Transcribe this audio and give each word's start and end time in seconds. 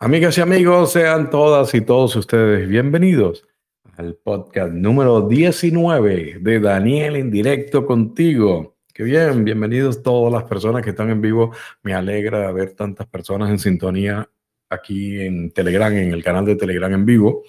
Amigas 0.00 0.38
y 0.38 0.40
amigos, 0.40 0.92
sean 0.92 1.28
todas 1.28 1.74
y 1.74 1.80
todos 1.80 2.14
ustedes 2.14 2.68
bienvenidos 2.68 3.48
al 3.96 4.14
podcast 4.14 4.72
número 4.72 5.22
19 5.22 6.38
de 6.40 6.60
Daniel 6.60 7.16
en 7.16 7.32
directo 7.32 7.84
contigo. 7.84 8.76
Qué 8.94 9.02
bien, 9.02 9.42
bienvenidos 9.42 10.00
todas 10.00 10.32
las 10.32 10.44
personas 10.44 10.84
que 10.84 10.90
están 10.90 11.10
en 11.10 11.20
vivo. 11.20 11.52
Me 11.82 11.94
alegra 11.94 12.52
ver 12.52 12.74
tantas 12.74 13.08
personas 13.08 13.50
en 13.50 13.58
sintonía 13.58 14.30
aquí 14.70 15.20
en 15.20 15.50
Telegram, 15.50 15.92
en 15.92 16.12
el 16.12 16.22
canal 16.22 16.44
de 16.44 16.54
Telegram 16.54 16.92
en 16.92 17.04
vivo. 17.04 17.42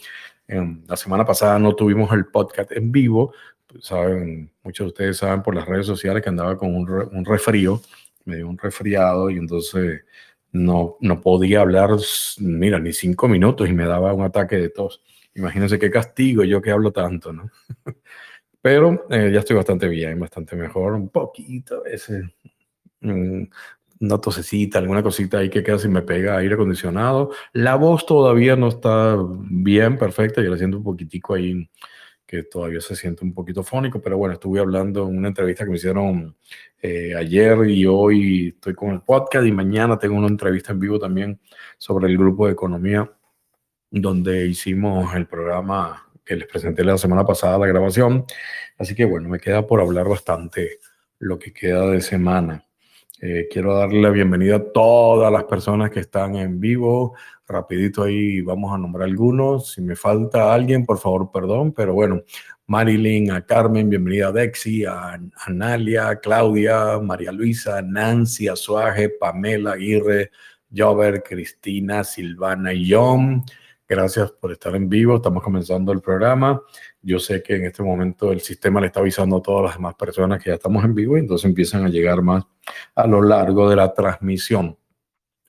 la 0.47 0.97
semana 0.97 1.23
pasada 1.23 1.59
no 1.59 1.75
tuvimos 1.75 2.11
el 2.13 2.25
podcast 2.25 2.71
en 2.71 2.91
vivo. 2.91 3.31
Saben, 3.79 4.52
muchos 4.63 4.86
de 4.86 4.88
ustedes 4.88 5.18
saben 5.18 5.43
por 5.43 5.54
las 5.54 5.68
redes 5.68 5.86
sociales 5.86 6.23
que 6.23 6.29
andaba 6.29 6.57
con 6.57 6.73
un, 6.73 6.89
un 6.89 7.25
resfrío, 7.25 7.79
me 8.25 8.38
dio 8.38 8.50
un 8.50 8.57
resfriado 8.57 9.29
y 9.29 9.38
entonces 9.38 10.02
no, 10.52 10.97
no 11.00 11.21
podía 11.21 11.61
hablar, 11.61 11.92
mira, 12.39 12.79
ni 12.79 12.93
cinco 12.93 13.28
minutos 13.28 13.69
y 13.69 13.73
me 13.73 13.86
daba 13.86 14.14
un 14.14 14.23
ataque 14.23 14.57
de 14.57 14.69
tos. 14.69 15.01
Imagínense 15.36 15.79
qué 15.79 15.92
castigo 15.92 16.43
yo 16.43 16.61
que 16.61 16.71
hablo 16.71 16.92
tanto, 16.92 17.32
¿no? 17.33 17.50
Pero 18.61 19.06
eh, 19.09 19.32
ya 19.32 19.39
estoy 19.39 19.56
bastante 19.56 19.87
bien, 19.87 20.20
bastante 20.20 20.56
mejor, 20.56 20.93
un 20.93 21.09
poquito 21.09 21.86
ese 21.86 22.33
mm, 23.01 23.43
una 24.01 24.18
tosecita, 24.18 24.79
alguna 24.79 25.04
cosita 25.04 25.39
ahí 25.39 25.50
que 25.50 25.64
queda 25.64 25.78
si 25.78 25.89
me 25.89 26.01
pega 26.01 26.37
aire 26.37 26.56
acondicionado. 26.56 27.31
La 27.54 27.75
voz 27.75 28.06
todavía 28.06 28.56
no 28.56 28.70
está 28.70 29.18
bien, 29.50 29.97
perfecta, 29.97 30.42
yo 30.42 30.50
la 30.50 30.57
siento 30.57 30.78
un 30.78 30.84
poquitico 30.84 31.34
ahí 31.34 31.70
que 32.30 32.44
todavía 32.44 32.80
se 32.80 32.95
siente 32.95 33.25
un 33.25 33.33
poquito 33.33 33.64
fónico, 33.64 34.00
pero 34.00 34.16
bueno, 34.16 34.36
estuve 34.36 34.59
hablando 34.59 35.09
en 35.09 35.17
una 35.17 35.30
entrevista 35.30 35.64
que 35.64 35.72
me 35.72 35.78
hicieron 35.78 36.36
eh, 36.80 37.16
ayer 37.17 37.67
y 37.67 37.88
hoy 37.88 38.50
estoy 38.50 38.75
con 38.75 38.92
el 38.92 39.02
podcast 39.02 39.47
y 39.47 39.52
mañana 39.52 39.97
tengo 39.97 40.16
una 40.16 40.28
entrevista 40.28 40.72
en 40.72 40.80
vivo 40.80 41.00
también 41.00 41.39
sobre 41.80 42.08
el 42.08 42.20
grupo 42.20 42.45
de 42.45 42.53
economía 42.53 43.12
donde 43.90 44.45
hicimos 44.45 45.16
el 45.16 45.26
programa 45.26 46.08
que 46.23 46.36
les 46.36 46.48
presenté 46.48 46.84
la 46.84 47.00
semana 47.00 47.26
pasada, 47.26 47.58
la 47.58 47.66
grabación. 47.66 48.26
Así 48.78 48.94
que 48.94 49.06
bueno, 49.06 49.28
me 49.28 49.40
queda 49.40 49.66
por 49.66 49.81
hablar 49.81 50.08
bastante 50.08 50.78
lo 51.18 51.40
que 51.40 51.52
queda 51.52 51.88
de 51.88 52.00
semana. 52.00 52.64
Eh, 53.20 53.48
quiero 53.52 53.75
darle 53.75 54.03
la 54.03 54.12
bienvenida 54.12 54.58
a 54.58 54.72
todas 54.72 55.34
las 55.34 55.46
personas 55.46 55.90
que 55.90 56.02
están 56.02 56.36
en 56.36 56.59
vivo. 56.59 57.16
Rapidito 57.52 58.03
ahí 58.03 58.42
vamos 58.42 58.72
a 58.72 58.78
nombrar 58.78 59.09
algunos. 59.09 59.72
Si 59.72 59.81
me 59.81 59.95
falta 59.95 60.53
alguien, 60.53 60.86
por 60.86 61.00
favor, 61.00 61.31
perdón. 61.31 61.73
Pero 61.73 61.95
bueno, 61.95 62.22
Marilyn, 62.67 63.31
a 63.31 63.44
Carmen, 63.44 63.89
bienvenida 63.89 64.28
a 64.28 64.31
Dexi, 64.31 64.86
a 64.86 65.19
Analia, 65.47 66.16
Claudia, 66.17 67.00
María 67.00 67.31
Luisa, 67.31 67.81
Nancy, 67.81 68.47
Azuaje, 68.47 69.09
Pamela 69.09 69.72
Aguirre, 69.72 70.30
Jover, 70.72 71.23
Cristina, 71.23 72.03
Silvana 72.03 72.72
y 72.72 72.91
John. 72.91 73.44
Gracias 73.88 74.31
por 74.34 74.52
estar 74.52 74.75
en 74.75 74.88
vivo. 74.88 75.16
Estamos 75.16 75.41
comenzando 75.41 75.91
el 75.91 76.02
programa. 76.02 76.61
Yo 77.02 77.17
sé 77.17 77.41
que 77.41 77.56
en 77.56 77.66
este 77.66 77.81
momento 77.81 78.31
el 78.31 78.41
sistema 78.41 78.80
le 78.80 78.88
está 78.88 79.00
avisando 79.00 79.38
a 79.38 79.41
todas 79.41 79.63
las 79.63 79.73
demás 79.73 79.95
personas 79.95 80.44
que 80.44 80.52
ya 80.52 80.58
estamos 80.58 80.86
en 80.86 80.94
vivo 80.94 81.17
y 81.17 81.22
entonces 81.22 81.45
empiezan 81.45 81.84
a 81.84 81.89
llegar 81.89 82.22
más 82.22 82.44
a 82.94 83.08
lo 83.08 83.23
largo 83.23 83.67
de 83.67 83.75
la 83.75 83.91
transmisión. 83.91 84.78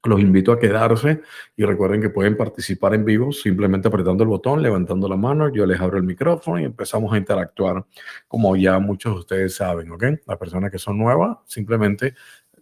Los 0.04 0.20
invito 0.20 0.52
a 0.52 0.58
quedarse 0.58 1.20
y 1.56 1.64
recuerden 1.64 2.00
que 2.00 2.08
pueden 2.08 2.36
participar 2.36 2.94
en 2.94 3.04
vivo 3.04 3.32
simplemente 3.32 3.88
apretando 3.88 4.22
el 4.22 4.30
botón, 4.30 4.62
levantando 4.62 5.08
la 5.08 5.16
mano, 5.16 5.52
yo 5.52 5.66
les 5.66 5.78
abro 5.78 5.98
el 5.98 6.04
micrófono 6.04 6.58
y 6.58 6.64
empezamos 6.64 7.12
a 7.12 7.18
interactuar 7.18 7.84
como 8.26 8.56
ya 8.56 8.78
muchos 8.78 9.12
de 9.12 9.18
ustedes 9.20 9.54
saben, 9.56 9.90
¿ok? 9.90 10.04
Las 10.26 10.38
personas 10.38 10.70
que 10.70 10.78
son 10.78 10.96
nuevas 10.96 11.36
simplemente 11.44 12.14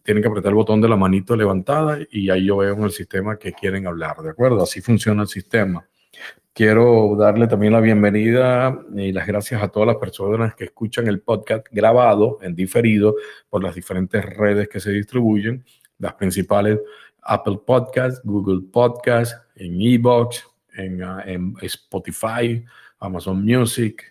tienen 0.03 0.23
que 0.23 0.29
apretar 0.29 0.51
el 0.51 0.57
botón 0.57 0.81
de 0.81 0.89
la 0.89 0.97
manito 0.97 1.37
levantada 1.37 1.99
y 2.11 2.31
ahí 2.31 2.47
yo 2.47 2.57
veo 2.57 2.75
en 2.75 2.83
el 2.83 2.91
sistema 2.91 3.39
que 3.39 3.53
quieren 3.53 3.87
hablar, 3.87 4.17
¿de 4.17 4.31
acuerdo? 4.31 4.63
Así 4.63 4.81
funciona 4.81 5.23
el 5.23 5.29
sistema. 5.29 5.87
Quiero 6.53 7.15
darle 7.17 7.47
también 7.47 7.73
la 7.73 7.81
bienvenida 7.81 8.85
y 8.97 9.13
las 9.13 9.29
gracias 9.29 9.63
a 9.63 9.69
todas 9.69 9.87
las 9.87 9.97
personas 9.97 10.57
que 10.57 10.65
escuchan 10.65 11.07
el 11.07 11.21
podcast 11.21 11.67
grabado 11.71 12.39
en 12.43 12.57
diferido 12.57 13.15
por 13.49 13.63
las 13.63 13.77
diferentes 13.77 14.25
redes 14.25 14.69
que 14.69 14.81
se 14.81 14.91
distribuyen, 14.91 15.65
las 15.99 16.15
principales 16.15 16.81
Apple 17.23 17.59
Podcast, 17.67 18.25
Google 18.25 18.63
Podcast, 18.73 19.35
en 19.57 19.81
Ebox, 19.81 20.45
en, 20.75 21.03
ah, 21.03 21.23
en 21.27 21.55
Spotify, 21.63 22.65
Amazon 22.99 23.45
Music 23.45 24.05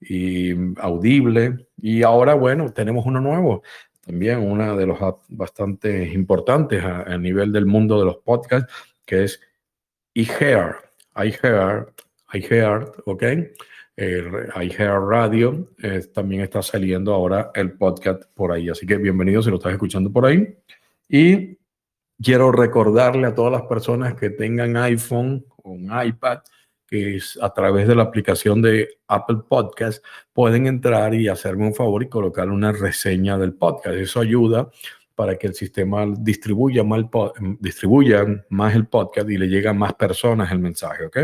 y 0.00 0.52
Audible. 0.78 1.66
Y 1.80 2.02
ahora, 2.02 2.34
bueno, 2.34 2.72
tenemos 2.72 3.06
uno 3.06 3.20
nuevo, 3.20 3.62
también 4.04 4.38
una 4.38 4.74
de 4.74 4.86
los 4.86 4.98
bastante 5.28 6.08
importantes 6.12 6.82
a, 6.82 7.16
nivel 7.18 7.52
del 7.52 7.66
mundo 7.66 7.98
de 7.98 8.06
los 8.06 8.16
podcasts, 8.18 8.72
que 9.06 9.24
es 9.24 9.40
iHeart. 10.14 10.84
iHeart, 11.16 12.00
iHeart, 12.32 12.96
¿ok? 13.06 13.22
iHeart 13.96 15.04
Radio. 15.08 15.68
también 16.12 16.42
está 16.42 16.62
saliendo 16.62 17.14
ahora 17.14 17.50
el 17.54 17.72
podcast 17.72 18.24
por 18.34 18.52
ahí. 18.52 18.68
Así 18.68 18.86
que 18.86 18.96
bienvenido 18.96 19.42
si 19.42 19.50
lo 19.50 19.56
estás 19.56 19.72
escuchando 19.72 20.12
por 20.12 20.26
ahí. 20.26 20.56
Y 21.08 21.58
quiero 22.22 22.52
recordarle 22.52 23.26
a 23.26 23.34
todas 23.34 23.52
las 23.52 23.62
personas 23.62 24.14
que 24.14 24.30
tengan 24.30 24.76
iPhone 24.76 25.44
o 25.56 25.70
un 25.72 25.90
iPad 26.04 26.40
que 26.86 27.16
es 27.16 27.38
a 27.40 27.52
través 27.52 27.88
de 27.88 27.94
la 27.94 28.02
aplicación 28.02 28.60
de 28.60 28.98
Apple 29.08 29.38
Podcast, 29.48 30.04
pueden 30.32 30.66
entrar 30.66 31.14
y 31.14 31.28
hacerme 31.28 31.66
un 31.66 31.74
favor 31.74 32.02
y 32.02 32.08
colocar 32.08 32.50
una 32.50 32.72
reseña 32.72 33.38
del 33.38 33.54
podcast. 33.54 33.96
Eso 33.96 34.20
ayuda 34.20 34.68
para 35.14 35.36
que 35.36 35.46
el 35.46 35.54
sistema 35.54 36.06
distribuya 36.18 36.84
más 36.84 37.00
el, 37.00 37.56
distribuya 37.60 38.24
más 38.50 38.74
el 38.74 38.86
podcast 38.86 39.30
y 39.30 39.38
le 39.38 39.46
llegue 39.46 39.68
a 39.68 39.72
más 39.72 39.94
personas 39.94 40.50
el 40.50 40.58
mensaje, 40.58 41.06
¿ok? 41.06 41.18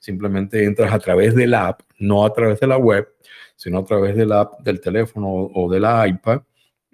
Simplemente 0.00 0.64
entras 0.64 0.92
a 0.92 0.98
través 0.98 1.34
de 1.34 1.46
la 1.46 1.68
app, 1.68 1.82
no 1.98 2.24
a 2.24 2.32
través 2.32 2.58
de 2.60 2.66
la 2.66 2.78
web, 2.78 3.08
sino 3.54 3.78
a 3.78 3.84
través 3.84 4.16
de 4.16 4.26
la 4.26 4.40
app 4.40 4.60
del 4.60 4.80
teléfono 4.80 5.28
o 5.28 5.70
de 5.70 5.80
la 5.80 6.08
iPad 6.08 6.42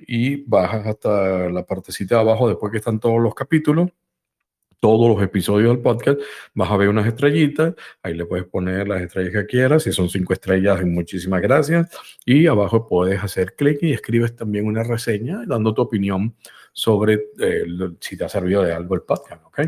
y 0.06 0.42
bajas 0.44 0.86
hasta 0.86 1.48
la 1.48 1.64
partecita 1.64 2.16
de 2.16 2.20
abajo 2.22 2.48
después 2.48 2.70
que 2.72 2.78
están 2.78 3.00
todos 3.00 3.20
los 3.20 3.34
capítulos 3.34 3.90
todos 4.80 5.10
los 5.10 5.22
episodios 5.22 5.74
del 5.74 5.82
podcast, 5.82 6.18
vas 6.54 6.70
a 6.70 6.76
ver 6.76 6.88
unas 6.88 7.06
estrellitas, 7.06 7.74
ahí 8.02 8.14
le 8.14 8.24
puedes 8.24 8.46
poner 8.46 8.88
las 8.88 9.02
estrellas 9.02 9.32
que 9.32 9.46
quieras, 9.46 9.82
si 9.82 9.92
son 9.92 10.08
cinco 10.08 10.32
estrellas, 10.32 10.82
muchísimas 10.84 11.42
gracias, 11.42 11.90
y 12.24 12.46
abajo 12.46 12.88
puedes 12.88 13.22
hacer 13.22 13.54
clic 13.54 13.82
y 13.82 13.92
escribes 13.92 14.34
también 14.34 14.66
una 14.66 14.82
reseña 14.82 15.44
dando 15.46 15.74
tu 15.74 15.82
opinión 15.82 16.34
sobre 16.72 17.26
eh, 17.38 17.64
si 18.00 18.16
te 18.16 18.24
ha 18.24 18.28
servido 18.28 18.62
de 18.62 18.72
algo 18.72 18.94
el 18.94 19.02
podcast, 19.02 19.44
¿ok? 19.44 19.60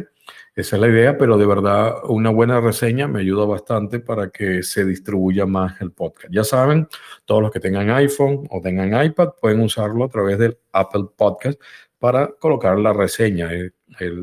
Esa 0.54 0.76
es 0.76 0.82
la 0.82 0.88
idea, 0.88 1.16
pero 1.16 1.38
de 1.38 1.46
verdad 1.46 1.94
una 2.08 2.28
buena 2.28 2.60
reseña 2.60 3.08
me 3.08 3.20
ayuda 3.20 3.46
bastante 3.46 4.00
para 4.00 4.28
que 4.28 4.62
se 4.62 4.84
distribuya 4.84 5.46
más 5.46 5.80
el 5.80 5.92
podcast. 5.92 6.30
Ya 6.30 6.44
saben, 6.44 6.88
todos 7.24 7.40
los 7.40 7.50
que 7.50 7.58
tengan 7.58 7.88
iPhone 7.88 8.46
o 8.50 8.60
tengan 8.60 9.02
iPad 9.02 9.30
pueden 9.40 9.60
usarlo 9.60 10.04
a 10.04 10.08
través 10.10 10.38
del 10.38 10.58
Apple 10.72 11.06
Podcast 11.16 11.58
para 11.98 12.26
colocar 12.38 12.78
la 12.78 12.92
reseña. 12.92 13.50
Eh, 13.50 13.70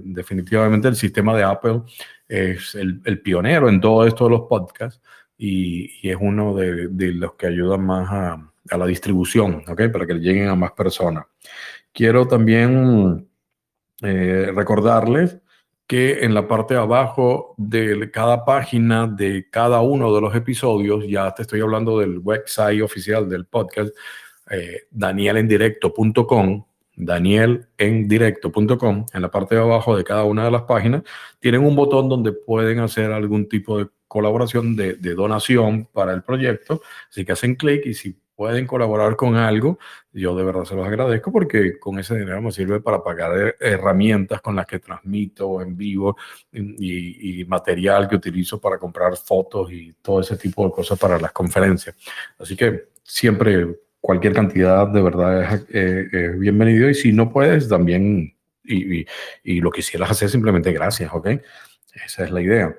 definitivamente 0.03 0.87
el 0.87 0.95
sistema 0.95 1.35
de 1.35 1.43
Apple 1.43 1.81
es 2.27 2.75
el, 2.75 3.01
pionero 3.21 3.67
en 3.67 3.81
todo 3.81 4.05
esto 4.05 4.25
de 4.25 4.29
los 4.29 4.41
podcasts 4.41 5.01
y, 5.35 6.07
es 6.07 6.17
uno 6.19 6.53
de, 6.53 6.89
los 7.13 7.33
que 7.33 7.47
ayudan 7.47 7.83
más 7.83 8.07
a, 8.11 8.77
la 8.77 8.85
distribución, 8.85 9.63
¿ok? 9.67 9.89
Para 9.91 10.05
que 10.05 10.13
lleguen 10.13 10.47
a 10.47 10.55
más 10.55 10.73
personas. 10.73 11.25
Quiero 11.91 12.27
también 12.27 13.27
eh, 14.03 14.51
recordarles 14.53 15.39
que 15.89 16.23
en 16.23 16.33
la 16.35 16.47
parte 16.47 16.75
de 16.75 16.81
abajo 16.81 17.55
de 17.57 18.11
cada 18.11 18.45
página 18.45 19.07
de 19.07 19.47
cada 19.49 19.81
uno 19.81 20.13
de 20.13 20.21
los 20.21 20.35
episodios, 20.35 21.03
ya 21.07 21.33
te 21.33 21.41
estoy 21.41 21.61
hablando 21.61 21.97
del 21.97 22.19
website 22.19 22.83
oficial 22.83 23.27
del 23.27 23.47
podcast, 23.47 23.89
eh, 24.51 24.83
danielendirecto.com, 24.91 26.63
danielendirecto.com, 26.95 29.05
en 29.11 29.21
la 29.21 29.31
parte 29.31 29.55
de 29.55 29.61
abajo 29.61 29.97
de 29.97 30.03
cada 30.03 30.25
una 30.25 30.45
de 30.45 30.51
las 30.51 30.61
páginas, 30.61 31.01
tienen 31.39 31.65
un 31.65 31.75
botón 31.75 32.07
donde 32.07 32.33
pueden 32.33 32.81
hacer 32.81 33.11
algún 33.11 33.49
tipo 33.49 33.79
de 33.79 33.87
colaboración, 34.07 34.75
de, 34.75 34.93
donación 35.15 35.89
para 35.91 36.13
el 36.13 36.21
proyecto. 36.21 36.83
Así 37.09 37.25
que 37.25 37.31
hacen 37.31 37.55
clic 37.55 37.87
y 37.87 37.95
si 37.95 38.15
pueden 38.39 38.65
colaborar 38.65 39.17
con 39.17 39.35
algo, 39.35 39.79
yo 40.13 40.33
de 40.33 40.45
verdad 40.45 40.63
se 40.63 40.73
los 40.73 40.87
agradezco 40.87 41.29
porque 41.29 41.77
con 41.77 41.99
ese 41.99 42.17
dinero 42.17 42.41
me 42.41 42.53
sirve 42.53 42.79
para 42.79 43.03
pagar 43.03 43.57
herramientas 43.59 44.39
con 44.39 44.55
las 44.55 44.65
que 44.65 44.79
transmito 44.79 45.61
en 45.61 45.75
vivo 45.75 46.15
y, 46.53 47.41
y, 47.41 47.43
material 47.43 48.07
que 48.07 48.15
utilizo 48.15 48.61
para 48.61 48.77
comprar 48.77 49.17
fotos 49.17 49.73
y 49.73 49.91
todo 50.01 50.21
ese 50.21 50.37
tipo 50.37 50.63
de 50.63 50.71
cosas 50.71 50.97
para 50.97 51.19
las 51.19 51.33
conferencias. 51.33 51.97
Así 52.37 52.55
que 52.55 52.91
siempre 53.03 53.75
cualquier 53.99 54.31
cantidad 54.31 54.87
de 54.87 55.01
verdad 55.01 55.55
es, 55.55 55.65
eh, 55.73 56.33
bienvenido 56.37 56.89
y 56.89 56.93
si 56.93 57.11
no 57.11 57.33
puedes 57.33 57.67
también 57.67 58.37
y, 58.63 59.05
y, 59.43 59.59
lo 59.59 59.69
quisieras 59.69 60.11
hacer 60.11 60.29
simplemente 60.29 60.71
gracias, 60.71 61.11
¿ok? 61.13 61.27
Esa 62.05 62.23
es 62.23 62.31
la 62.31 62.41
idea. 62.41 62.73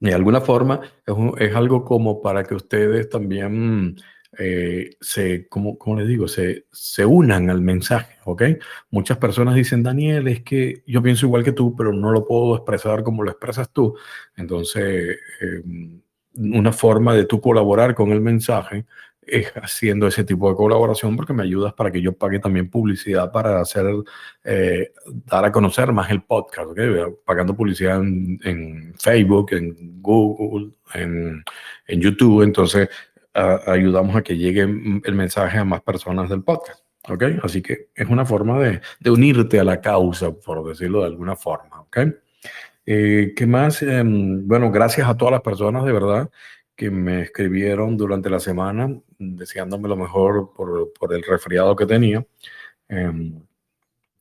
De 0.00 0.12
alguna 0.12 0.42
forma 0.42 0.82
es, 1.06 1.14
es 1.38 1.56
algo 1.56 1.82
como 1.82 2.20
para 2.20 2.44
que 2.44 2.54
ustedes 2.54 3.08
también 3.08 3.96
eh, 4.38 4.96
se, 5.00 5.48
como, 5.48 5.78
como 5.78 5.96
les 5.98 6.08
digo, 6.08 6.28
se, 6.28 6.66
se 6.72 7.04
unan 7.06 7.50
al 7.50 7.60
mensaje, 7.60 8.18
¿ok? 8.24 8.42
Muchas 8.90 9.18
personas 9.18 9.54
dicen, 9.54 9.82
Daniel, 9.82 10.28
es 10.28 10.42
que 10.42 10.82
yo 10.86 11.02
pienso 11.02 11.26
igual 11.26 11.44
que 11.44 11.52
tú, 11.52 11.74
pero 11.76 11.92
no 11.92 12.12
lo 12.12 12.26
puedo 12.26 12.56
expresar 12.56 13.02
como 13.02 13.22
lo 13.22 13.30
expresas 13.30 13.72
tú. 13.72 13.96
Entonces, 14.36 15.18
em, 15.40 16.00
una 16.36 16.72
forma 16.72 17.14
de 17.14 17.24
tú 17.24 17.40
colaborar 17.40 17.94
con 17.94 18.10
el 18.12 18.20
mensaje 18.20 18.86
es 19.26 19.52
haciendo 19.56 20.06
ese 20.06 20.24
tipo 20.24 20.48
de 20.48 20.56
colaboración 20.56 21.16
porque 21.16 21.32
me 21.32 21.42
ayudas 21.42 21.74
para 21.74 21.90
que 21.90 22.00
yo 22.00 22.12
pague 22.12 22.38
también 22.38 22.70
publicidad 22.70 23.32
para 23.32 23.60
hacer, 23.60 23.86
eh, 24.44 24.92
dar 25.24 25.44
a 25.44 25.52
conocer 25.52 25.92
más 25.92 26.10
el 26.10 26.22
podcast, 26.22 26.70
pagando 27.24 27.56
publicidad 27.56 28.00
en, 28.00 28.94
Facebook, 28.98 29.52
en 29.52 30.00
Google, 30.00 30.70
en, 30.94 31.42
en 31.88 32.00
YouTube. 32.00 32.42
Entonces, 32.42 32.88
ayudamos 33.66 34.16
a 34.16 34.22
que 34.22 34.36
llegue 34.36 34.62
el 34.62 35.14
mensaje 35.14 35.58
a 35.58 35.64
más 35.64 35.82
personas 35.82 36.28
del 36.28 36.42
podcast. 36.42 36.80
¿Ok? 37.08 37.22
Así 37.42 37.62
que 37.62 37.90
es 37.94 38.08
una 38.08 38.26
forma 38.26 38.58
de, 38.58 38.80
de 38.98 39.10
unirte 39.10 39.60
a 39.60 39.64
la 39.64 39.80
causa, 39.80 40.32
por 40.32 40.66
decirlo 40.66 41.00
de 41.00 41.06
alguna 41.06 41.36
forma. 41.36 41.82
¿Ok? 41.82 41.98
Eh, 42.86 43.32
¿Qué 43.36 43.46
más? 43.46 43.82
Em, 43.82 44.46
bueno, 44.46 44.70
gracias 44.70 45.08
a 45.08 45.16
todas 45.16 45.32
las 45.32 45.42
personas 45.42 45.84
de 45.84 45.92
verdad 45.92 46.30
que 46.76 46.90
me 46.90 47.22
escribieron 47.22 47.96
durante 47.96 48.30
la 48.30 48.38
semana 48.38 48.88
deseándome 49.18 49.88
lo 49.88 49.96
mejor 49.96 50.52
por, 50.54 50.92
por 50.92 51.14
el 51.14 51.22
resfriado 51.22 51.74
que 51.74 51.86
tenía 51.86 52.24
em, 52.88 53.40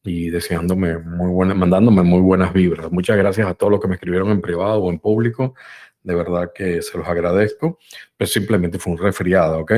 y 0.03 0.29
deseándome 0.29 0.97
muy 0.97 1.31
buenas, 1.31 1.57
mandándome 1.57 2.03
muy 2.03 2.21
buenas 2.21 2.53
vibras. 2.53 2.91
Muchas 2.91 3.17
gracias 3.17 3.47
a 3.47 3.53
todos 3.55 3.71
los 3.71 3.81
que 3.81 3.87
me 3.87 3.95
escribieron 3.95 4.29
en 4.29 4.41
privado 4.41 4.79
o 4.83 4.91
en 4.91 4.99
público. 4.99 5.55
De 6.05 6.15
verdad 6.15 6.51
que 6.53 6.81
se 6.81 6.97
los 6.97 7.07
agradezco. 7.07 7.79
Pero 8.15 8.27
simplemente 8.27 8.79
fue 8.79 8.93
un 8.93 8.99
resfriado, 8.99 9.59
¿ok? 9.59 9.73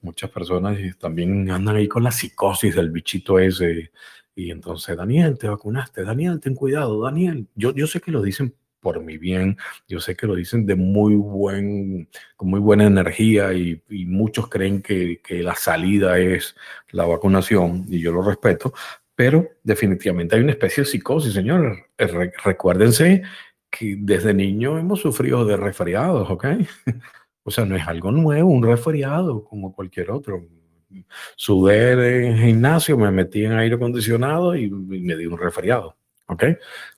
Muchas 0.00 0.30
personas 0.30 0.78
también 0.98 1.50
andan 1.50 1.76
ahí 1.76 1.88
con 1.88 2.04
la 2.04 2.12
psicosis 2.12 2.74
del 2.74 2.90
bichito 2.90 3.38
ese 3.38 3.90
y 4.38 4.50
entonces, 4.50 4.94
Daniel, 4.94 5.38
te 5.38 5.48
vacunaste, 5.48 6.04
Daniel, 6.04 6.38
ten 6.40 6.54
cuidado, 6.54 7.02
Daniel. 7.02 7.48
Yo, 7.54 7.74
yo 7.74 7.86
sé 7.86 8.02
que 8.02 8.10
lo 8.10 8.20
dicen 8.20 8.54
por 8.80 9.02
mi 9.02 9.16
bien, 9.16 9.56
yo 9.88 9.98
sé 9.98 10.14
que 10.14 10.26
lo 10.26 10.34
dicen 10.34 10.66
de 10.66 10.76
muy 10.76 11.14
buen, 11.14 12.08
con 12.36 12.50
muy 12.50 12.60
buena 12.60 12.84
energía 12.84 13.54
y, 13.54 13.82
muchos 14.06 14.48
creen 14.48 14.82
que, 14.82 15.22
que, 15.24 15.42
la 15.42 15.54
salida 15.54 16.18
es 16.18 16.54
la 16.90 17.06
vacunación 17.06 17.86
y 17.88 17.98
yo 18.00 18.12
lo 18.12 18.22
respeto, 18.22 18.74
pero 19.14 19.48
definitivamente 19.64 20.36
hay 20.36 20.42
una 20.42 20.52
especie 20.52 20.82
de 20.84 20.90
psicosis, 20.90 21.32
señores. 21.32 21.78
recuérdense 22.44 23.22
que 23.78 23.96
desde 23.98 24.32
niño 24.34 24.78
hemos 24.78 25.00
sufrido 25.00 25.44
de 25.44 25.56
resfriados, 25.56 26.30
¿ok? 26.30 26.46
o 27.42 27.50
sea, 27.50 27.64
no 27.64 27.76
es 27.76 27.86
algo 27.86 28.10
nuevo, 28.12 28.50
un 28.50 28.62
resfriado 28.62 29.44
como 29.44 29.74
cualquier 29.74 30.10
otro 30.10 30.42
sudé 31.36 32.26
en 32.26 32.38
gimnasio, 32.38 32.96
me 32.96 33.10
metí 33.10 33.44
en 33.44 33.52
aire 33.52 33.76
acondicionado 33.76 34.56
y, 34.56 34.70
me 34.70 35.16
di 35.16 35.26
un 35.26 35.38
resfriado. 35.38 35.96
¿Ok? 36.28 36.42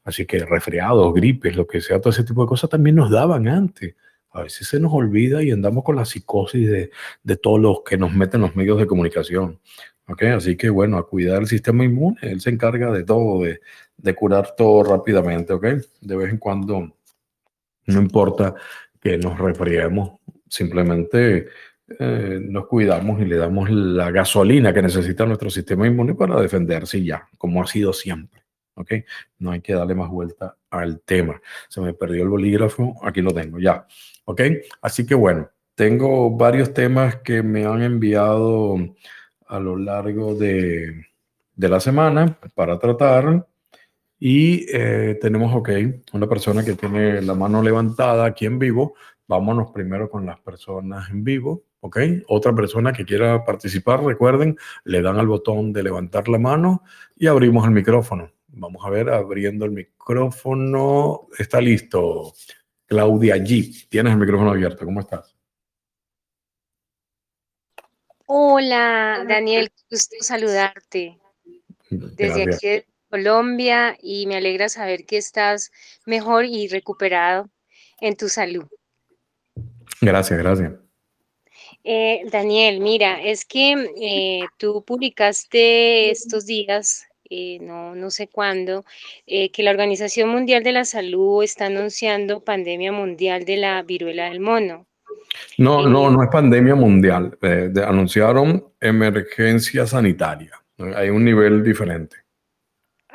Así 0.05 0.25
que 0.25 0.39
resfriados, 0.39 1.13
gripes, 1.13 1.55
lo 1.55 1.67
que 1.67 1.83
sea, 1.83 2.01
todo 2.01 2.11
ese 2.11 2.25
tipo 2.25 2.43
de 2.43 2.49
cosas 2.49 2.71
también 2.71 2.97
nos 2.97 3.11
daban 3.11 3.47
antes. 3.47 3.95
A 4.31 4.43
veces 4.43 4.69
se 4.69 4.81
nos 4.81 4.93
olvida 4.93 5.43
y 5.43 5.51
andamos 5.51 5.85
con 5.85 5.97
la 5.97 6.07
psicosis 6.07 6.69
de, 6.69 6.91
de 7.23 7.37
todos 7.37 7.61
los 7.61 7.83
que 7.83 7.99
nos 7.99 8.15
meten 8.15 8.41
los 8.41 8.57
medios 8.57 8.79
de 8.79 8.87
comunicación. 8.87 9.61
¿Ok? 10.09 10.23
Así 10.23 10.57
que 10.57 10.71
bueno, 10.71 10.97
a 10.97 11.07
cuidar 11.07 11.43
el 11.43 11.47
sistema 11.47 11.85
inmune, 11.85 12.17
él 12.23 12.41
se 12.41 12.49
encarga 12.49 12.91
de 12.91 13.05
todo, 13.05 13.43
de, 13.43 13.61
de 13.99 14.15
curar 14.15 14.55
todo 14.57 14.83
rápidamente. 14.85 15.53
¿Ok? 15.53 15.67
De 16.01 16.17
vez 16.17 16.31
en 16.31 16.39
cuando, 16.39 16.97
no 17.87 18.01
importa 18.01 18.55
que 19.01 19.19
nos 19.19 19.39
resfriemos, 19.39 20.19
simplemente 20.49 21.49
eh, 21.99 22.39
nos 22.43 22.67
cuidamos 22.67 23.21
y 23.21 23.25
le 23.25 23.37
damos 23.37 23.71
la 23.71 24.11
gasolina 24.11 24.75
que 24.75 24.83
necesita 24.83 25.25
nuestro 25.25 25.49
sistema 25.51 25.87
inmune 25.87 26.15
para 26.15 26.41
defenderse 26.41 26.99
y 26.99 27.07
ya, 27.07 27.29
como 27.39 27.63
ha 27.63 27.67
sido 27.67 27.93
siempre. 27.93 28.43
¿Ok? 28.75 28.93
No 29.39 29.51
hay 29.51 29.61
que 29.61 29.75
darle 29.75 29.95
más 29.95 30.09
vuelta 30.09 30.57
al 30.71 31.01
tema. 31.01 31.41
Se 31.69 31.81
me 31.81 31.95
perdió 31.95 32.23
el 32.23 32.29
bolígrafo, 32.29 32.95
aquí 33.03 33.21
lo 33.23 33.33
tengo 33.33 33.59
ya. 33.59 33.87
¿Ok? 34.25 34.43
Así 34.83 35.05
que 35.05 35.15
bueno, 35.15 35.51
tengo 35.75 36.37
varios 36.37 36.73
temas 36.75 37.17
que 37.17 37.43
me 37.43 37.65
han 37.65 37.83
enviado 37.83 38.77
a 39.47 39.59
lo 39.59 39.77
largo 39.77 40.35
de, 40.35 41.07
de 41.57 41.69
la 41.69 41.81
semana 41.81 42.39
para 42.55 42.79
tratar. 42.79 43.47
Y 44.19 44.67
eh, 44.75 45.19
tenemos, 45.21 45.55
ok, 45.55 45.71
una 46.13 46.29
persona 46.29 46.65
que 46.65 46.75
tiene 46.75 47.23
la 47.23 47.35
mano 47.35 47.63
levantada 47.63 48.25
aquí 48.25 48.47
en 48.47 48.59
vivo. 48.59 48.95
Vámonos 49.27 49.71
primero 49.71 50.11
con 50.11 50.27
las 50.27 50.41
personas 50.41 51.11
en 51.11 51.23
vivo. 51.23 51.65
¿ok? 51.81 51.99
Otra 52.29 52.55
persona 52.55 52.93
que 52.93 53.05
quiera 53.05 53.45
participar, 53.45 54.03
recuerden, 54.03 54.57
le 54.85 55.03
dan 55.03 55.19
al 55.19 55.27
botón 55.27 55.73
de 55.73 55.83
levantar 55.83 56.29
la 56.29 56.39
mano 56.39 56.83
y 57.17 57.27
abrimos 57.27 57.65
el 57.65 57.73
micrófono. 57.73 58.33
Vamos 58.49 58.85
a 58.85 58.91
ver, 58.91 59.11
abriendo 59.11 59.65
el 59.65 59.73
micrófono. 59.73 61.29
Está 61.39 61.61
listo. 61.61 62.33
Claudia 62.87 63.37
G. 63.37 63.89
Tienes 63.89 64.13
el 64.13 64.19
micrófono 64.19 64.51
abierto. 64.51 64.85
¿Cómo 64.85 65.01
estás? 65.01 65.37
Hola, 68.27 69.25
Daniel. 69.29 69.71
Gusto 69.91 70.17
saludarte. 70.21 71.19
Desde 71.91 72.43
aquí 72.43 72.85
Colombia 73.09 73.97
y 74.01 74.27
me 74.27 74.37
alegra 74.37 74.69
saber 74.69 75.05
que 75.07 75.17
estás 75.17 75.71
mejor 76.07 76.45
y 76.45 76.69
recuperado 76.69 77.49
en 78.01 78.17
tu 78.17 78.29
salud. 78.29 78.67
Gracias, 80.01 80.39
gracias. 80.39 80.73
Eh, 81.85 82.23
Daniel, 82.31 82.81
mira, 82.81 83.23
es 83.23 83.45
que 83.45 83.73
eh, 84.01 84.47
tú 84.59 84.85
publicaste 84.85 86.11
estos 86.11 86.47
días, 86.47 87.07
eh, 87.31 87.59
no, 87.61 87.95
no 87.95 88.11
sé 88.11 88.29
cuándo, 88.29 88.85
que 89.27 89.63
la 89.63 89.71
Organización 89.71 90.29
Mundial 90.29 90.63
de 90.63 90.73
la 90.73 90.85
Salud 90.85 91.43
está 91.43 91.67
anunciando 91.67 92.45
pandemia 92.45 92.93
mundial 92.93 93.45
de 93.45 93.57
la 93.57 93.83
viruela 93.83 94.29
del 94.29 94.41
mono. 94.41 94.87
No, 95.59 95.87
no, 95.87 96.11
no 96.11 96.23
es 96.23 96.31
pandemia 96.31 96.75
mundial. 96.75 97.39
anunciaron 97.87 98.73
emergencia 98.81 99.87
sanitaria. 99.87 100.53
Hay 100.97 101.11
un 101.11 101.25
nivel 101.25 101.63
diferente. 101.63 102.28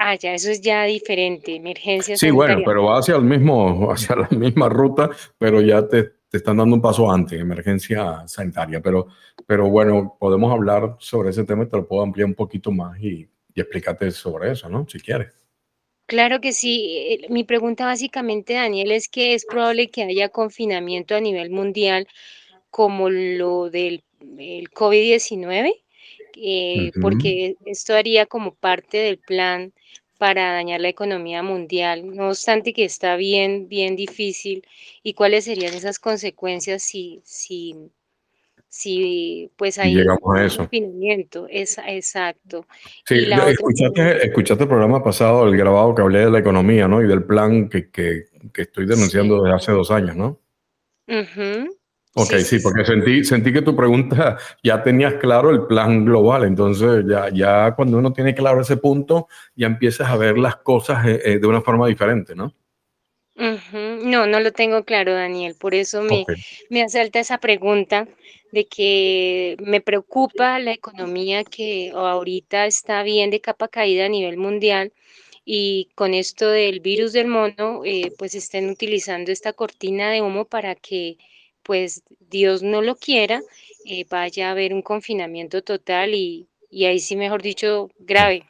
Ah, 0.06 0.16
ya, 0.16 0.34
eso 0.34 0.52
es 0.52 0.60
ya 0.62 0.84
diferente, 0.84 1.56
emergencia 1.56 2.18
sanitaria. 2.18 2.18
Sí, 2.18 2.32
bueno, 2.32 2.62
pero 2.66 2.84
va 2.86 3.00
hacia 3.00 3.16
el 3.16 3.24
mismo, 3.24 3.90
hacia 3.92 4.16
la 4.16 4.28
misma 4.30 4.68
ruta, 4.70 5.10
pero 5.38 5.62
ya 5.62 5.88
te 5.88 6.12
te 6.34 6.38
están 6.38 6.58
dando 6.58 6.74
un 6.74 6.82
paso 6.82 7.12
antes, 7.12 7.40
emergencia 7.40 8.28
sanitaria. 8.28 8.82
Pero, 8.82 9.06
pero 9.46 9.70
bueno, 9.70 10.18
podemos 10.20 10.52
hablar 10.52 10.96
sobre 10.98 11.30
ese 11.30 11.44
tema 11.44 11.64
y 11.64 11.68
te 11.68 11.78
lo 11.78 11.88
puedo 11.88 12.02
ampliar 12.02 12.26
un 12.26 12.34
poquito 12.34 12.72
más 12.72 13.00
y, 13.00 13.30
y 13.54 13.62
explicarte 13.62 14.10
sobre 14.10 14.52
eso, 14.52 14.68
¿no? 14.68 14.88
Si 14.90 15.00
quieres. 15.00 15.32
Claro 16.08 16.42
que 16.42 16.52
sí. 16.52 16.98
Eh, 17.08 17.28
mi 17.30 17.44
pregunta 17.44 17.86
básicamente, 17.86 18.56
Daniel, 18.56 18.92
es 18.92 19.10
que 19.10 19.36
es 19.36 19.46
probable 19.46 19.92
que 19.92 20.06
haya 20.06 20.30
confinamiento 20.30 21.16
a 21.16 21.22
nivel 21.22 21.52
mundial 21.52 22.08
como 22.72 23.12
lo 23.12 23.70
del 23.70 24.04
COVID-19, 24.20 25.83
eh, 26.36 26.92
porque 27.02 27.56
esto 27.66 27.96
haría 27.96 28.26
como 28.26 28.56
parte 28.56 28.98
del 28.98 29.18
plan 29.18 29.74
para 30.18 30.54
dañar 30.54 30.80
la 30.80 30.90
economía 30.90 31.44
mundial, 31.44 32.16
no 32.16 32.30
obstante 32.30 32.72
que 32.72 32.86
está 32.86 33.16
bien, 33.18 33.68
bien 33.68 33.96
difícil. 33.96 34.66
¿Y 35.02 35.14
cuáles 35.16 35.46
serían 35.46 35.74
esas 35.74 36.00
consecuencias 36.00 36.82
si, 36.84 37.22
si, 37.26 37.76
si 38.70 39.52
pues 39.58 39.78
hay 39.78 39.96
llegamos 39.96 40.22
a 40.34 40.46
eso. 40.46 40.70
Es, 41.50 41.78
exacto. 41.86 42.66
Sí, 43.06 43.26
escuchaste, 43.48 44.26
escuchaste, 44.26 44.64
el 44.64 44.70
programa 44.70 45.04
pasado, 45.04 45.48
el 45.48 45.58
grabado 45.58 45.94
que 45.94 46.02
hablé 46.02 46.20
de 46.20 46.32
la 46.32 46.40
economía, 46.40 46.88
¿no? 46.88 47.02
Y 47.02 47.08
del 47.08 47.24
plan 47.24 47.68
que, 47.68 47.90
que, 47.92 48.24
que 48.54 48.62
estoy 48.62 48.86
denunciando 48.86 49.44
desde 49.44 49.56
hace 49.56 49.72
dos 49.74 49.92
años, 49.92 50.16
¿no? 50.16 50.40
Ok, 52.16 52.36
sí, 52.38 52.60
porque 52.60 52.86
sentí, 52.86 53.24
sentí 53.24 53.52
que 53.52 53.64
tu 53.64 53.76
pregunta 53.76 54.38
ya 54.64 54.84
tenías 54.84 55.16
claro 55.16 55.50
el 55.50 55.66
plan 55.66 56.06
global, 56.06 56.44
entonces 56.44 57.06
ya, 57.08 57.30
ya 57.34 57.74
cuando 57.76 57.98
uno 57.98 58.14
tiene 58.14 58.36
claro 58.36 58.62
ese 58.62 58.78
punto, 58.78 59.28
ya 59.56 59.68
empiezas 59.68 60.10
a 60.10 60.18
ver 60.18 60.38
las 60.38 60.58
cosas 60.58 61.06
eh, 61.08 61.22
eh, 61.26 61.40
de 61.40 61.48
una 61.48 61.62
forma 61.62 61.88
diferente, 61.88 62.36
¿no? 62.36 62.54
No, 63.36 64.28
no 64.28 64.40
lo 64.40 64.52
tengo 64.52 64.84
claro, 64.84 65.12
Daniel, 65.14 65.56
por 65.60 65.74
eso 65.74 66.04
me, 66.04 66.24
me 66.70 66.84
asalta 66.84 67.20
esa 67.20 67.40
pregunta 67.40 68.08
de 68.52 68.68
que 68.68 69.58
me 69.60 69.82
preocupa 69.82 70.60
la 70.60 70.72
economía 70.72 71.44
que 71.44 71.92
ahorita 71.96 72.68
está 72.68 73.02
bien 73.02 73.32
de 73.32 73.42
capa 73.42 73.70
caída 73.70 74.06
a 74.06 74.10
nivel 74.10 74.38
mundial 74.38 74.94
y 75.46 75.90
con 75.96 76.14
esto 76.14 76.48
del 76.50 76.80
virus 76.80 77.12
del 77.12 77.28
mono, 77.28 77.82
eh, 77.84 78.12
pues 78.20 78.36
estén 78.36 78.70
utilizando 78.70 79.32
esta 79.32 79.54
cortina 79.54 80.12
de 80.12 80.22
humo 80.22 80.46
para 80.46 80.76
que 80.76 81.18
pues 81.64 82.04
Dios 82.20 82.62
no 82.64 82.82
lo 82.82 82.96
quiera, 82.96 83.42
eh, 83.86 84.06
vaya 84.10 84.50
a 84.50 84.52
haber 84.52 84.74
un 84.74 84.82
confinamiento 84.82 85.64
total 85.64 86.14
y, 86.14 86.48
ahí 86.72 87.00
sí, 87.00 87.16
mejor 87.16 87.42
dicho, 87.42 87.90
grave, 88.00 88.46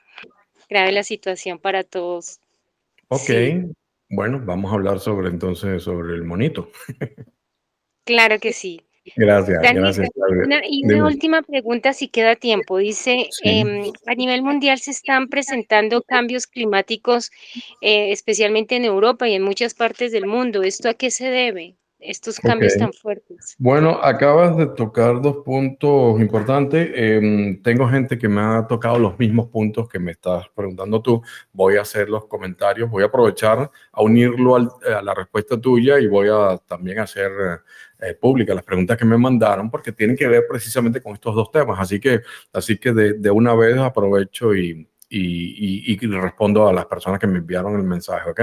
grave 0.70 0.92
la 0.92 1.04
situación 1.04 1.60
para 1.60 1.84
todos. 1.84 2.40
Ok, 3.08 3.30
bueno, 4.10 4.42
vamos 4.44 4.72
a 4.72 4.76
hablar 4.76 5.00
sobre 5.00 5.30
entonces 5.30 5.84
sobre 5.84 6.16
el 6.16 6.24
monito. 6.24 6.70
Claro 8.06 8.38
que 8.40 8.52
sí. 8.52 8.82
Gracias, 9.16 9.60
gracias. 9.62 10.10
y 10.70 10.86
una 10.86 11.06
última 11.06 11.42
pregunta, 11.42 11.94
si 11.94 12.08
queda 12.08 12.36
tiempo. 12.36 12.78
Dice, 12.78 13.30
em, 13.44 13.92
a 14.06 14.16
nivel 14.16 14.44
mundial 14.44 14.80
se 14.80 14.92
están 14.92 15.28
presentando 15.28 16.02
cambios 16.04 16.48
climáticos, 16.48 17.32
eh, 17.82 18.12
especialmente 18.12 18.76
en 18.76 18.86
Europa 18.86 19.28
y 19.28 19.34
en 19.34 19.44
muchas 19.44 19.74
partes 19.74 20.12
del 20.12 20.26
mundo. 20.26 20.64
¿Esto 20.64 20.90
a 20.90 20.94
qué 20.94 21.12
se 21.12 21.30
debe? 21.30 21.76
Estos 22.04 22.40
cambios 22.40 22.76
tan 22.78 22.94
fuertes? 22.94 23.56
Bueno, 23.58 24.00
acabas 24.02 24.58
de 24.58 24.68
tocar 24.68 25.22
dos 25.22 25.38
puntos 25.46 26.20
importantes. 26.20 26.90
Em, 26.94 27.62
tengo 27.62 27.88
gente 27.88 28.18
que 28.18 28.28
me 28.28 28.42
ha 28.42 28.68
tocado 28.68 29.00
los 29.00 29.18
mismos 29.18 29.48
puntos 29.48 29.88
que 29.88 30.00
me 30.00 30.12
estás 30.12 30.46
preguntando 30.56 31.02
tú. 31.02 31.22
Voy 31.52 31.78
a 31.78 31.82
hacer 31.82 32.10
los 32.10 32.26
comentarios, 32.26 32.90
voy 32.90 33.04
a 33.04 33.08
aprovechar 33.08 33.70
a 33.92 34.02
unirlo 34.02 34.56
a 34.56 35.02
la 35.02 35.14
respuesta 35.14 35.60
tuya 35.60 36.00
y 36.00 36.08
voy 36.08 36.28
a 36.30 36.58
también 36.68 37.00
hacer 37.00 37.32
eh, 38.00 38.14
públicas 38.16 38.56
las 38.56 38.66
preguntas 38.66 38.98
que 38.98 39.06
me 39.06 39.18
mandaron 39.18 39.72
porque 39.72 39.92
tienen 39.92 40.18
que 40.18 40.28
ver 40.28 40.44
precisamente 40.50 41.02
con 41.02 41.14
estos 41.14 41.34
dos 41.36 41.52
temas. 41.52 41.80
Así 41.80 42.00
que, 42.00 42.22
así 42.52 42.78
que 42.78 42.92
de, 42.94 43.32
una 43.32 43.56
vez 43.56 43.78
aprovecho 43.78 44.54
y, 44.54 44.88
y, 45.10 45.94
y 45.94 45.98
respondo 46.08 46.68
a 46.68 46.74
las 46.74 46.86
personas 46.86 47.20
que 47.20 47.28
me 47.28 47.40
enviaron 47.40 47.76
el 47.76 47.84
mensaje, 47.84 48.30
¿ok? 48.30 48.42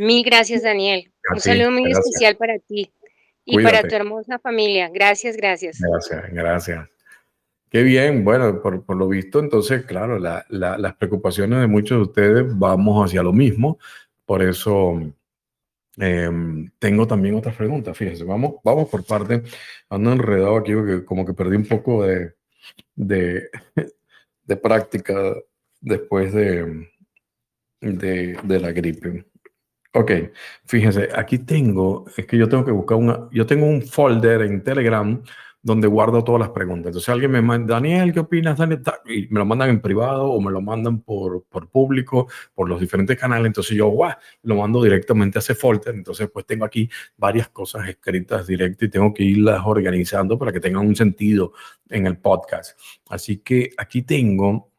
Mil 0.00 0.24
gracias, 0.24 0.62
Daniel. 0.62 1.12
Un 1.30 1.40
saludo 1.40 1.72
muy 1.72 1.90
especial 1.90 2.34
para 2.38 2.58
ti 2.58 2.90
y 3.44 3.62
para 3.62 3.82
tu 3.82 3.94
hermosa 3.94 4.38
familia. 4.38 4.88
Gracias, 4.88 5.36
gracias. 5.36 5.78
Gracias, 5.78 6.32
gracias. 6.32 6.88
Qué 7.68 7.82
bien, 7.82 8.24
bueno, 8.24 8.62
por, 8.62 8.82
por 8.86 8.96
lo 8.96 9.08
visto, 9.08 9.40
entonces, 9.40 9.84
claro, 9.84 10.18
la, 10.18 10.46
la, 10.48 10.78
las 10.78 10.96
preocupaciones 10.96 11.60
de 11.60 11.66
muchos 11.66 11.98
de 11.98 12.02
ustedes 12.04 12.58
vamos 12.58 13.04
hacia 13.04 13.22
lo 13.22 13.34
mismo. 13.34 13.78
Por 14.24 14.42
eso 14.42 14.98
em, 15.98 16.70
tengo 16.78 17.06
también 17.06 17.34
otras 17.34 17.54
preguntas. 17.54 17.94
Fíjense, 17.94 18.24
vamos, 18.24 18.54
vamos 18.64 18.88
por 18.88 19.04
parte. 19.04 19.42
Ando 19.90 20.12
enredado 20.12 20.56
aquí 20.56 20.74
porque 20.74 21.04
como 21.04 21.26
que 21.26 21.34
perdí 21.34 21.56
un 21.56 21.68
poco 21.68 22.06
de, 22.06 22.36
de, 22.94 23.50
de 24.44 24.56
práctica 24.56 25.34
después 25.78 26.32
de, 26.32 26.88
de, 27.82 28.38
de 28.42 28.60
la 28.60 28.72
gripe. 28.72 29.29
Ok, 29.92 30.12
fíjense, 30.66 31.08
aquí 31.16 31.38
tengo, 31.38 32.04
es 32.16 32.24
que 32.24 32.38
yo 32.38 32.48
tengo 32.48 32.64
que 32.64 32.70
buscar 32.70 32.96
una, 32.96 33.28
yo 33.32 33.44
tengo 33.44 33.66
un 33.66 33.82
folder 33.82 34.42
en 34.42 34.62
Telegram 34.62 35.20
donde 35.62 35.88
guardo 35.88 36.24
todas 36.24 36.40
las 36.40 36.50
preguntas. 36.50 36.88
Entonces 36.88 37.08
alguien 37.08 37.32
me 37.32 37.42
manda, 37.42 37.74
Daniel, 37.74 38.12
¿qué 38.12 38.20
opinas? 38.20 38.56
Daniel? 38.56 38.82
Y 39.06 39.26
me 39.28 39.40
lo 39.40 39.44
mandan 39.44 39.70
en 39.70 39.80
privado 39.80 40.30
o 40.30 40.40
me 40.40 40.50
lo 40.50 40.60
mandan 40.60 41.00
por, 41.02 41.44
por 41.44 41.68
público, 41.68 42.28
por 42.54 42.68
los 42.68 42.80
diferentes 42.80 43.18
canales. 43.18 43.46
Entonces 43.46 43.76
yo, 43.76 43.88
guau, 43.88 44.14
lo 44.42 44.56
mando 44.56 44.82
directamente 44.82 45.38
a 45.38 45.40
ese 45.40 45.54
folder. 45.54 45.94
Entonces 45.94 46.30
pues 46.32 46.46
tengo 46.46 46.64
aquí 46.64 46.88
varias 47.16 47.48
cosas 47.48 47.88
escritas 47.88 48.46
directo 48.46 48.84
y 48.84 48.90
tengo 48.90 49.12
que 49.12 49.24
irlas 49.24 49.60
organizando 49.64 50.38
para 50.38 50.52
que 50.52 50.60
tengan 50.60 50.86
un 50.86 50.96
sentido 50.96 51.52
en 51.88 52.06
el 52.06 52.16
podcast. 52.18 52.78
Así 53.08 53.38
que 53.38 53.70
aquí 53.76 54.02
tengo, 54.02 54.70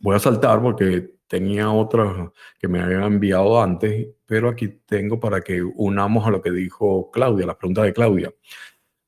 voy 0.00 0.16
a 0.16 0.18
saltar 0.20 0.60
porque 0.62 1.21
tenía 1.32 1.70
otras 1.72 2.28
que 2.58 2.68
me 2.68 2.78
habían 2.78 3.04
enviado 3.04 3.62
antes, 3.62 4.06
pero 4.26 4.50
aquí 4.50 4.68
tengo 4.84 5.18
para 5.18 5.40
que 5.40 5.62
unamos 5.62 6.26
a 6.26 6.30
lo 6.30 6.42
que 6.42 6.50
dijo 6.50 7.10
Claudia, 7.10 7.46
la 7.46 7.56
pregunta 7.56 7.82
de 7.82 7.94
Claudia. 7.94 8.34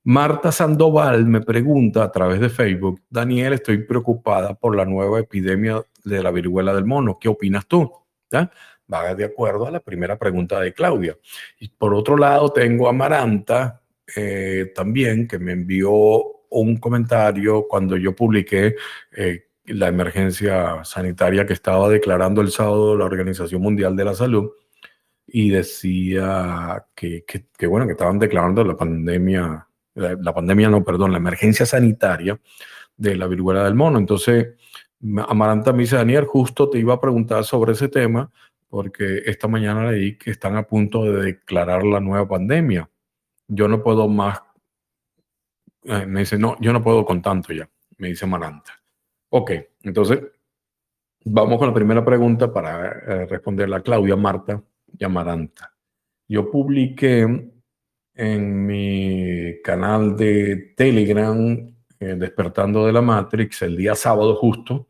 Marta 0.04 0.50
Sandoval 0.50 1.26
me 1.26 1.42
pregunta 1.42 2.02
a 2.02 2.10
través 2.10 2.40
de 2.40 2.48
Facebook, 2.48 3.02
Daniel, 3.10 3.52
estoy 3.52 3.84
preocupada 3.84 4.54
por 4.54 4.74
la 4.74 4.86
nueva 4.86 5.20
epidemia 5.20 5.84
de 6.02 6.22
la 6.22 6.30
viruela 6.30 6.72
del 6.72 6.86
mono. 6.86 7.18
¿Qué 7.18 7.28
opinas 7.28 7.66
tú? 7.66 7.92
¿Ya? 8.32 8.50
Va 8.90 9.14
de 9.14 9.26
acuerdo 9.26 9.66
a 9.66 9.70
la 9.70 9.80
primera 9.80 10.18
pregunta 10.18 10.58
de 10.60 10.72
Claudia. 10.72 11.18
Y 11.60 11.68
por 11.68 11.92
otro 11.92 12.16
lado, 12.16 12.50
tengo 12.54 12.88
a 12.88 12.94
Maranta 12.94 13.82
eh, 14.16 14.72
también, 14.74 15.28
que 15.28 15.38
me 15.38 15.52
envió 15.52 15.92
un 16.48 16.78
comentario 16.78 17.66
cuando 17.68 17.98
yo 17.98 18.16
publiqué 18.16 18.76
eh, 19.14 19.48
la 19.66 19.88
emergencia 19.88 20.84
sanitaria 20.84 21.46
que 21.46 21.52
estaba 21.52 21.88
declarando 21.88 22.40
el 22.40 22.50
sábado 22.50 22.96
la 22.96 23.04
Organización 23.04 23.62
Mundial 23.62 23.96
de 23.96 24.04
la 24.04 24.14
Salud 24.14 24.50
y 25.26 25.50
decía 25.50 26.86
que, 26.94 27.24
que, 27.24 27.66
bueno, 27.66 27.86
que 27.86 27.92
estaban 27.92 28.18
declarando 28.18 28.62
la 28.64 28.76
pandemia, 28.76 29.66
la, 29.94 30.34
pandemia 30.34 30.68
no, 30.68 30.84
perdón, 30.84 31.12
la 31.12 31.18
emergencia 31.18 31.64
sanitaria 31.64 32.38
de 32.96 33.16
la 33.16 33.26
viruela 33.26 33.64
del 33.64 33.74
mono. 33.74 33.98
Entonces, 33.98 34.54
Amaranta 35.28 35.72
me 35.72 35.82
dice, 35.82 35.96
Daniel, 35.96 36.24
justo 36.24 36.68
te 36.68 36.78
iba 36.78 36.94
a 36.94 37.00
preguntar 37.00 37.44
sobre 37.44 37.72
ese 37.72 37.88
tema 37.88 38.30
porque 38.68 39.22
esta 39.26 39.48
mañana 39.48 39.90
leí 39.90 40.18
que 40.18 40.30
están 40.30 40.56
a 40.56 40.64
punto 40.64 41.04
de 41.04 41.22
declarar 41.22 41.84
la 41.84 42.00
nueva 42.00 42.26
pandemia. 42.26 42.90
Yo 43.46 43.68
no 43.68 43.82
puedo 43.82 44.08
más. 44.08 44.42
Eh, 45.84 46.06
me 46.06 46.20
dice, 46.20 46.38
no, 46.38 46.56
yo 46.60 46.72
no 46.72 46.82
puedo 46.82 47.04
con 47.04 47.22
tanto 47.22 47.52
ya, 47.52 47.68
me 47.98 48.08
dice 48.08 48.24
Amaranta. 48.24 48.83
Ok, 49.36 49.50
entonces 49.82 50.20
vamos 51.24 51.58
con 51.58 51.66
la 51.66 51.74
primera 51.74 52.04
pregunta 52.04 52.52
para 52.52 52.86
eh, 52.86 53.26
responderla 53.26 53.80
Claudia 53.80 54.14
Marta 54.14 54.62
Yamaranta. 54.92 55.74
Yo 56.28 56.52
publiqué 56.52 57.50
en 58.14 58.66
mi 58.66 59.60
canal 59.64 60.16
de 60.16 60.74
Telegram, 60.76 61.36
eh, 61.98 62.14
Despertando 62.16 62.86
de 62.86 62.92
la 62.92 63.02
Matrix, 63.02 63.62
el 63.62 63.76
día 63.76 63.96
sábado 63.96 64.36
justo, 64.36 64.86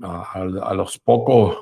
a, 0.00 0.72
los 0.74 0.98
pocos 0.98 1.58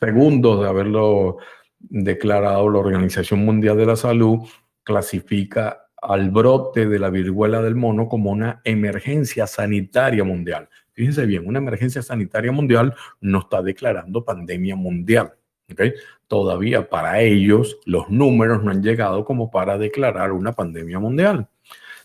segundos 0.00 0.62
de 0.62 0.66
haberlo 0.66 1.36
declarado 1.78 2.70
la 2.70 2.78
Organización 2.78 3.44
Mundial 3.44 3.76
de 3.76 3.84
la 3.84 3.96
Salud, 3.96 4.48
clasifica 4.82 5.90
al 6.00 6.30
brote 6.30 6.88
de 6.88 6.98
la 6.98 7.10
viruela 7.10 7.60
del 7.60 7.74
mono 7.74 8.08
como 8.08 8.30
una 8.30 8.62
emergencia 8.64 9.46
sanitaria 9.46 10.24
mundial. 10.24 10.70
Fíjense 10.98 11.26
bien, 11.26 11.46
una 11.46 11.60
emergencia 11.60 12.02
sanitaria 12.02 12.50
mundial 12.50 12.92
no 13.20 13.38
está 13.38 13.62
declarando 13.62 14.24
pandemia 14.24 14.74
mundial. 14.74 15.32
¿okay? 15.70 15.94
Todavía 16.26 16.90
para 16.90 17.20
ellos 17.20 17.78
los 17.84 18.10
números 18.10 18.64
no 18.64 18.72
han 18.72 18.82
llegado 18.82 19.24
como 19.24 19.48
para 19.48 19.78
declarar 19.78 20.32
una 20.32 20.50
pandemia 20.50 20.98
mundial. 20.98 21.48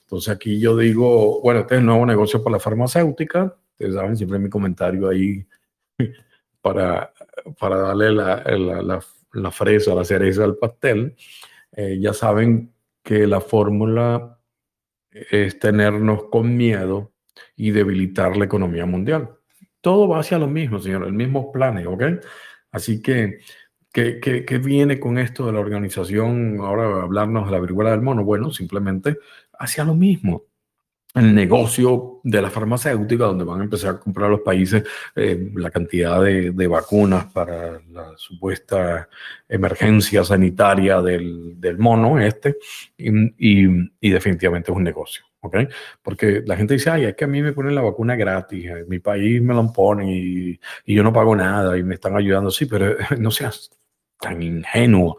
Entonces 0.02 0.32
aquí 0.32 0.60
yo 0.60 0.78
digo, 0.78 1.42
bueno, 1.42 1.62
este 1.62 1.74
es 1.74 1.80
el 1.80 1.88
nuevo 1.88 2.06
negocio 2.06 2.44
para 2.44 2.58
la 2.58 2.60
farmacéutica. 2.60 3.58
Ustedes 3.72 3.96
saben, 3.96 4.16
siempre 4.16 4.38
mi 4.38 4.52
comentario 4.52 5.10
ahí 5.10 5.44
para, 6.62 7.12
para 7.58 7.78
darle 7.78 8.12
la, 8.12 8.44
la, 8.44 9.04
la, 9.32 9.52
fresa, 9.52 9.96
la 9.96 10.06
cereza 10.06 10.44
al 10.44 10.58
pastel. 10.58 11.16
Eh, 11.72 11.98
ya 12.00 12.14
saben 12.14 12.72
que 13.02 13.26
la 13.26 13.42
fórmula 13.42 14.38
es 15.10 15.58
tenernos 15.58 16.26
con 16.26 16.56
miedo 16.56 17.13
y 17.56 17.72
debilitar 17.72 18.38
la 18.38 18.46
economía 18.46 18.86
mundial. 18.86 19.30
Todo 19.82 20.08
va 20.08 20.20
hacia 20.20 20.40
lo 20.40 20.48
mismo, 20.48 20.80
señor, 20.80 21.06
el 21.06 21.14
mismo 21.14 21.52
plan, 21.52 21.86
¿ok? 21.86 22.04
Así 22.72 23.02
que, 23.02 23.40
¿qué, 23.92 24.20
qué, 24.20 24.58
viene 24.58 25.00
con 25.00 25.18
esto 25.18 25.46
de 25.46 25.54
la 25.54 25.60
organización? 25.60 26.58
Ahora 26.60 27.04
hablarnos 27.04 27.46
de 27.46 27.52
la 27.52 27.60
viruela 27.60 27.92
del 27.92 28.02
mono. 28.02 28.24
Bueno, 28.24 28.52
simplemente 28.52 29.18
hacia 29.60 29.84
lo 29.84 29.96
mismo 29.96 30.46
el 31.14 31.36
negocio 31.36 32.22
de 32.24 32.42
la 32.42 32.50
farmacéutica, 32.50 33.26
donde 33.26 33.44
van 33.44 33.62
a 33.62 33.64
empezar 33.66 33.96
a 33.96 34.00
comprar 34.00 34.30
los 34.30 34.42
países 34.42 34.84
eh, 35.16 35.52
la 35.56 35.70
cantidad 35.70 36.22
de, 36.24 36.52
de, 36.52 36.68
vacunas 36.68 37.26
para 37.32 37.80
la 37.92 38.14
supuesta 38.18 39.08
emergencia 39.48 40.24
sanitaria 40.24 41.02
del, 41.02 41.60
del 41.60 41.78
mono 41.78 42.20
este, 42.20 42.58
y, 42.98 43.10
y, 43.38 44.10
definitivamente 44.10 44.72
es 44.72 44.78
un 44.78 44.84
negocio. 44.84 45.24
¿Ok? 45.44 45.58
Porque 46.02 46.42
la 46.46 46.56
gente 46.56 46.74
dice, 46.74 46.90
ay, 46.90 47.06
es 47.06 47.16
que 47.16 47.26
a 47.26 47.28
mí 47.28 47.42
me 47.42 47.54
ponen 47.54 47.76
la 47.76 47.82
vacuna 47.82 48.16
gratis, 48.16 48.72
mi 48.88 49.00
país 49.00 49.42
me 49.42 49.54
la 49.54 49.64
ponen 49.68 50.10
y, 50.10 50.60
y 50.86 50.96
yo 50.96 51.04
no 51.04 51.14
pago 51.14 51.36
nada 51.36 51.78
y 51.78 51.84
me 51.84 51.96
están 51.96 52.16
ayudando. 52.16 52.50
Sí, 52.50 52.66
pero 52.66 52.96
no 53.20 53.30
seas 53.32 53.70
tan 54.20 54.42
ingenuo 54.42 55.18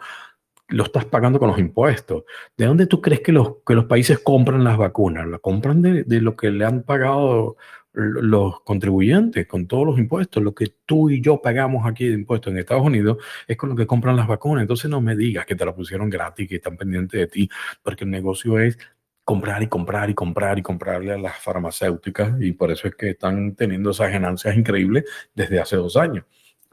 lo 0.69 0.85
estás 0.85 1.05
pagando 1.05 1.39
con 1.39 1.49
los 1.49 1.59
impuestos. 1.59 2.25
¿De 2.57 2.67
dónde 2.67 2.87
tú 2.87 3.01
crees 3.01 3.21
que 3.21 3.33
los, 3.33 3.57
que 3.67 3.75
los 3.75 3.85
países 3.85 4.19
compran 4.19 4.65
las 4.65 4.79
vacunas? 4.79 5.27
¿La 5.27 5.39
compran 5.39 5.83
de, 5.83 6.05
de, 6.05 6.21
lo 6.21 6.37
que 6.37 6.51
le 6.51 6.65
han 6.65 6.83
pagado 6.83 7.57
los 7.93 8.61
contribuyentes 8.63 9.47
con 9.47 9.67
todos 9.67 9.87
los 9.87 9.99
impuestos? 9.99 10.43
Lo 10.43 10.55
que 10.55 10.75
tú 10.87 11.11
y 11.11 11.21
yo 11.21 11.41
pagamos 11.43 11.87
aquí 11.87 12.09
de 12.09 12.15
impuestos 12.15 12.53
en 12.53 12.59
Estados 12.59 12.85
Unidos 12.85 13.19
es 13.47 13.57
con 13.57 13.69
lo 13.71 13.77
que 13.77 13.87
compran 13.87 14.17
las 14.17 14.27
vacunas. 14.27 14.63
Entonces 14.63 14.91
no 14.91 15.01
me 15.01 15.17
digas 15.17 15.47
que 15.47 15.55
te 15.55 15.65
la 15.65 15.75
pusieron 15.75 16.09
gratis, 16.11 16.49
que 16.49 16.57
están 16.57 16.77
pendientes 16.77 17.21
de 17.21 17.27
ti, 17.27 17.49
porque 17.83 18.05
el 18.05 18.11
negocio 18.11 18.59
es 18.59 18.79
comprar 19.25 19.63
y 19.63 19.69
comprar 19.69 20.11
y 20.11 20.15
comprar 20.15 20.59
y 20.59 20.63
comprarle 20.63 21.13
a 21.15 21.19
las 21.19 21.39
farmacéuticas 21.39 22.41
y 22.41 22.53
por 22.53 22.71
eso 22.71 22.89
es 22.89 22.95
que 22.95 23.11
están 23.11 23.55
teniendo 23.55 23.91
esas 23.91 24.13
ganancias 24.13 24.57
increíbles 24.57 25.05
desde 25.35 25.61
hace 25.61 25.77
dos 25.77 25.97
años. 25.97 26.25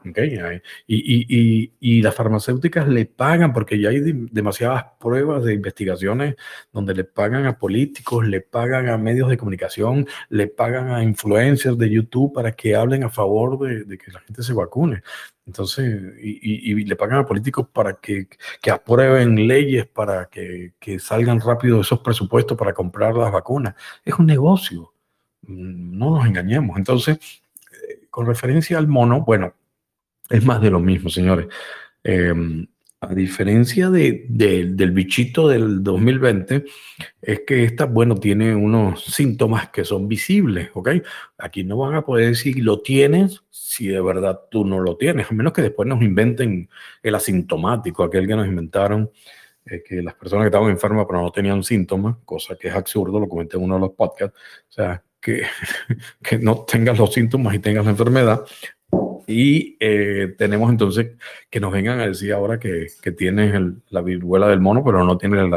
Okay. 0.08 0.60
Y, 0.86 1.72
y, 1.78 2.02
las 2.02 2.14
farmacéuticas 2.14 2.88
le 2.88 3.06
pagan, 3.06 3.52
porque 3.52 3.78
ya 3.78 3.90
hay 3.90 4.00
demasiadas 4.00 4.84
pruebas 4.98 5.44
de 5.44 5.54
investigaciones 5.54 6.34
donde 6.72 6.94
le 6.94 7.04
pagan 7.04 7.46
a 7.46 7.58
políticos, 7.58 8.26
le 8.26 8.40
pagan 8.40 8.88
a 8.88 8.98
medios 8.98 9.28
de 9.28 9.36
comunicación, 9.36 10.06
le 10.28 10.48
pagan 10.48 10.90
a 10.90 11.04
influencers 11.04 11.78
de 11.78 11.88
YouTube 11.88 12.32
para 12.32 12.52
que 12.52 12.74
hablen 12.74 13.04
a 13.04 13.10
favor 13.10 13.58
de, 13.60 13.96
que 13.96 14.10
la 14.10 14.20
gente 14.20 14.42
se 14.42 14.52
vacune. 14.52 15.02
Entonces, 15.46 16.14
y, 16.20 16.84
le 16.84 16.96
pagan 16.96 17.20
a 17.20 17.26
políticos 17.26 17.68
para 17.72 17.94
que, 17.94 18.28
que 18.60 18.70
aprueben 18.70 19.46
leyes 19.46 19.86
para 19.86 20.26
que, 20.26 20.74
que 20.80 20.98
salgan 20.98 21.40
rápido 21.40 21.80
esos 21.80 22.00
presupuestos 22.00 22.56
para 22.58 22.72
comprar 22.74 23.14
las 23.14 23.32
vacunas. 23.32 23.74
Es 24.04 24.14
un 24.18 24.26
negocio, 24.26 24.94
mm, 25.42 25.98
no 25.98 26.16
nos 26.16 26.26
engañemos. 26.26 26.76
Entonces, 26.76 27.18
eh, 27.72 28.06
con 28.10 28.26
referencia 28.26 28.78
al 28.78 28.88
mono, 28.88 29.22
bueno, 29.22 29.54
es 30.30 30.44
más 30.44 30.60
de 30.60 30.70
lo 30.70 30.80
mismo, 30.80 31.10
señores. 31.10 31.46
Em, 32.04 32.66
a 33.02 33.14
diferencia 33.14 33.90
de, 33.90 34.26
del 34.28 34.92
bichito 34.92 35.48
del 35.48 35.82
2020, 35.82 36.64
es 37.20 37.40
que 37.40 37.64
esta, 37.64 37.84
bueno, 37.86 38.14
tiene 38.14 38.54
unos 38.54 39.04
síntomas 39.04 39.70
que 39.70 39.84
son 39.84 40.06
visibles, 40.06 40.70
¿ok? 40.74 40.90
Aquí 41.38 41.64
no 41.64 41.78
van 41.78 41.96
a 41.96 42.04
poder 42.04 42.28
decir 42.28 42.62
lo 42.62 42.80
tienes 42.80 43.42
si 43.50 43.88
de 43.88 44.00
verdad 44.00 44.42
tú 44.50 44.64
no 44.64 44.78
lo 44.78 44.96
tienes, 44.96 45.28
a 45.28 45.34
menos 45.34 45.52
que 45.52 45.62
después 45.62 45.88
nos 45.88 46.00
inventen 46.00 46.68
el 47.02 47.14
asintomático, 47.16 48.04
aquel 48.04 48.28
que 48.28 48.36
nos 48.36 48.46
inventaron, 48.46 49.10
eh, 49.66 49.82
que 49.84 50.00
las 50.00 50.14
personas 50.14 50.46
estaban 50.46 50.70
enfermas 50.70 51.04
pero 51.08 51.22
no 51.22 51.32
tenían 51.32 51.64
síntomas, 51.64 52.18
cosa 52.24 52.54
que 52.54 52.68
es 52.68 52.74
absurdo, 52.74 53.18
lo 53.18 53.28
comenté 53.28 53.56
en 53.56 53.64
uno 53.64 53.74
de 53.74 53.80
los 53.80 53.90
podcasts, 53.92 54.38
o 54.68 54.72
sea, 54.72 55.02
que, 55.20 55.42
que 56.22 56.38
no 56.38 56.64
tengas 56.64 56.98
los 56.98 57.12
síntomas 57.12 57.52
y 57.54 57.58
tengas 57.58 57.84
la 57.84 57.90
enfermedad, 57.90 58.44
y 59.26 59.76
eh, 59.80 60.34
tenemos 60.36 60.70
entonces 60.70 61.12
que 61.48 61.60
nos 61.60 61.72
vengan 61.72 62.00
a 62.00 62.06
decir 62.06 62.32
ahora 62.32 62.58
que, 62.58 62.88
que 63.00 63.12
tienes 63.12 63.54
la 63.90 64.02
viruela 64.02 64.48
del 64.48 64.60
mono, 64.60 64.84
pero 64.84 65.04
no 65.04 65.16
tienes 65.18 65.48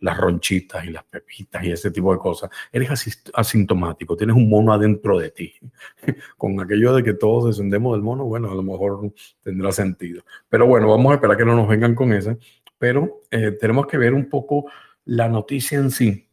las 0.00 0.16
ronchitas 0.16 0.84
y 0.84 0.90
las 0.90 1.04
pepitas 1.04 1.64
y 1.64 1.72
ese 1.72 1.90
tipo 1.90 2.12
de 2.12 2.18
cosas. 2.18 2.50
Eres 2.72 2.90
asintomático, 3.34 4.16
tienes 4.16 4.36
un 4.36 4.48
mono 4.48 4.72
adentro 4.72 5.18
de 5.18 5.30
ti. 5.30 5.54
Con 6.36 6.60
aquello 6.60 6.94
de 6.94 7.02
que 7.02 7.14
todos 7.14 7.46
descendemos 7.46 7.94
del 7.94 8.02
mono, 8.02 8.24
bueno, 8.24 8.50
a 8.50 8.54
lo 8.54 8.62
mejor 8.62 9.12
tendrá 9.42 9.72
sentido. 9.72 10.22
Pero 10.48 10.66
bueno, 10.66 10.88
vamos 10.88 11.12
a 11.12 11.14
esperar 11.16 11.36
que 11.36 11.44
no 11.44 11.54
nos 11.54 11.68
vengan 11.68 11.94
con 11.94 12.12
esa. 12.12 12.36
Pero 12.78 13.22
eh, 13.30 13.52
tenemos 13.52 13.86
que 13.86 13.98
ver 13.98 14.12
un 14.12 14.28
poco 14.28 14.66
la 15.04 15.28
noticia 15.28 15.78
en 15.78 15.90
sí 15.90 16.28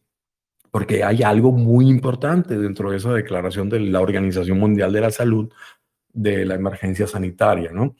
porque 0.71 1.03
hay 1.03 1.23
algo 1.23 1.51
muy 1.51 1.87
importante 1.87 2.57
dentro 2.57 2.91
de 2.91 2.97
esa 2.97 3.13
declaración 3.13 3.69
de 3.69 3.79
la 3.79 4.01
Organización 4.01 4.59
Mundial 4.59 4.93
de 4.93 5.01
la 5.01 5.11
Salud 5.11 5.51
de 6.21 6.45
la 6.45 6.55
emergencia 6.55 7.07
sanitaria, 7.07 7.71
¿no? 7.71 7.95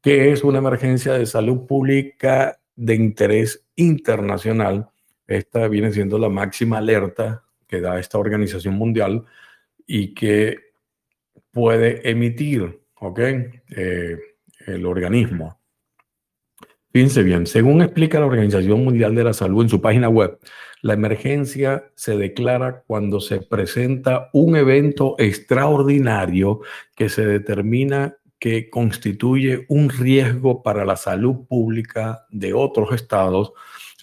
Que 0.00 0.30
es 0.30 0.44
una 0.44 0.58
emergencia 0.58 1.14
de 1.14 1.26
salud 1.26 1.66
pública 1.66 2.60
de 2.76 2.94
interés 2.94 3.66
internacional. 3.74 4.90
Esta 5.26 5.66
viene 5.66 5.92
siendo 5.92 6.18
la 6.18 6.28
máxima 6.28 6.78
alerta 6.78 7.42
que 7.66 7.80
da 7.80 7.98
esta 7.98 8.18
organización 8.18 8.74
mundial 8.74 9.24
y 9.86 10.14
que 10.14 10.58
puede 11.50 12.08
emitir, 12.08 12.80
¿ok? 13.00 13.18
Eh, 13.18 14.18
el 14.66 14.86
organismo. 14.86 15.58
Fíjense 16.94 17.24
bien, 17.24 17.48
según 17.48 17.82
explica 17.82 18.20
la 18.20 18.26
Organización 18.26 18.84
Mundial 18.84 19.16
de 19.16 19.24
la 19.24 19.32
Salud 19.32 19.64
en 19.64 19.68
su 19.68 19.80
página 19.80 20.08
web, 20.08 20.38
la 20.80 20.94
emergencia 20.94 21.90
se 21.96 22.16
declara 22.16 22.84
cuando 22.86 23.18
se 23.20 23.40
presenta 23.40 24.30
un 24.32 24.54
evento 24.54 25.16
extraordinario 25.18 26.60
que 26.94 27.08
se 27.08 27.26
determina 27.26 28.16
que 28.38 28.70
constituye 28.70 29.66
un 29.68 29.88
riesgo 29.90 30.62
para 30.62 30.84
la 30.84 30.94
salud 30.94 31.48
pública 31.48 32.26
de 32.30 32.54
otros 32.54 32.94
estados 32.94 33.52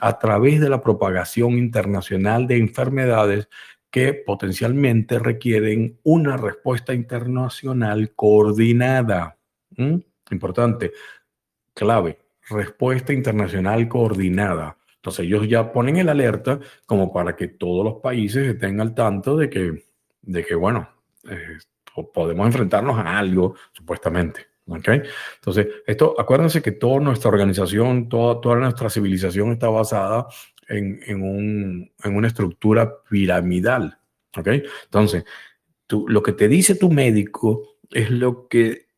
a 0.01 0.19
través 0.19 0.59
de 0.59 0.67
la 0.67 0.81
propagación 0.81 1.53
internacional 1.53 2.45
de 2.45 2.57
enfermedades 2.57 3.47
que 3.89 4.13
potencialmente 4.13 5.17
requieren 5.17 5.97
una 6.03 6.35
respuesta 6.35 6.93
internacional 6.93 8.11
coordinada. 8.15 9.37
¿Mm? 9.77 9.95
Importante, 10.29 10.91
clave, 11.73 12.17
respuesta 12.51 13.13
internacional 13.13 13.87
coordinada. 13.87 14.77
Entonces 14.95 15.25
ellos 15.25 15.47
ya 15.47 15.71
ponen 15.71 15.97
el 15.97 16.09
alerta 16.09 16.59
como 16.85 17.11
para 17.11 17.35
que 17.35 17.47
todos 17.47 17.83
los 17.83 18.01
países 18.01 18.47
estén 18.47 18.79
al 18.79 18.93
tanto 18.93 19.35
de 19.35 19.49
que, 19.49 19.85
de 20.21 20.45
que 20.45 20.53
bueno, 20.53 20.87
eh, 21.29 21.57
podemos 22.13 22.45
enfrentarnos 22.45 22.97
a 22.97 23.17
algo, 23.17 23.55
supuestamente. 23.73 24.47
¿okay? 24.67 25.01
Entonces, 25.35 25.67
esto, 25.85 26.15
acuérdense 26.19 26.61
que 26.61 26.73
toda 26.73 26.99
nuestra 26.99 27.29
organización, 27.29 28.09
toda, 28.09 28.39
toda 28.39 28.57
nuestra 28.57 28.89
civilización 28.89 29.51
está 29.53 29.69
basada 29.69 30.27
en, 30.67 30.99
en, 31.05 31.23
un, 31.23 31.91
en 32.03 32.15
una 32.15 32.27
estructura 32.27 33.01
piramidal. 33.09 33.97
¿okay? 34.37 34.63
Entonces, 34.85 35.25
tú, 35.87 36.05
lo 36.07 36.23
que 36.23 36.33
te 36.33 36.47
dice 36.47 36.75
tu 36.75 36.91
médico 36.91 37.77
es 37.89 38.09
lo 38.09 38.47
que 38.47 38.90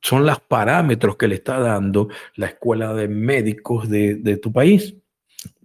son 0.00 0.26
los 0.26 0.40
parámetros 0.40 1.16
que 1.16 1.28
le 1.28 1.36
está 1.36 1.58
dando 1.58 2.08
la 2.36 2.46
escuela 2.46 2.94
de 2.94 3.08
médicos 3.08 3.88
de, 3.88 4.16
de 4.16 4.36
tu 4.36 4.52
país 4.52 4.94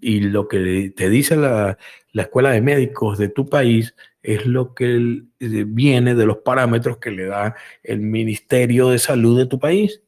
y 0.02 0.21
lo 0.21 0.48
que 0.48 0.93
te 0.95 1.10
dice 1.10 1.36
la, 1.36 1.78
escuela 2.13 2.52
de 2.52 2.62
médicos 2.62 3.17
de 3.17 3.30
tu 3.30 3.48
país 3.48 3.95
es 4.21 4.45
lo 4.45 4.74
que 4.74 5.24
eh, 5.39 5.63
viene 5.67 6.15
de 6.15 6.26
los 6.26 6.38
parámetros 6.38 6.98
que 6.98 7.12
le 7.12 7.26
da 7.26 7.56
el 7.84 8.00
Ministerio 8.00 8.89
de 8.89 9.00
Salud 9.00 9.38
de 9.38 9.45
tu 9.45 9.60
país. 9.60 10.02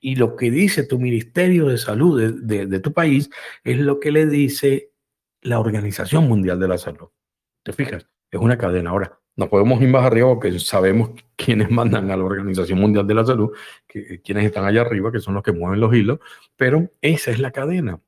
Y 0.00 0.16
lo 0.16 0.36
que 0.36 0.50
dice 0.50 0.84
tu 0.84 0.98
Ministerio 0.98 1.66
de 1.66 1.78
Salud 1.78 2.40
de, 2.42 2.80
tu 2.80 2.92
país 2.92 3.30
es 3.64 3.78
lo 3.78 3.98
que 3.98 4.12
le 4.12 4.26
dice 4.26 4.92
la 5.42 5.58
Organización 5.58 6.28
Mundial 6.28 6.60
de 6.60 6.68
la 6.68 6.78
Salud. 6.78 7.08
¿Te 7.64 7.72
fijas? 7.72 8.06
Es 8.30 8.40
una 8.40 8.58
cadena. 8.58 8.90
Ahora, 8.90 9.18
no 9.38 9.48
podemos 9.48 9.80
ir 9.80 9.88
más 9.88 10.04
arriba 10.04 10.28
porque 10.28 10.58
sabemos 10.58 11.10
quiénes 11.36 11.70
mandan 11.70 12.10
a 12.10 12.16
la 12.16 12.24
Organización 12.24 12.80
Mundial 12.80 13.06
de 13.06 13.14
la 13.14 13.24
Salud, 13.24 13.52
que, 13.86 14.20
quienes 14.20 14.44
están 14.44 14.64
allá 14.64 14.80
arriba, 14.80 15.12
que 15.12 15.20
son 15.20 15.34
los 15.34 15.44
que 15.44 15.52
mueven 15.52 15.78
los 15.78 15.94
hilos, 15.94 16.18
pero 16.56 16.90
esa 17.00 17.30
es 17.30 17.38
la 17.38 17.52
cadena. 17.52 18.00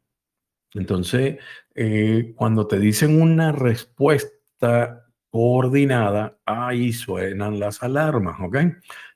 Entonces, 0.75 1.39
eh, 1.77 2.33
cuando 2.35 2.67
te 2.67 2.81
dicen 2.81 3.23
una 3.23 3.53
respuesta 3.53 5.07
coordinada, 5.31 6.37
ahí 6.45 6.93
suenan 6.93 7.61
las 7.61 7.81
alarmas, 7.85 8.41
¿ok? 8.41 8.57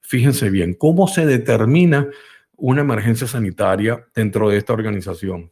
Fíjense 0.01 0.51
bien, 0.51 0.75
¿cómo 0.75 1.09
se 1.09 1.27
determina 1.27 2.09
una 2.57 2.83
emergencia 2.83 3.27
sanitaria 3.27 4.07
dentro 4.15 4.49
de 4.51 4.59
esta 4.59 4.73
organización? 4.73 5.51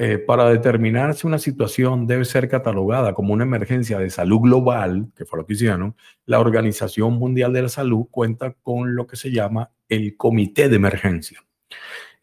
Eh, 0.00 0.18
para 0.18 0.48
determinar 0.48 1.14
si 1.14 1.26
una 1.26 1.40
situación 1.40 2.06
debe 2.06 2.24
ser 2.24 2.48
catalogada 2.48 3.14
como 3.14 3.32
una 3.32 3.42
emergencia 3.42 3.98
de 3.98 4.10
salud 4.10 4.38
global, 4.38 5.10
que 5.16 5.24
fue 5.24 5.40
lo 5.40 5.46
que 5.46 5.54
hicieron, 5.54 5.96
la 6.24 6.38
Organización 6.38 7.14
Mundial 7.14 7.52
de 7.52 7.62
la 7.62 7.68
Salud 7.68 8.06
cuenta 8.08 8.52
con 8.62 8.94
lo 8.94 9.08
que 9.08 9.16
se 9.16 9.32
llama 9.32 9.72
el 9.88 10.16
Comité 10.16 10.68
de 10.68 10.76
Emergencia. 10.76 11.40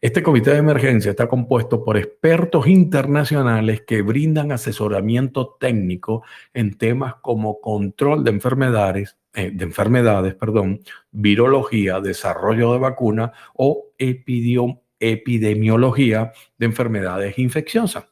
Este 0.00 0.22
comité 0.22 0.52
de 0.52 0.58
emergencia 0.58 1.10
está 1.10 1.26
compuesto 1.26 1.82
por 1.82 1.96
expertos 1.96 2.66
internacionales 2.66 3.82
que 3.82 4.02
brindan 4.02 4.52
asesoramiento 4.52 5.56
técnico 5.58 6.22
en 6.52 6.76
temas 6.76 7.14
como 7.16 7.60
control 7.60 8.22
de 8.22 8.30
enfermedades, 8.30 9.16
eh, 9.34 9.50
de 9.52 9.64
enfermedades, 9.64 10.34
perdón, 10.34 10.80
virología, 11.10 12.00
desarrollo 12.00 12.72
de 12.72 12.78
vacunas 12.78 13.30
o 13.54 13.86
epidemiología 13.98 14.85
de 15.00 16.66
enfermedades 16.66 17.38
infecciosas. 17.38 18.06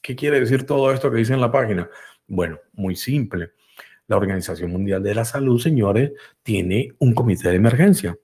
¿Qué 0.00 0.16
quiere 0.16 0.40
decir 0.40 0.64
todo 0.64 0.92
esto 0.92 1.10
que 1.10 1.18
dice 1.18 1.34
en 1.34 1.40
la 1.40 1.52
página? 1.52 1.88
Bueno, 2.26 2.58
muy 2.72 2.96
simple. 2.96 3.50
La 4.06 4.16
Organización 4.16 4.70
Mundial 4.70 5.02
de 5.02 5.14
la 5.14 5.24
Salud, 5.24 5.60
señores, 5.60 6.12
tiene 6.42 6.94
un 6.98 7.14
comité 7.14 7.50
de 7.50 7.56
emergencia 7.56 8.16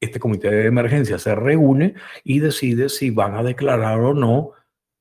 este 0.00 0.18
comité 0.18 0.50
de 0.50 0.66
emergencia 0.66 1.18
se 1.18 1.34
reúne 1.34 1.94
y 2.24 2.40
decide 2.40 2.88
si 2.88 3.10
van 3.10 3.34
a 3.34 3.42
declarar 3.42 4.00
o 4.00 4.14
no 4.14 4.52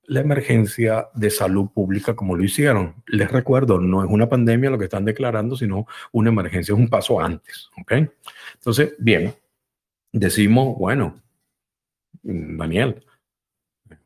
la 0.04 0.22
emergencia 0.22 1.08
de 1.14 1.30
salud 1.30 1.70
pública 1.74 2.16
como 2.16 2.36
lo 2.36 2.44
hicieron. 2.44 2.96
Les 3.06 3.32
recuerdo, 3.32 3.80
no 3.80 4.04
es 4.04 4.10
una 4.10 4.28
pandemia 4.28 4.72
lo 4.72 4.78
que 4.78 4.86
están 4.86 5.06
declarando, 5.06 5.56
sino 5.56 5.86
una 6.12 6.30
emergencia, 6.30 6.74
es 6.74 6.80
un 6.80 6.90
paso 6.90 7.22
antes. 7.22 7.70
¿ok? 7.80 7.94
Entonces, 8.56 8.96
bien, 8.98 9.34
decimos, 10.12 10.78
bueno, 10.78 11.22
Daniel, 12.24 13.04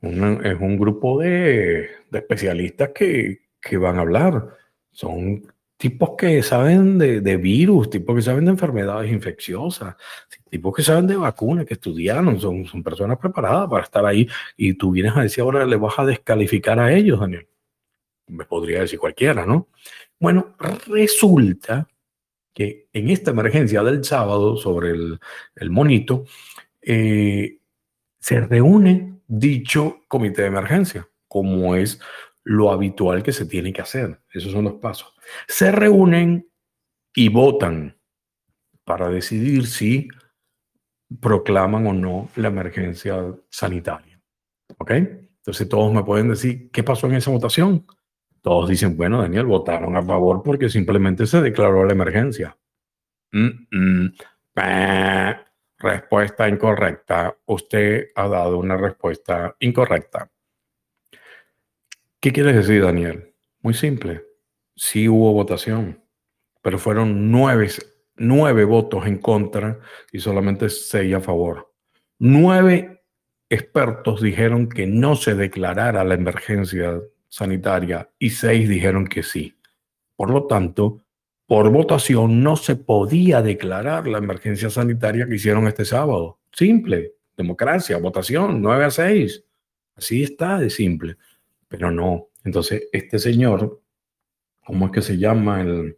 es 0.01 0.59
un 0.59 0.77
grupo 0.77 1.19
de, 1.19 1.89
especialistas 2.11 2.91
que, 2.93 3.39
van 3.77 3.97
a 3.97 4.01
hablar. 4.01 4.49
Son 4.91 5.43
tipos 5.77 6.11
que 6.17 6.43
saben 6.43 6.97
de, 6.97 7.37
virus, 7.37 7.89
tipos 7.89 8.15
que 8.15 8.21
saben 8.21 8.45
de 8.45 8.51
enfermedades 8.51 9.11
infecciosas, 9.11 9.95
tipos 10.49 10.75
que 10.75 10.83
saben 10.83 11.07
de 11.07 11.15
vacunas, 11.15 11.65
que 11.65 11.73
estudiaron, 11.75 12.39
son, 12.39 12.65
son 12.65 12.83
personas 12.83 13.17
preparadas 13.17 13.69
para 13.69 13.83
estar 13.83 14.05
ahí 14.05 14.27
y 14.55 14.73
tú 14.75 14.91
vienes 14.91 15.15
a 15.15 15.21
decir 15.21 15.41
ahora 15.41 15.65
le 15.65 15.75
vas 15.75 15.97
a 15.97 16.05
descalificar 16.05 16.79
a 16.79 16.93
ellos, 16.93 17.19
Daniel. 17.19 17.47
Me 18.27 18.45
podría 18.45 18.81
decir 18.81 18.99
cualquiera, 18.99 19.45
¿no? 19.45 19.67
Bueno, 20.19 20.55
resulta 20.87 21.87
que 22.53 22.87
en 22.93 23.09
esta 23.09 23.31
emergencia 23.31 23.83
del 23.83 24.03
sábado 24.03 24.55
sobre 24.57 24.91
el, 24.91 25.19
el 25.55 25.69
monito, 25.71 26.25
eh, 26.81 27.57
se 28.23 28.39
reúne 28.39 29.19
dicho 29.27 29.99
comité 30.07 30.43
de 30.43 30.47
emergencia, 30.47 31.09
como 31.27 31.75
es 31.75 31.99
lo 32.45 32.71
habitual 32.71 33.21
que 33.21 33.33
se 33.33 33.45
tiene 33.45 33.73
que 33.73 33.81
hacer. 33.81 34.21
Esos 34.33 34.53
son 34.53 34.63
los 34.63 34.75
pasos. 34.75 35.13
Se 35.45 35.73
reúnen 35.73 36.49
y 37.13 37.27
votan 37.27 37.99
para 38.85 39.09
decidir 39.09 39.67
si 39.67 40.07
proclaman 41.19 41.85
o 41.85 41.93
no 41.93 42.29
la 42.37 42.47
emergencia 42.47 43.35
sanitaria. 43.49 44.21
¿Ok? 44.77 44.91
Entonces 44.91 45.67
todos 45.67 45.93
me 45.93 46.05
pueden 46.05 46.29
decir, 46.29 46.71
¿qué 46.71 46.81
pasó 46.81 47.07
en 47.07 47.15
esa 47.15 47.29
votación? 47.29 47.85
Todos 48.41 48.69
dicen, 48.69 48.95
bueno, 48.95 49.21
Daniel, 49.21 49.47
votaron 49.47 49.97
a 49.97 50.01
favor 50.01 50.43
porque 50.43 50.69
simplemente 50.69 51.27
se 51.27 51.41
declaró 51.41 51.83
la 51.83 51.91
emergencia. 51.91 52.57
Respuesta 55.83 56.47
incorrecta. 56.47 57.37
Usted 57.45 58.07
ha 58.15 58.29
dado 58.29 58.57
una 58.57 58.77
respuesta 58.77 59.53
incorrecta. 59.59 60.31
¿Qué 62.21 62.31
quiere 62.31 62.53
decir, 62.53 62.81
Daniel? 62.81 63.35
Muy 63.59 63.73
simple. 63.73 64.23
Sí 64.77 65.09
hubo 65.09 65.33
votación, 65.33 66.01
pero 66.61 66.79
fueron 66.79 67.29
nueve, 67.29 67.67
nueve 68.15 68.63
votos 68.63 69.05
en 69.07 69.17
contra 69.17 69.77
y 70.09 70.19
solamente 70.19 70.69
seis 70.69 71.13
a 71.15 71.19
favor. 71.19 71.73
Nueve 72.17 73.03
expertos 73.49 74.21
dijeron 74.21 74.69
que 74.69 74.87
no 74.87 75.17
se 75.17 75.35
declarara 75.35 76.05
la 76.05 76.13
emergencia 76.13 76.97
sanitaria 77.27 78.09
y 78.17 78.29
seis 78.29 78.69
dijeron 78.69 79.05
que 79.05 79.21
sí. 79.21 79.59
Por 80.15 80.29
lo 80.29 80.47
tanto, 80.47 81.02
por 81.53 81.69
votación 81.69 82.41
no 82.41 82.55
se 82.55 82.75
podía 82.75 83.43
declarar 83.43 84.07
la 84.07 84.17
emergencia 84.17 84.71
sanitaria 84.71 85.27
que 85.27 85.35
hicieron 85.35 85.67
este 85.67 85.85
sábado. 85.85 86.39
Simple, 86.51 87.13
democracia, 87.37 87.99
votación, 87.99 88.59
9 88.59 88.85
a 88.85 88.89
6. 88.89 89.43
Así 89.95 90.23
está 90.23 90.57
de 90.57 90.71
simple. 90.71 91.15
Pero 91.67 91.91
no. 91.91 92.29
Entonces, 92.43 92.89
este 92.91 93.19
señor, 93.19 93.83
¿cómo 94.65 94.87
es 94.87 94.91
que 94.93 95.03
se 95.03 95.19
llama 95.19 95.61
el, 95.61 95.95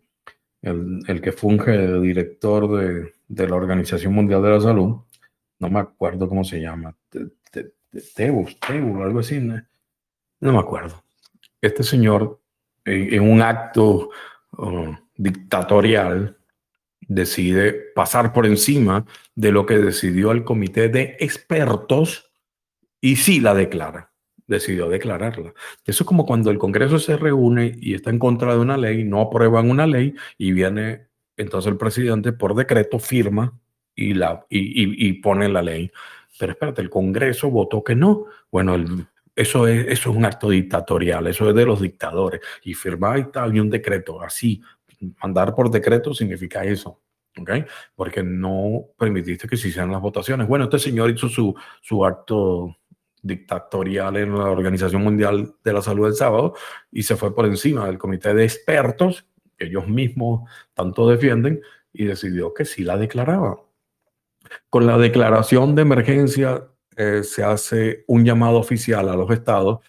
el, 0.61 1.21
que 1.21 1.31
funge 1.31 1.71
de 1.71 2.01
director 2.01 2.77
de, 2.77 3.13
de, 3.29 3.47
la 3.47 3.55
Organización 3.55 4.13
Mundial 4.13 4.43
de 4.43 4.49
la 4.49 4.59
Salud? 4.59 5.03
No 5.59 5.69
me 5.69 5.79
acuerdo 5.79 6.27
cómo 6.27 6.43
se 6.43 6.59
llama. 6.59 6.93
Tebus, 8.13 8.59
Tebus, 8.59 9.01
algo 9.01 9.19
así. 9.19 9.39
No, 9.39 9.61
me 10.51 10.59
acuerdo. 10.59 11.01
Este 11.61 11.81
señor, 11.81 12.41
en, 12.83 13.21
un 13.21 13.41
acto... 13.41 14.09
Oh, 14.57 14.97
dictatorial 15.17 16.37
decide 17.07 17.73
pasar 17.93 18.33
por 18.33 18.45
encima 18.45 19.05
de 19.35 19.51
lo 19.51 19.65
que 19.65 19.77
decidió 19.77 20.31
el 20.31 20.43
comité 20.43 20.89
de 20.89 21.17
expertos 21.19 22.31
y 22.99 23.17
sí 23.17 23.39
la 23.39 23.53
declara, 23.53 24.11
decidió 24.47 24.89
declararla. 24.89 25.53
Eso 25.85 26.03
es 26.03 26.07
como 26.07 26.25
cuando 26.25 26.49
el 26.49 26.57
Congreso 26.57 26.97
se 26.99 27.17
reúne 27.17 27.77
y 27.79 27.93
está 27.93 28.09
en 28.09 28.19
contra 28.19 28.53
de 28.53 28.59
una 28.59 28.77
ley, 28.77 29.03
no 29.03 29.21
aprueban 29.21 29.69
una 29.69 29.85
ley 29.85 30.15
y 30.37 30.51
viene 30.51 31.07
entonces 31.37 31.71
el 31.71 31.77
presidente 31.77 32.31
por 32.31 32.55
decreto 32.55 32.97
firma 32.97 33.53
y, 33.95 34.13
la, 34.13 34.45
y, 34.49 35.13
pone 35.13 35.49
la 35.49 35.61
ley. 35.61 35.91
Pero 36.39 36.53
espérate, 36.53 36.81
el 36.81 36.89
Congreso 36.89 37.49
votó 37.49 37.83
que 37.83 37.95
no. 37.95 38.25
Bueno, 38.51 38.75
eso, 39.35 39.67
es, 39.67 39.85
eso 39.87 40.11
es 40.11 40.17
un 40.17 40.25
acto 40.25 40.49
dictatorial, 40.49 41.27
eso 41.27 41.49
es 41.49 41.55
de 41.55 41.65
los 41.65 41.81
dictadores. 41.81 42.41
Y 42.63 42.73
firma 42.73 43.17
y 43.17 43.25
tal, 43.25 43.55
y 43.55 43.59
un 43.59 43.69
decreto 43.69 44.21
así, 44.21 44.61
mandar 45.21 45.53
por 45.55 45.69
decreto 45.69 46.13
significa 46.13 46.63
eso. 46.63 47.01
¿ok? 47.39 47.51
Porque 47.95 48.23
no 48.23 48.85
permitiste 48.97 49.47
que 49.47 49.57
se 49.57 49.67
hicieran 49.67 49.91
las 49.91 50.01
votaciones. 50.01 50.47
Bueno, 50.47 50.65
este 50.65 50.79
señor 50.79 51.09
hizo 51.09 51.27
su, 51.27 51.53
su 51.81 52.05
acto 52.05 52.77
dictatorial 53.21 54.17
en 54.17 54.37
la 54.37 54.51
Organización 54.51 55.03
Mundial 55.03 55.55
de 55.63 55.73
la 55.73 55.81
Salud 55.81 56.07
el 56.07 56.13
sábado 56.13 56.53
y 56.91 57.03
se 57.03 57.15
fue 57.15 57.33
por 57.33 57.45
encima 57.45 57.87
del 57.87 57.97
comité 57.97 58.33
de 58.33 58.43
expertos 58.43 59.25
ellos 59.57 59.87
mismos 59.87 60.49
tanto 60.73 61.09
defienden 61.09 61.61
y 61.93 62.05
decidió 62.05 62.53
que 62.53 62.65
sí 62.65 62.83
la 62.83 62.97
declaraba. 62.97 63.57
Con 64.69 64.85
la 64.85 64.97
declaración 64.97 65.75
de 65.75 65.81
emergencia 65.81 66.67
eh, 66.97 67.23
se 67.23 67.43
hace 67.43 68.03
un 68.07 68.25
llamado 68.25 68.57
oficial 68.57 69.09
a 69.09 69.15
los 69.15 69.31
estados 69.31 69.79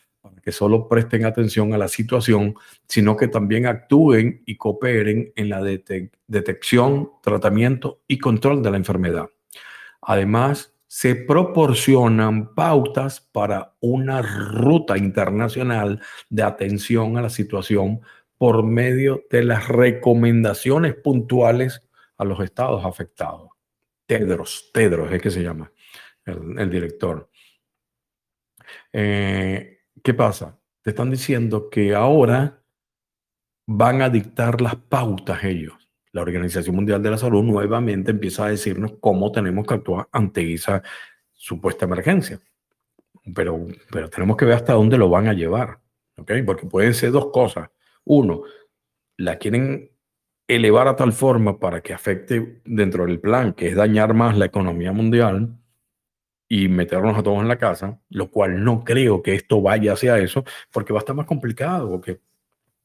que 0.46 0.52
solo 0.52 0.86
presten 0.86 1.24
atención 1.24 1.74
a 1.74 1.76
la 1.76 1.88
situación, 1.88 2.54
sino 2.86 3.16
que 3.16 3.26
también 3.26 3.66
actúen 3.66 4.44
y 4.46 4.56
cooperen 4.56 5.32
en 5.34 5.48
la 5.48 5.60
detección, 5.60 7.10
tratamiento 7.20 8.02
y 8.06 8.18
control 8.18 8.62
de 8.62 8.70
la 8.70 8.76
enfermedad. 8.76 9.26
Además, 10.02 10.72
se 10.86 11.16
proporcionan 11.16 12.54
pautas 12.54 13.20
para 13.20 13.74
una 13.80 14.22
ruta 14.22 14.96
internacional 14.96 16.00
de 16.30 16.44
atención 16.44 17.18
a 17.18 17.22
la 17.22 17.30
situación 17.30 18.02
por 18.38 18.62
medio 18.62 19.24
de 19.28 19.42
las 19.42 19.66
recomendaciones 19.66 20.94
puntuales 20.94 21.82
a 22.18 22.24
los 22.24 22.38
estados 22.38 22.84
afectados. 22.84 23.48
Tedros, 24.06 24.70
Tedros 24.72 25.10
es 25.10 25.20
que 25.20 25.32
se 25.32 25.42
llama 25.42 25.72
el, 26.24 26.70
director. 26.70 27.28
Eh, 28.92 29.75
¿Qué 30.06 30.14
pasa? 30.14 30.56
Te 30.82 30.90
están 30.90 31.10
diciendo 31.10 31.68
que 31.68 31.92
ahora 31.92 32.62
van 33.66 34.02
a 34.02 34.08
dictar 34.08 34.60
las 34.60 34.76
pautas 34.76 35.42
ellos. 35.42 35.74
La 36.12 36.22
Organización 36.22 36.76
Mundial 36.76 37.02
de 37.02 37.10
la 37.10 37.18
Salud 37.18 37.42
nuevamente 37.42 38.12
empieza 38.12 38.44
a 38.44 38.50
decirnos 38.50 38.92
cómo 39.00 39.32
tenemos 39.32 39.66
que 39.66 39.74
actuar 39.74 40.08
ante 40.12 40.54
esa 40.54 40.80
supuesta 41.32 41.86
emergencia. 41.86 42.38
Pero, 43.34 43.66
pero 43.90 44.08
tenemos 44.08 44.36
que 44.36 44.44
ver 44.44 44.54
hasta 44.54 44.74
dónde 44.74 44.96
lo 44.96 45.10
van 45.10 45.26
a 45.26 45.32
llevar. 45.32 45.80
¿ok? 46.18 46.34
Porque 46.46 46.66
pueden 46.66 46.94
ser 46.94 47.10
dos 47.10 47.32
cosas. 47.32 47.68
Uno, 48.04 48.42
la 49.16 49.38
quieren 49.38 49.90
elevar 50.46 50.86
a 50.86 50.94
tal 50.94 51.12
forma 51.14 51.58
para 51.58 51.80
que 51.80 51.92
afecte 51.92 52.62
dentro 52.64 53.06
del 53.06 53.18
plan, 53.18 53.54
que 53.54 53.70
es 53.70 53.74
dañar 53.74 54.14
más 54.14 54.38
la 54.38 54.44
economía 54.44 54.92
mundial, 54.92 55.58
y 56.48 56.68
meternos 56.68 57.18
a 57.18 57.22
todos 57.22 57.40
en 57.40 57.48
la 57.48 57.58
casa, 57.58 58.00
lo 58.10 58.30
cual 58.30 58.62
no 58.62 58.84
creo 58.84 59.22
que 59.22 59.34
esto 59.34 59.60
vaya 59.60 59.92
hacia 59.94 60.18
eso, 60.18 60.44
porque 60.70 60.92
va 60.92 61.00
a 61.00 61.00
estar 61.00 61.16
más 61.16 61.26
complicado, 61.26 61.90
porque 61.90 62.20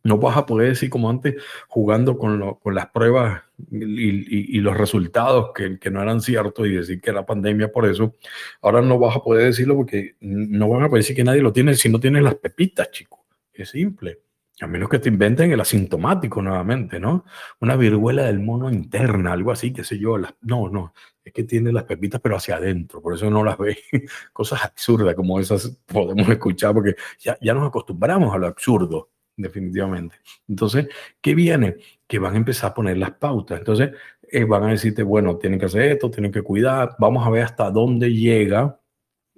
no 0.04 0.18
vas 0.18 0.38
a 0.38 0.46
poder 0.46 0.70
decir 0.70 0.90
como 0.90 1.10
antes, 1.10 1.36
jugando 1.68 2.18
con, 2.18 2.56
con 2.56 2.76
las 2.76 2.88
pruebas 2.88 3.44
y, 3.72 4.60
los 4.60 4.78
resultados 4.78 5.52
que, 5.54 5.78
que, 5.80 5.92
no 5.92 6.02
eran 6.02 6.22
ciertos 6.22 6.68
y 6.68 6.72
decir 6.72 7.02
que 7.02 7.12
era 7.12 7.26
pandemia 7.26 7.72
por 7.72 7.86
eso, 7.86 8.16
ahora 8.62 8.82
no 8.82 8.98
vas 8.98 9.16
a 9.16 9.22
poder 9.22 9.46
decirlo 9.46 9.76
porque 9.76 10.16
no 10.20 10.70
van 10.70 10.84
a 10.84 10.90
poder 10.90 11.04
decir 11.04 11.16
que 11.16 11.24
nadie 11.24 11.42
lo 11.42 11.54
tiene 11.54 11.76
si 11.76 11.90
no 11.90 12.00
tienes 12.00 12.24
las 12.24 12.36
pepitas, 12.36 12.90
chicos. 12.92 13.20
Es 13.54 13.70
simple. 13.70 14.22
A 14.62 14.68
menos 14.68 14.90
que 14.90 15.00
te 15.00 15.10
inventen 15.10 15.52
el 15.52 15.60
asintomático 15.60 16.42
nuevamente, 16.42 17.00
¿no? 17.00 17.26
Una 17.60 17.76
viruela 17.76 18.24
del 18.24 18.40
mono 18.40 18.70
interna, 18.70 19.34
algo 19.34 19.52
así, 19.52 19.74
qué 19.74 19.84
sé 19.84 19.98
yo. 19.98 20.18
no, 20.18 20.70
no, 20.70 20.94
es 21.24 21.34
que 21.34 21.44
tiene 21.44 21.72
las 21.72 21.84
pepitas 21.84 22.20
pero 22.22 22.36
hacia 22.36 22.56
adentro, 22.56 23.02
por 23.02 23.14
eso 23.14 23.30
no 23.30 23.44
las 23.44 23.58
ve. 23.58 23.78
Cosas 24.34 24.64
absurdas 24.64 25.16
como 25.16 25.40
esas 25.40 25.70
podemos 25.86 26.28
escuchar 26.30 26.74
porque 26.74 26.96
ya, 27.20 27.38
ya 27.42 27.54
nos 27.54 27.68
acostumbramos 27.68 28.34
a 28.34 28.38
lo 28.38 28.48
absurdo, 28.48 29.12
definitivamente. 29.38 30.16
Entonces, 30.48 30.88
¿qué 31.22 31.36
viene? 31.36 31.78
Que 32.08 32.20
van 32.20 32.34
a 32.34 32.38
empezar 32.38 32.72
a 32.72 32.74
poner 32.74 32.98
las 32.98 33.12
pautas. 33.12 33.60
Entonces, 33.60 33.92
eh, 34.32 34.46
van 34.46 34.64
a 34.64 34.70
decirte, 34.70 35.04
bueno, 35.04 35.38
tienen 35.38 35.60
que 35.60 35.66
hacer 35.66 35.84
esto, 35.84 36.10
tienen 36.10 36.32
que 36.32 36.42
cuidar, 36.42 36.96
vamos 37.00 37.26
a 37.26 37.30
ver 37.30 37.44
hasta 37.44 37.70
dónde 37.70 38.14
llega 38.14 38.80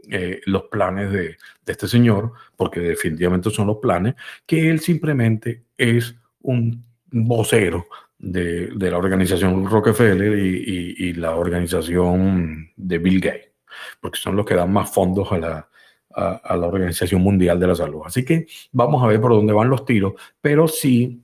eh, 0.10 0.42
los 0.46 0.64
planes 0.64 1.12
de, 1.12 1.38
de, 1.66 1.72
este 1.72 1.88
señor, 1.88 2.34
porque 2.56 2.80
definitivamente 2.80 3.50
son 3.50 3.68
los 3.68 3.78
planes, 3.78 4.16
que 4.46 4.70
él 4.70 4.80
simplemente 4.82 5.64
es 5.78 6.16
un 6.42 6.86
vocero 7.14 7.86
de, 8.18 8.68
de 8.68 8.92
la 8.92 8.98
organización 8.98 9.66
Rockefeller 9.66 10.38
y, 10.38 10.96
y, 10.98 11.14
la 11.14 11.36
organización 11.36 12.72
de 12.76 12.98
Bill 12.98 13.20
Gates, 13.20 13.52
porque 14.02 14.20
son 14.20 14.36
los 14.36 14.46
que 14.46 14.56
dan 14.56 14.74
más 14.74 14.92
fondos 14.92 15.32
a 15.32 15.38
la, 15.38 15.70
a, 16.10 16.58
la 16.58 16.68
Organización 16.68 17.22
Mundial 17.22 17.60
de 17.60 17.68
la 17.68 17.76
Salud. 17.76 18.02
Así 18.06 18.26
que 18.26 18.48
vamos 18.72 19.04
a 19.04 19.08
ver 19.08 19.22
por 19.22 19.32
dónde 19.32 19.54
van 19.54 19.70
los 19.70 19.86
tiros, 19.86 20.14
pero 20.42 20.68
sí, 20.68 21.24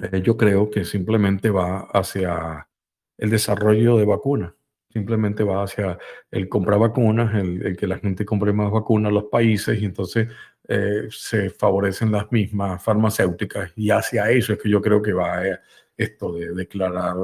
eh, 0.00 0.22
yo 0.22 0.36
creo 0.36 0.70
que 0.70 0.84
simplemente 0.84 1.50
va 1.50 1.88
hacia 1.92 2.68
el 3.16 3.30
desarrollo 3.30 3.96
de 3.96 4.04
vacunas 4.04 4.52
simplemente 4.90 5.44
va 5.44 5.62
hacia 5.62 5.98
el 6.30 6.48
comprar 6.48 6.78
vacunas, 6.78 7.34
el, 7.34 7.76
que 7.76 7.86
la 7.86 7.98
gente 7.98 8.24
compre 8.24 8.52
más 8.52 8.70
vacunas 8.70 9.12
los 9.12 9.24
países 9.24 9.80
y 9.80 9.84
entonces 9.84 10.28
eh, 10.70 11.08
se 11.10 11.48
favorecen 11.48 12.12
las 12.12 12.30
mismas 12.30 12.82
farmacéuticas 12.82 13.72
y 13.74 13.90
hacia 13.90 14.30
eso 14.30 14.52
es 14.52 14.58
que 14.58 14.68
yo 14.68 14.82
creo 14.82 15.00
que 15.00 15.14
va 15.14 15.46
eh, 15.46 15.58
esto 15.96 16.32
de 16.32 16.52
declarar 16.54 17.16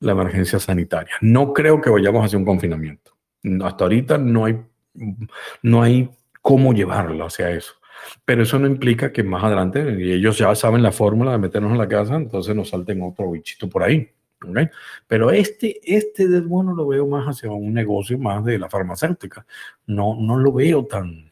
la 0.00 0.12
emergencia 0.12 0.58
sanitaria. 0.58 1.14
No 1.20 1.52
creo 1.52 1.80
que 1.82 1.90
vayamos 1.90 2.24
hacia 2.24 2.38
un 2.38 2.46
confinamiento. 2.46 3.12
Hasta 3.62 3.84
ahorita 3.84 4.16
no 4.16 4.46
hay, 4.46 4.58
no 5.62 5.82
hay 5.82 6.10
cómo 6.40 6.72
llevarlo 6.72 7.26
hacia 7.26 7.50
eso. 7.50 7.74
Pero 8.24 8.42
eso 8.42 8.58
no 8.58 8.66
implica 8.66 9.12
que 9.12 9.22
más 9.22 9.44
adelante, 9.44 9.96
y 9.98 10.12
ellos 10.12 10.38
ya 10.38 10.54
saben 10.54 10.82
la 10.82 10.92
fórmula 10.92 11.32
de 11.32 11.38
meternos 11.38 11.72
en 11.72 11.78
la 11.78 11.88
casa, 11.88 12.16
entonces 12.16 12.54
nos 12.54 12.70
salten 12.70 13.02
otro 13.02 13.30
bichito 13.30 13.68
por 13.68 13.82
ahí. 13.82 14.08
¿okay? 14.48 14.68
Pero 15.06 15.30
este, 15.30 15.80
este 15.84 16.26
del 16.26 16.42
bono 16.42 16.74
lo 16.74 16.86
veo 16.86 17.06
más 17.06 17.26
hacia 17.26 17.50
un 17.50 17.72
negocio 17.72 18.18
más 18.18 18.44
de 18.44 18.58
la 18.58 18.68
farmacéutica. 18.68 19.46
No, 19.86 20.16
no 20.18 20.36
lo 20.36 20.52
veo 20.52 20.86
tan, 20.86 21.31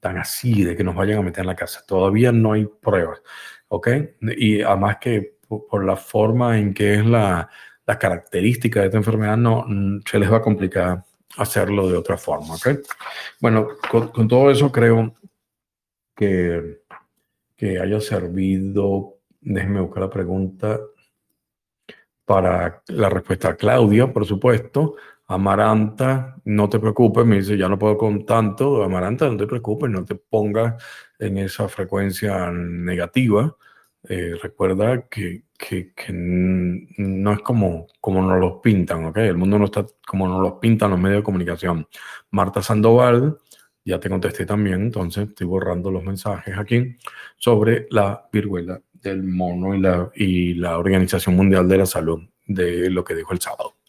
tan 0.00 0.18
así 0.18 0.64
de 0.64 0.76
que 0.76 0.84
nos 0.84 0.94
vayan 0.96 1.18
a 1.18 1.22
meter 1.22 1.42
en 1.42 1.48
la 1.48 1.56
casa. 1.56 1.82
Todavía 1.86 2.32
no 2.32 2.52
hay 2.52 2.66
pruebas. 2.66 3.22
¿Ok? 3.68 3.88
Y 4.36 4.62
además 4.62 4.96
que 5.00 5.36
por, 5.46 5.84
la 5.84 5.96
forma 5.96 6.58
en 6.58 6.74
que 6.74 6.94
es 6.94 7.06
la, 7.06 7.48
la 7.86 7.98
característica 7.98 8.80
de 8.80 8.86
esta 8.86 8.98
enfermedad, 8.98 9.36
no 9.36 9.66
se 10.04 10.18
les 10.18 10.32
va 10.32 10.38
a 10.38 10.42
complicar 10.42 11.04
hacerlo 11.36 11.88
de 11.88 11.96
otra 11.96 12.16
forma. 12.16 12.54
¿ok? 12.54 12.68
Bueno, 13.40 13.68
con, 13.90 14.08
con 14.08 14.26
todo 14.26 14.50
eso 14.50 14.72
creo 14.72 15.14
que, 16.16 16.82
que 17.56 17.78
haya 17.78 18.00
servido. 18.00 19.18
Déjenme 19.40 19.80
buscar 19.80 20.02
la 20.02 20.10
pregunta 20.10 20.80
para 22.24 22.82
la 22.86 23.08
respuesta 23.08 23.48
a 23.50 23.56
Claudia, 23.56 24.12
por 24.12 24.24
supuesto. 24.24 24.96
Amaranta, 25.30 26.36
no 26.44 26.68
te 26.68 26.80
preocupes, 26.80 27.24
me 27.24 27.36
dice, 27.36 27.56
ya 27.56 27.68
no 27.68 27.78
puedo 27.78 27.96
con 27.96 28.26
tanto. 28.26 28.82
Amaranta, 28.82 29.28
no 29.28 29.36
te 29.36 29.46
preocupes, 29.46 29.88
no 29.88 30.04
te 30.04 30.16
pongas 30.16 30.82
en 31.20 31.38
esa 31.38 31.68
frecuencia 31.68 32.50
negativa. 32.50 33.56
Eh, 34.08 34.34
recuerda 34.42 35.06
que, 35.08 35.44
que, 35.56 35.92
no 36.12 37.32
es 37.32 37.40
como, 37.42 37.86
como 38.00 38.22
nos 38.22 38.40
los 38.40 38.54
pintan, 38.60 39.04
¿ok? 39.04 39.18
El 39.18 39.36
mundo 39.36 39.56
no 39.56 39.66
está 39.66 39.86
como 40.04 40.26
nos 40.26 40.42
los 40.42 40.52
pintan 40.54 40.90
los 40.90 40.98
medios 40.98 41.20
de 41.20 41.24
comunicación. 41.24 41.86
Marta 42.32 42.60
Sandoval, 42.60 43.38
ya 43.84 44.00
te 44.00 44.10
contesté 44.10 44.46
también, 44.46 44.82
entonces 44.82 45.28
estoy 45.28 45.46
borrando 45.46 45.92
los 45.92 46.02
mensajes 46.02 46.58
aquí 46.58 46.96
sobre 47.36 47.86
la 47.90 48.28
viruela 48.32 48.82
del 48.94 49.22
mono 49.22 49.76
y 49.76 49.80
la, 49.80 50.10
y 50.12 50.54
la 50.54 50.76
Organización 50.76 51.36
Mundial 51.36 51.68
de 51.68 51.78
la 51.78 51.86
Salud 51.86 52.20
de 52.48 52.90
lo 52.90 53.04
que 53.04 53.14
dijo 53.14 53.32
el 53.32 53.40
sábado. 53.40 53.79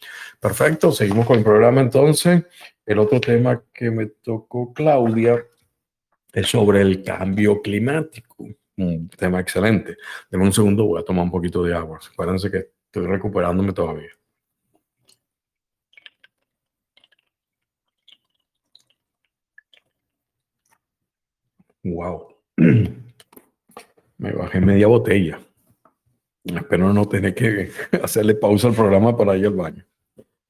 Perfecto, 0.41 0.91
seguimos 0.91 1.27
con 1.27 1.38
el 1.38 1.43
programa 1.43 1.82
entonces. 1.82 2.43
El 2.84 2.97
otro 2.97 3.21
tema 3.21 3.63
que 3.71 3.91
me 3.91 4.08
tocó 4.08 4.73
Claudia 4.73 5.45
es 6.34 6.47
sobre 6.47 6.82
el 6.82 7.04
cambio 7.04 7.62
climático. 7.62 8.47
Un 8.77 9.08
tema 9.10 9.39
excelente. 9.39 9.97
Deme 10.32 10.45
un 10.45 10.54
segundo, 10.54 10.86
voy 10.88 10.99
a 10.99 11.06
tomar 11.06 11.25
un 11.25 11.32
poquito 11.32 11.63
de 11.63 11.75
agua. 11.75 11.99
Acuérdense 12.12 12.49
que 12.49 12.71
estoy 12.88 13.06
recuperándome 13.06 13.71
todavía. 13.73 14.10
Wow. 21.84 22.36
Me 24.17 24.32
bajé 24.34 24.60
media 24.60 24.88
botella. 24.88 25.39
Espero 26.43 26.93
no 26.93 27.08
tener 27.08 27.36
que 27.36 27.71
hacerle 28.04 28.34
pausa 28.36 28.69
al 28.69 28.75
programa 28.75 29.15
para 29.15 29.38
ir 29.38 29.45
al 29.45 29.54
baño. 29.54 29.86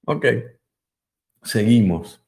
Ok. 0.06 0.26
Seguimos. 1.44 2.24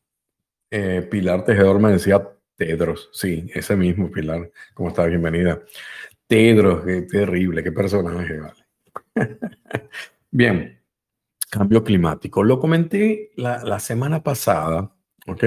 Eh, 0.71 1.07
Pilar 1.09 1.45
Tejedor 1.45 1.79
me 1.79 1.91
decía 1.91 2.27
Tedros. 2.55 3.09
Sí, 3.13 3.49
ese 3.53 3.75
mismo 3.75 4.09
Pilar. 4.11 4.51
¿Cómo 4.73 4.89
está? 4.89 5.05
Bienvenida. 5.05 5.61
Tedros, 6.27 6.85
qué 6.85 7.01
terrible, 7.03 7.63
qué 7.63 7.71
personaje, 7.71 8.39
vale. 8.39 8.65
Bien. 10.31 10.79
Cambio 11.49 11.83
climático. 11.83 12.43
Lo 12.43 12.59
comenté 12.59 13.31
la, 13.35 13.63
la 13.63 13.79
semana 13.79 14.23
pasada, 14.23 14.91
¿ok? 15.27 15.43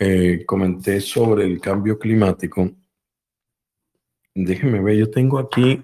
Eh, 0.00 0.44
comenté 0.44 1.00
sobre 1.00 1.44
el 1.44 1.60
cambio 1.60 1.98
climático 1.98 2.72
Déjenme 4.38 4.82
ver, 4.82 4.96
yo 4.96 5.10
tengo 5.10 5.38
aquí, 5.38 5.82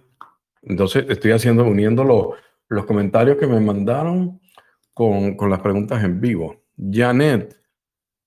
entonces 0.60 1.06
estoy 1.08 1.30
haciendo, 1.30 1.64
uniendo 1.64 2.04
los, 2.04 2.34
los 2.68 2.84
comentarios 2.84 3.38
que 3.38 3.46
me 3.46 3.58
mandaron 3.60 4.41
con, 4.94 5.36
las 5.50 5.60
preguntas 5.60 6.02
en 6.04 6.20
vivo. 6.20 6.64
Janet, 6.90 7.56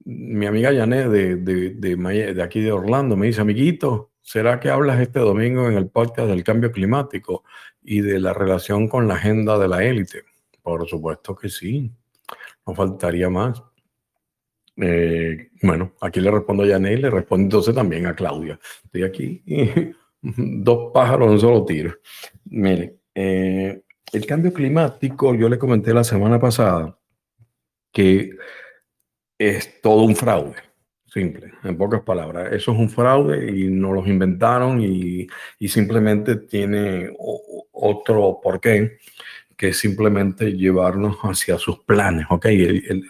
mi 0.06 0.46
amiga 0.46 0.74
Janet 0.74 1.08
de, 1.08 1.36
de, 1.38 1.70
de, 1.72 2.44
aquí 2.44 2.62
de 2.62 2.72
Orlando, 2.72 3.16
me 3.16 3.28
dice, 3.28 3.42
amiguito, 3.42 4.12
¿será 4.22 4.60
que 4.60 4.70
hablas 4.70 5.00
este 5.00 5.20
domingo 5.20 5.68
en 5.68 5.78
el 5.78 5.90
podcast 5.90 6.30
del 6.30 6.44
cambio 6.44 6.72
climático 6.72 7.44
y 7.82 8.02
de 8.02 8.20
la 8.20 8.34
relación 8.34 8.88
con 8.88 9.08
la 9.08 9.16
agenda 9.16 9.58
de 9.58 9.68
la 9.68 9.84
élite? 9.84 10.24
Por 10.62 10.88
supuesto 10.88 11.36
que 11.36 11.50
sí, 11.50 11.92
no 12.66 12.74
faltaría 12.74 13.30
más. 13.30 13.62
Eh, 14.78 15.52
bueno, 15.62 15.94
aquí 16.02 16.20
le 16.20 16.32
respondo 16.32 16.64
a 16.64 16.68
Janet 16.68 17.00
y 17.00 17.02
le 17.02 17.10
respondo 17.10 17.44
entonces 17.44 17.74
también 17.74 18.08
a 18.08 18.16
Claudia. 18.16 18.60
Estoy 18.84 19.04
aquí 19.04 19.44
dos 20.22 20.92
pájaros 20.94 21.28
en 21.28 21.34
un 21.34 21.40
solo 21.40 21.66
tiro. 21.66 21.96
Mire, 22.46 22.98
eh, 23.14 23.85
el 24.16 24.26
cambio 24.26 24.54
climático, 24.54 25.36
yo 25.36 25.50
le 25.50 25.60
comenté 25.60 25.94
la 25.94 26.04
semana 26.04 26.40
pasada 26.40 26.98
que 27.92 28.32
es 29.38 29.82
todo 29.82 30.04
un 30.04 30.16
fraude, 30.16 30.56
simple, 31.06 31.54
en 31.64 31.78
pocas 31.78 32.02
palabras. 32.02 32.52
Eso 32.54 32.74
es 32.74 32.80
un 32.80 32.90
fraude 32.90 33.52
y 33.52 33.70
no 33.70 33.94
los 33.94 34.08
inventaron 34.08 34.82
y, 34.82 35.28
y 35.60 35.68
simplemente 35.68 36.36
tiene 36.36 37.10
otro 37.72 38.40
porqué 38.42 38.98
que 39.58 39.74
simplemente 39.74 40.52
llevarnos 40.52 41.18
hacia 41.24 41.58
sus 41.58 41.80
planes, 41.80 42.26
¿ok? 42.30 42.46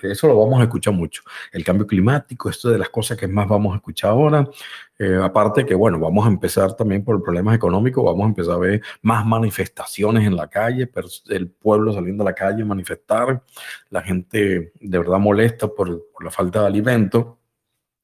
eso 0.04 0.28
lo 0.28 0.38
vamos 0.39 0.60
a 0.60 0.63
escuchar 0.63 0.94
mucho. 0.94 1.24
El 1.52 1.63
cambio 1.63 1.88
climático, 1.88 2.50
esto 2.50 2.70
de 2.70 2.78
las 2.78 2.89
cosas 2.89 3.18
que 3.18 3.28
más 3.28 3.48
vamos 3.48 3.74
a 3.74 3.78
escuchar 3.78 4.12
ahora. 4.12 4.48
Eh, 4.97 5.19
aparte 5.21 5.65
que, 5.65 5.75
bueno, 5.75 5.99
vamos 5.99 6.25
a 6.25 6.29
empezar 6.29 6.73
también 6.75 7.03
por 7.03 7.21
problemas 7.21 7.55
económicos, 7.55 8.03
vamos 8.03 8.23
a 8.25 8.27
empezar 8.29 8.53
a 8.53 8.58
ver 8.58 8.81
más 9.01 9.25
manifestaciones 9.25 10.25
en 10.25 10.36
la 10.36 10.47
calle, 10.47 10.89
el 11.29 11.49
pueblo 11.49 11.93
saliendo 11.93 12.23
a 12.23 12.25
la 12.25 12.34
calle 12.34 12.62
a 12.63 12.65
manifestar, 12.65 13.43
la 13.89 14.01
gente 14.01 14.71
de 14.79 14.97
verdad 14.97 15.19
molesta 15.19 15.67
por, 15.67 16.08
la 16.21 16.31
falta 16.31 16.62
de 16.62 16.67
alimento. 16.67 17.39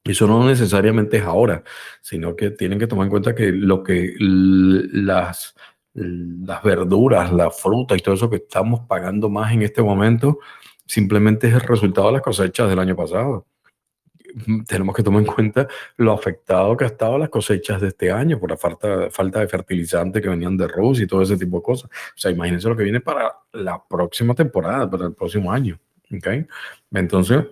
Eso 0.04 0.26
no 0.26 0.44
necesariamente 0.46 1.18
es 1.18 1.22
ahora, 1.22 1.62
sino 2.00 2.34
que 2.36 2.50
tienen 2.50 2.78
que 2.78 2.88
tomar 2.88 3.06
en 3.06 3.10
cuenta 3.10 3.34
que 3.34 3.52
lo 3.52 3.82
que 3.82 4.14
las 4.18 5.54
las 5.94 6.62
verduras, 6.62 7.32
la 7.32 7.50
fruta 7.50 7.94
y 7.96 8.00
todo 8.00 8.14
eso 8.14 8.30
que 8.30 8.36
estamos 8.36 8.80
pagando 8.88 9.28
más 9.28 9.52
en 9.52 9.62
este 9.62 9.82
momento, 9.82 10.38
simplemente 10.86 11.48
es 11.48 11.54
el 11.54 11.60
resultado 11.60 12.06
de 12.08 12.14
las 12.14 12.22
cosechas 12.22 12.68
del 12.68 12.78
año 12.78 12.96
pasado. 12.96 13.46
Mm, 14.34 14.64
tenemos 14.64 14.94
que 14.94 15.02
tomar 15.02 15.22
en 15.22 15.26
cuenta 15.26 15.68
lo 15.96 16.12
afectado 16.12 16.76
que 16.76 16.84
ha 16.84 16.88
estado 16.88 17.18
las 17.18 17.28
cosechas 17.28 17.80
de 17.80 17.88
este 17.88 18.10
año 18.10 18.38
por 18.38 18.50
la 18.50 18.56
falta, 18.56 19.10
falta 19.10 19.40
de 19.40 19.48
fertilizante 19.48 20.20
que 20.20 20.28
venían 20.28 20.56
de 20.56 20.68
Rusia 20.68 21.04
y 21.04 21.06
todo 21.06 21.22
ese 21.22 21.36
tipo 21.36 21.58
de 21.58 21.62
cosas. 21.62 21.90
O 21.90 22.18
sea, 22.18 22.30
imagínense 22.30 22.68
lo 22.68 22.76
que 22.76 22.84
viene 22.84 23.00
para 23.00 23.34
la 23.52 23.82
próxima 23.82 24.34
temporada, 24.34 24.88
para 24.90 25.06
el 25.06 25.14
próximo 25.14 25.52
año. 25.52 25.78
¿okay? 26.16 26.46
Entonces, 26.92 27.44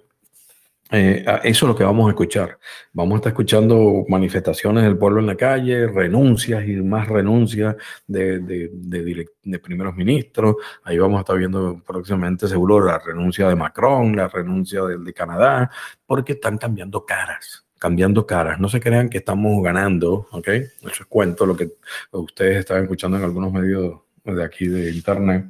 eh, 0.93 1.25
eso 1.45 1.67
es 1.67 1.69
lo 1.69 1.77
que 1.77 1.85
vamos 1.85 2.07
a 2.07 2.11
escuchar. 2.11 2.59
Vamos 2.93 3.15
a 3.15 3.17
estar 3.17 3.31
escuchando 3.33 4.05
manifestaciones 4.09 4.83
del 4.83 4.99
pueblo 4.99 5.21
en 5.21 5.27
la 5.27 5.37
calle, 5.37 5.87
renuncias 5.87 6.67
y 6.67 6.77
más 6.77 7.09
renuncias 7.09 7.77
de, 8.07 8.41
de, 8.41 8.71
de, 8.73 9.59
primeros 9.61 9.95
ministros. 9.95 10.57
Ahí 10.83 10.99
vamos 10.99 11.19
a 11.19 11.21
estar 11.21 11.39
viendo 11.39 11.81
próximamente 11.87 12.49
seguro 12.49 12.85
la 12.85 12.99
renuncia 12.99 13.49
de 13.49 13.55
Macron, 13.55 14.17
la 14.17 14.29
renuncia 14.29 14.83
del 14.83 15.05
de 15.05 15.15
Canadá, 15.15 15.71
porque 16.07 16.33
están 16.33 16.59
cambiando 16.59 17.05
caras 17.05 17.65
cambiando 17.79 18.27
caras. 18.27 18.61
No 18.61 18.69
se 18.69 18.79
crean 18.79 19.09
que 19.09 19.17
estamos 19.17 19.63
ganando, 19.63 20.29
¿ok? 20.33 20.49
Eso 20.49 20.69
es 20.83 21.07
cuento 21.09 21.47
lo 21.47 21.57
que 21.57 21.73
ustedes 22.13 22.59
estaban 22.59 22.83
escuchando 22.83 23.17
en 23.17 23.25
algunos 23.25 23.51
medios 23.51 24.01
de 24.23 24.45
aquí 24.45 24.67
de 24.67 24.91
internet 24.91 25.47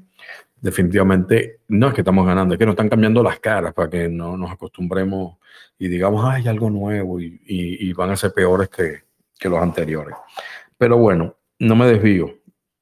definitivamente 0.61 1.61
no 1.68 1.88
es 1.88 1.94
que 1.94 2.03
estamos 2.03 2.27
ganando, 2.27 2.55
es 2.55 2.59
que 2.59 2.66
nos 2.66 2.75
están 2.75 2.88
cambiando 2.88 3.23
las 3.23 3.40
caras 3.40 3.73
para 3.73 3.88
que 3.88 4.09
no 4.09 4.37
nos 4.37 4.51
acostumbremos 4.51 5.38
y 5.79 5.88
digamos, 5.88 6.25
hay 6.25 6.46
algo 6.46 6.70
nuevo 6.70 7.20
y, 7.20 7.40
y, 7.46 7.92
van 7.94 8.11
a 8.11 8.16
ser 8.16 8.33
peores 8.33 8.68
que, 8.68 9.05
que, 9.38 9.49
los 9.49 9.61
anteriores. 9.61 10.14
Pero 10.77 10.99
bueno, 10.99 11.37
no 11.59 11.75
me 11.75 11.87
desvío. 11.87 12.35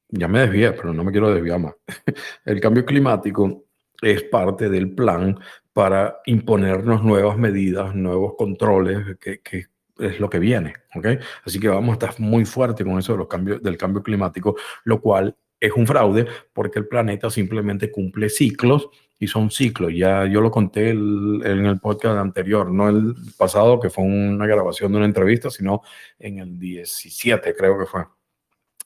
Ya 0.08 0.26
me 0.26 0.40
desvié, 0.40 0.72
pero 0.72 0.92
no 0.92 1.04
me 1.04 1.12
quiero 1.12 1.32
desviar 1.32 1.60
más. 1.60 1.74
El 2.44 2.60
cambio 2.60 2.84
climático 2.84 3.66
es 4.02 4.24
parte 4.24 4.68
del 4.68 4.94
plan 4.94 5.38
para 5.72 6.18
imponernos 6.26 7.04
nuevas 7.04 7.36
medidas, 7.38 7.94
nuevos 7.94 8.34
controles, 8.36 9.16
que, 9.20 9.40
que 9.40 9.66
es 9.98 10.18
lo 10.18 10.28
que 10.28 10.38
viene. 10.38 10.74
¿okay? 10.94 11.18
Así 11.44 11.60
que 11.60 11.68
vamos 11.68 11.90
a 11.90 11.92
estar 12.06 12.20
muy 12.20 12.44
fuerte 12.44 12.84
con 12.84 12.98
eso 12.98 13.12
de 13.12 13.18
los 13.18 13.28
cambios, 13.28 13.62
del 13.62 13.76
cambio 13.76 14.02
climático, 14.02 14.56
lo 14.84 15.00
cual 15.00 15.36
es 15.60 15.72
un 15.72 15.86
fraude 15.86 16.26
porque 16.52 16.78
el 16.78 16.86
planeta 16.86 17.30
simplemente 17.30 17.90
cumple 17.90 18.28
ciclos 18.28 18.88
y 19.18 19.26
son 19.26 19.50
ciclos. 19.50 19.92
Ya 19.94 20.26
yo 20.26 20.40
lo 20.40 20.50
conté 20.50 20.90
en 20.90 21.66
el 21.66 21.80
podcast 21.80 22.18
anterior, 22.18 22.70
no 22.70 22.88
el 22.88 23.14
pasado, 23.36 23.80
que 23.80 23.90
fue 23.90 24.04
una 24.04 24.46
grabación 24.46 24.92
de 24.92 24.98
una 24.98 25.06
entrevista, 25.06 25.50
sino 25.50 25.82
en 26.18 26.38
el 26.38 26.58
17, 26.58 27.54
creo 27.56 27.78
que 27.78 27.86
fue. 27.86 28.04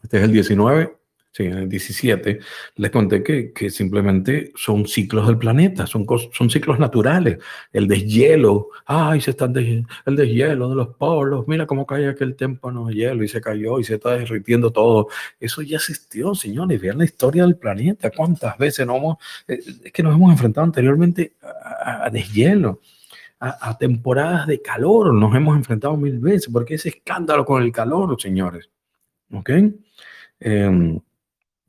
Este 0.02 0.18
es 0.18 0.24
el 0.24 0.32
19. 0.32 1.01
Sí, 1.32 1.44
en 1.44 1.54
el 1.54 1.68
17, 1.68 2.38
les 2.76 2.90
conté 2.90 3.22
que, 3.22 3.52
que 3.52 3.70
simplemente 3.70 4.52
son 4.54 4.86
ciclos 4.86 5.26
del 5.26 5.38
planeta, 5.38 5.86
son, 5.86 6.06
son 6.32 6.50
ciclos 6.50 6.78
naturales. 6.78 7.38
El 7.72 7.88
deshielo, 7.88 8.68
ay, 8.86 9.20
se 9.20 9.30
están 9.30 9.56
el 9.56 10.16
deshielo 10.16 10.68
de 10.68 10.76
los 10.76 10.88
polos, 10.96 11.48
mira 11.48 11.66
cómo 11.66 11.86
cae 11.86 12.08
aquel 12.08 12.36
témpano 12.36 12.86
de 12.86 12.94
hielo 12.94 13.24
y 13.24 13.28
se 13.28 13.40
cayó 13.40 13.78
y 13.80 13.84
se 13.84 13.94
está 13.94 14.16
derritiendo 14.16 14.70
todo. 14.70 15.08
Eso 15.40 15.62
ya 15.62 15.76
existió, 15.76 16.34
señores, 16.34 16.80
vean 16.80 16.98
la 16.98 17.04
historia 17.04 17.44
del 17.44 17.56
planeta, 17.56 18.10
cuántas 18.10 18.56
veces 18.58 18.86
no 18.86 19.18
eh, 19.48 19.60
es 19.84 19.92
que 19.92 20.02
nos 20.02 20.14
hemos 20.14 20.30
enfrentado 20.32 20.64
anteriormente 20.64 21.34
a, 21.42 22.10
deshielo. 22.10 22.80
A, 23.40 23.76
temporadas 23.76 24.46
de 24.46 24.62
calor 24.62 25.12
nos 25.12 25.34
hemos 25.34 25.56
enfrentado 25.56 25.96
mil 25.96 26.20
veces, 26.20 26.48
porque 26.52 26.74
ese 26.74 26.90
escándalo 26.90 27.44
con 27.44 27.60
el 27.62 27.72
calor, 27.72 28.20
señores. 28.20 28.70
¿Ok? 29.32 29.50
Eh, 30.40 31.00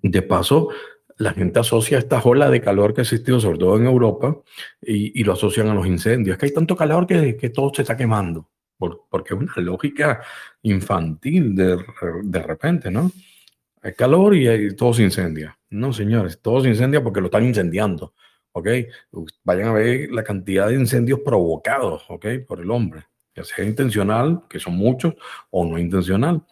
de 0.04 0.22
paso, 0.22 0.70
la 1.18 1.34
gente 1.34 1.60
asocia 1.60 1.98
esta 1.98 2.22
ola 2.22 2.50
de 2.50 2.62
calor 2.62 2.94
que 2.94 3.02
ha 3.02 3.04
existido, 3.04 3.40
sobre 3.40 3.58
todo 3.58 3.78
en 3.78 3.86
Europa, 3.86 4.38
y, 4.82 5.24
lo 5.24 5.34
asocian 5.34 5.70
a 5.70 5.74
los 5.74 5.88
incendios. 5.88 6.36
Es 6.36 6.40
que 6.40 6.46
hay 6.48 6.54
tanto 6.54 6.76
calor 6.76 7.08
que, 7.08 7.50
todo 7.50 7.72
se 7.74 7.84
está 7.84 7.96
quemando, 7.96 8.50
por, 8.78 9.06
porque 9.10 9.34
es 9.34 9.40
una 9.40 9.54
lógica 9.58 10.22
infantil 10.62 11.56
de, 11.56 11.84
de 12.24 12.42
repente, 12.42 12.92
¿no? 12.92 13.12
Hay 13.82 13.94
calor 13.94 14.36
y, 14.36 14.50
y, 14.50 14.76
todo 14.76 14.94
se 14.94 15.04
incendia. 15.04 15.58
No, 15.70 15.94
señores, 15.94 16.40
todo 16.42 16.62
se 16.62 16.70
incendia 16.70 17.02
porque 17.02 17.22
lo 17.22 17.28
están 17.28 17.46
incendiando, 17.46 18.14
¿ok? 18.52 18.68
Vayan 19.44 19.70
a 19.70 19.74
ver 19.74 20.12
la 20.12 20.24
cantidad 20.24 20.68
de 20.68 20.76
incendios 20.76 21.22
provocados, 21.22 22.04
¿ok? 22.10 22.26
Por 22.48 22.60
el 22.60 22.70
hombre, 22.72 23.06
ya 23.36 23.44
sea 23.44 23.64
intencional, 23.64 24.44
que 24.50 24.60
son 24.60 24.76
muchos, 24.76 25.16
o 25.50 25.66
no 25.66 25.78
intencional 25.78 26.44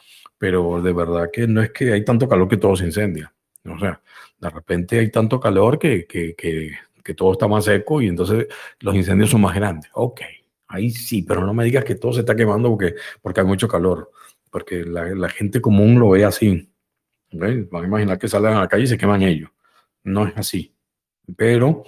pero 0.41 0.81
de 0.81 0.91
verdad 0.91 1.29
que 1.31 1.45
no 1.45 1.61
es 1.61 1.69
que 1.69 1.93
hay 1.93 2.03
tanto 2.03 2.27
calor 2.27 2.47
que 2.47 2.57
todo 2.57 2.75
se 2.75 2.85
incendia. 2.85 3.31
O 3.65 3.79
sea, 3.79 4.01
de 4.39 4.49
repente 4.49 4.99
hay 4.99 5.11
tanto 5.11 5.39
calor 5.39 5.77
que, 5.77 6.05
que, 6.05 6.35
que, 6.35 7.13
todo 7.13 7.33
está 7.33 7.47
más 7.47 7.65
seco 7.65 8.01
y 8.01 8.07
entonces 8.07 8.47
los 8.79 8.95
incendios 8.95 9.29
son 9.29 9.41
más 9.41 9.55
grandes. 9.55 9.91
Ok, 9.93 10.21
ahí 10.67 10.89
sí, 10.89 11.23
pero 11.23 11.45
no 11.45 11.53
me 11.53 11.65
digas 11.65 11.83
que 11.83 11.95
todo 11.95 12.13
se 12.13 12.21
está 12.21 12.35
quemando 12.35 12.69
porque, 12.69 12.95
porque 13.21 13.41
hay 13.41 13.45
mucho 13.45 13.67
calor, 13.67 14.11
porque 14.49 14.83
la, 14.85 15.05
la 15.13 15.29
gente 15.29 15.61
común 15.61 15.99
lo 15.99 16.09
ve 16.11 16.25
así. 16.25 16.71
¿okay? 17.33 17.67
Van 17.71 17.83
a 17.83 17.87
imaginar 17.87 18.17
que 18.17 18.27
salen 18.27 18.53
a 18.53 18.61
la 18.61 18.67
calle 18.67 18.83
y 18.83 18.87
se 18.87 18.97
queman 18.97 19.21
ellos. 19.21 19.49
No 20.03 20.25
es 20.27 20.33
así. 20.37 20.75
Pero 21.37 21.83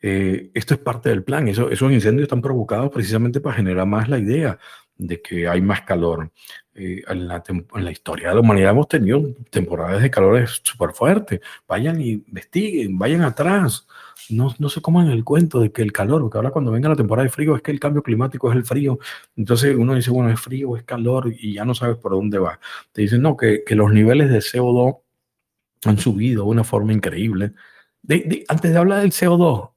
eh, 0.00 0.50
esto 0.54 0.74
es 0.74 0.80
parte 0.80 1.08
del 1.08 1.24
plan. 1.24 1.48
Eso, 1.48 1.70
esos 1.70 1.90
incendios 1.92 2.24
están 2.24 2.42
provocados 2.42 2.90
precisamente 2.90 3.40
para 3.40 3.56
generar 3.56 3.86
más 3.86 4.08
la 4.08 4.18
idea 4.18 4.58
de 4.96 5.20
que 5.20 5.48
hay 5.48 5.60
más 5.60 5.82
calor. 5.82 6.30
Eh, 6.78 7.02
en, 7.08 7.26
la 7.26 7.42
en, 7.48 7.84
la 7.84 7.90
historia 7.90 8.28
de 8.28 8.34
la 8.34 8.40
humanidad 8.42 8.72
hemos 8.72 8.86
tenido 8.86 9.22
temporadas 9.50 10.02
de 10.02 10.10
calores 10.10 10.60
súper 10.62 10.90
fuertes. 10.92 11.40
Vayan 11.66 12.00
y 12.00 12.10
investiguen, 12.12 12.98
vayan 12.98 13.22
atrás. 13.22 13.86
No, 14.28 14.54
no 14.58 14.68
se 14.68 14.82
coman 14.82 15.08
el 15.08 15.24
cuento 15.24 15.58
de 15.60 15.72
que 15.72 15.80
el 15.80 15.92
calor, 15.92 16.20
porque 16.20 16.36
ahora 16.36 16.50
cuando 16.50 16.70
venga 16.72 16.90
la 16.90 16.96
temporada 16.96 17.24
de 17.24 17.30
frío 17.30 17.56
es 17.56 17.62
que 17.62 17.70
el 17.70 17.80
cambio 17.80 18.02
climático 18.02 18.50
es 18.50 18.56
el 18.56 18.64
frío. 18.64 18.98
Entonces 19.36 19.74
uno 19.74 19.94
dice, 19.94 20.10
bueno, 20.10 20.30
es 20.30 20.38
frío, 20.38 20.76
es 20.76 20.84
calor 20.84 21.32
y 21.38 21.54
ya 21.54 21.64
no 21.64 21.74
sabes 21.74 21.96
por 21.96 22.12
dónde 22.12 22.38
va. 22.38 22.60
Te 22.92 23.02
dicen, 23.02 23.22
no, 23.22 23.36
que, 23.36 23.64
que 23.64 23.74
los 23.74 23.90
niveles 23.92 24.28
de 24.30 24.38
CO2 24.38 24.98
han 25.86 25.98
subido 25.98 26.44
de 26.44 26.50
una 26.50 26.64
forma 26.64 26.92
increíble. 26.92 27.52
Antes 28.48 28.72
de 28.72 28.78
hablar 28.78 29.00
del 29.00 29.12
CO2, 29.12 29.70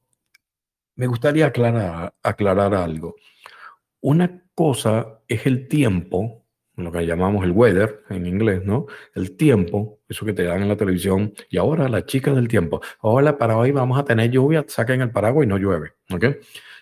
me 0.96 1.06
gustaría 1.06 1.46
aclarar, 1.46 2.14
aclarar 2.22 2.74
algo. 2.74 3.16
Una 4.00 4.42
cosa 4.54 5.20
es 5.28 5.46
el 5.46 5.68
tiempo, 5.68 6.39
lo 6.84 6.92
que 6.92 7.06
llamamos 7.06 7.44
el 7.44 7.52
weather 7.52 8.02
en 8.10 8.26
inglés, 8.26 8.64
¿no? 8.64 8.86
El 9.14 9.36
tiempo, 9.36 10.00
eso 10.08 10.24
que 10.26 10.32
te 10.32 10.44
dan 10.44 10.62
en 10.62 10.68
la 10.68 10.76
televisión. 10.76 11.34
Y 11.48 11.58
ahora 11.58 11.88
las 11.88 12.06
chicas 12.06 12.34
del 12.34 12.48
tiempo. 12.48 12.80
Hola, 13.00 13.38
para 13.38 13.56
hoy 13.56 13.70
vamos 13.70 13.98
a 13.98 14.04
tener 14.04 14.30
lluvia, 14.30 14.64
saquen 14.68 15.00
el 15.00 15.10
paraguas 15.10 15.44
y 15.44 15.48
no 15.48 15.58
llueve, 15.58 15.92
¿ok? 16.10 16.24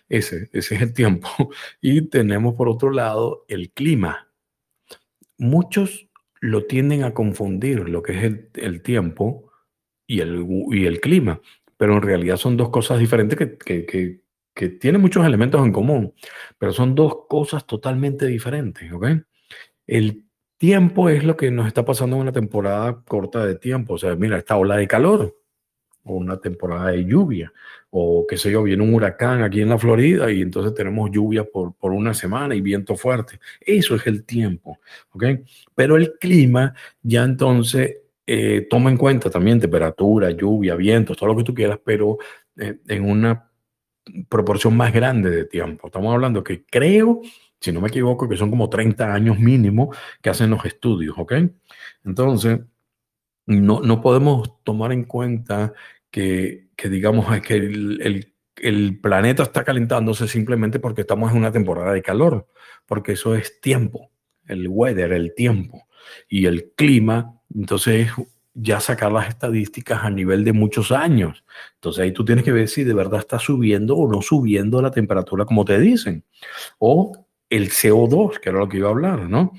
Ese, 0.09 0.49
ese 0.53 0.75
es 0.77 0.83
el 0.83 0.93
tiempo. 0.93 1.29
Y 1.81 2.03
tenemos 2.03 2.55
por 2.55 2.69
otro 2.69 2.91
lado 2.91 3.45
el 3.49 3.71
clima. 3.71 4.29
Muchos 5.39 6.09
lo 6.41 6.65
tienden 6.67 7.05
a 7.05 7.15
confundir, 7.15 7.89
lo 7.89 8.03
que 8.03 8.13
es 8.13 8.25
el, 8.25 8.51
el 8.55 8.83
tiempo 8.83 9.51
y 10.07 10.21
el, 10.21 10.47
y 10.71 10.87
el 10.87 11.01
clima, 11.01 11.41
pero 11.77 11.95
en 11.95 12.03
realidad 12.03 12.37
son 12.37 12.57
dos 12.57 12.71
cosas 12.71 12.99
diferentes 12.99 13.37
que, 13.39 13.59
que, 13.59 13.87
que 13.87 14.23
que 14.59 14.69
tiene 14.69 14.99
muchos 14.99 15.25
elementos 15.25 15.65
en 15.65 15.73
común, 15.73 16.15
pero 16.59 16.73
son 16.73 16.97
dos 16.97 17.29
cosas 17.29 17.65
totalmente 17.65 18.27
diferentes, 18.27 18.93
¿ok? 18.93 19.07
El 19.88 20.24
tiempo 20.59 21.09
es 21.09 21.24
lo 21.24 21.37
que 21.37 21.51
nos 21.51 21.66
está 21.66 21.85
pasando 21.85 22.16
en 22.16 22.22
una 22.22 22.33
temporada 22.33 23.03
corta 23.05 23.44
de 23.44 23.57
tiempo, 23.57 23.94
o 23.94 23.98
sea, 23.98 24.14
mira, 24.14 24.38
esta 24.38 24.57
ola 24.57 24.77
de 24.77 24.87
calor, 24.87 25.37
o 26.05 26.14
una 26.14 26.40
temporada 26.40 26.90
de 26.92 27.05
lluvia, 27.05 27.53
o 27.90 28.27
qué 28.29 28.37
sé 28.37 28.51
yo, 28.51 28.62
viene 28.62 28.83
un 28.83 28.94
huracán 28.94 29.42
aquí 29.42 29.61
en 29.61 29.70
la 29.70 29.79
Florida 29.79 30.31
y 30.31 30.42
entonces 30.42 30.74
tenemos 30.74 31.11
lluvia 31.11 31.44
por, 31.44 31.74
por 31.74 31.92
una 31.92 32.14
semana 32.14 32.55
y 32.55 32.61
viento 32.61 32.96
fuerte. 32.96 33.40
Eso 33.61 33.94
es 33.94 34.07
el 34.07 34.24
tiempo, 34.24 34.79
¿ok? 35.11 35.24
Pero 35.74 35.96
el 35.96 36.14
clima 36.18 36.74
ya 37.03 37.24
entonces 37.24 37.98
eh, 38.27 38.66
toma 38.68 38.90
en 38.90 38.98
cuenta 38.98 39.31
también 39.31 39.61
temperatura, 39.61 40.31
lluvia, 40.31 40.74
vientos, 40.74 41.16
todo 41.16 41.31
lo 41.31 41.37
que 41.37 41.44
tú 41.44 41.55
quieras, 41.55 41.79
pero 41.83 42.18
eh, 42.57 42.79
en 42.88 43.09
una 43.09 43.51
proporción 44.29 44.77
más 44.77 44.92
grande 44.92 45.31
de 45.31 45.44
tiempo. 45.44 45.88
Estamos 45.88 46.12
hablando 46.12 46.44
que 46.44 46.64
creo, 46.64 47.22
si 47.61 47.73
no 47.73 47.81
me 47.81 47.88
equivoco, 47.88 48.29
que 48.29 48.37
son 48.37 48.51
como 48.51 48.68
30 48.68 49.12
años 49.12 49.38
mínimo 49.38 49.92
que 50.23 50.31
hacen 50.31 50.51
los 50.51 50.64
estudios, 50.64 51.14
¿ok? 51.18 51.33
Entonces, 52.05 52.61
no, 53.47 53.81
no 53.81 54.01
podemos 54.01 54.62
tomar 54.64 54.92
en 54.92 55.05
cuenta 55.05 55.73
que, 56.11 56.68
que 56.77 56.88
digamos, 56.88 57.27
que 57.40 57.55
el, 57.55 58.01
el, 58.03 58.35
el, 58.57 59.01
planeta 59.01 59.42
está 59.42 59.64
calentándose 59.64 60.29
simplemente 60.29 60.79
porque 60.79 61.03
estamos 61.03 61.33
en 61.33 61.38
una 61.38 61.53
temporada 61.53 61.92
de 61.92 62.03
calor, 62.03 62.47
porque 62.87 63.12
eso 63.12 63.35
es 63.35 63.61
tiempo, 63.61 64.11
el 64.47 64.68
weather, 64.68 65.12
el 65.12 65.35
tiempo, 65.35 65.87
y 66.29 66.47
el 66.47 66.73
clima, 66.77 67.40
entonces 67.55 68.11
ya 68.61 68.81
sacar 68.81 69.12
las 69.12 69.29
estadísticas 69.29 70.03
a 70.03 70.11
nivel 70.11 70.44
de 70.44 70.53
muchos 70.53 70.90
años. 70.90 71.44
Entonces 71.75 72.03
ahí 72.03 72.12
tú 72.12 72.25
tienes 72.25 72.44
que 72.44 72.53
ver 72.53 72.68
si 72.68 72.83
de 72.83 72.94
verdad 72.94 73.21
está 73.21 73.38
subiendo 73.38 73.97
o 73.97 74.11
no 74.11 74.21
subiendo 74.21 74.83
la 74.83 74.90
temperatura 74.90 75.44
como 75.44 75.64
te 75.64 75.79
dicen. 75.79 76.25
O 76.79 77.28
el 77.49 77.71
CO2, 77.71 78.41
que 78.41 78.51
era 78.51 78.59
lo 78.59 78.69
que 78.69 78.79
iba 78.79 78.89
a 78.89 78.93
hablar, 78.93 79.29
¿no? 79.29 79.53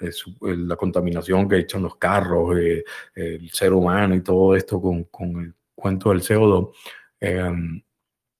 Es, 0.00 0.24
la 0.40 0.76
contaminación 0.76 1.48
que 1.48 1.58
echan 1.58 1.82
los 1.82 1.96
carros, 1.96 2.56
eh, 2.58 2.84
el 3.14 3.50
ser 3.50 3.72
humano 3.72 4.14
y 4.14 4.22
todo 4.22 4.56
esto 4.56 4.80
con, 4.80 5.04
con 5.04 5.40
el 5.40 5.54
cuento 5.74 6.10
del 6.10 6.22
CO2, 6.22 6.70
eh, 7.20 7.50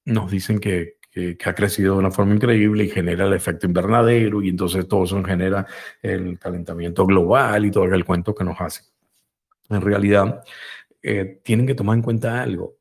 nos 0.06 0.30
dicen 0.30 0.58
que, 0.58 0.96
que, 1.10 1.36
que, 1.36 1.48
ha 1.48 1.54
crecido 1.54 1.94
de 1.94 2.00
una 2.00 2.10
forma 2.10 2.34
increíble 2.34 2.84
y 2.84 2.88
genera 2.90 3.26
el 3.26 3.34
efecto 3.34 3.66
invernadero 3.66 4.42
y 4.42 4.48
entonces 4.48 4.88
todo 4.88 5.04
eso 5.04 5.22
genera 5.22 5.66
el 6.00 6.38
calentamiento 6.38 7.06
global 7.06 7.64
y 7.66 7.70
todo 7.70 7.84
el 7.84 8.04
cuento 8.04 8.34
que 8.34 8.44
nos 8.44 8.60
hace 8.60 8.92
en 9.74 9.80
realidad, 9.80 10.44
eh, 11.02 11.40
tienen 11.42 11.66
que 11.66 11.74
tomar 11.74 11.96
en 11.96 12.02
cuenta 12.02 12.42
algo. 12.42 12.76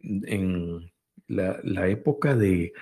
En 0.00 0.92
la, 1.28 1.58
la 1.64 1.88
época 1.88 2.34
de, 2.36 2.72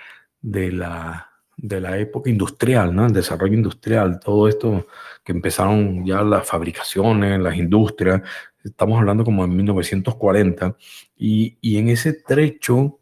de, 0.40 0.72
la, 0.72 1.30
de 1.56 1.80
la 1.80 1.98
época 1.98 2.30
industrial, 2.30 2.94
¿no? 2.94 3.06
el 3.06 3.12
desarrollo 3.12 3.54
industrial, 3.54 4.20
todo 4.20 4.48
esto 4.48 4.86
que 5.22 5.32
empezaron 5.32 6.04
ya 6.04 6.22
las 6.22 6.46
fabricaciones, 6.46 7.40
las 7.40 7.56
industrias, 7.56 8.22
estamos 8.62 8.98
hablando 8.98 9.24
como 9.24 9.44
en 9.44 9.56
1940, 9.56 10.76
y, 11.16 11.56
y 11.60 11.78
en 11.78 11.88
ese 11.88 12.12
trecho 12.12 12.98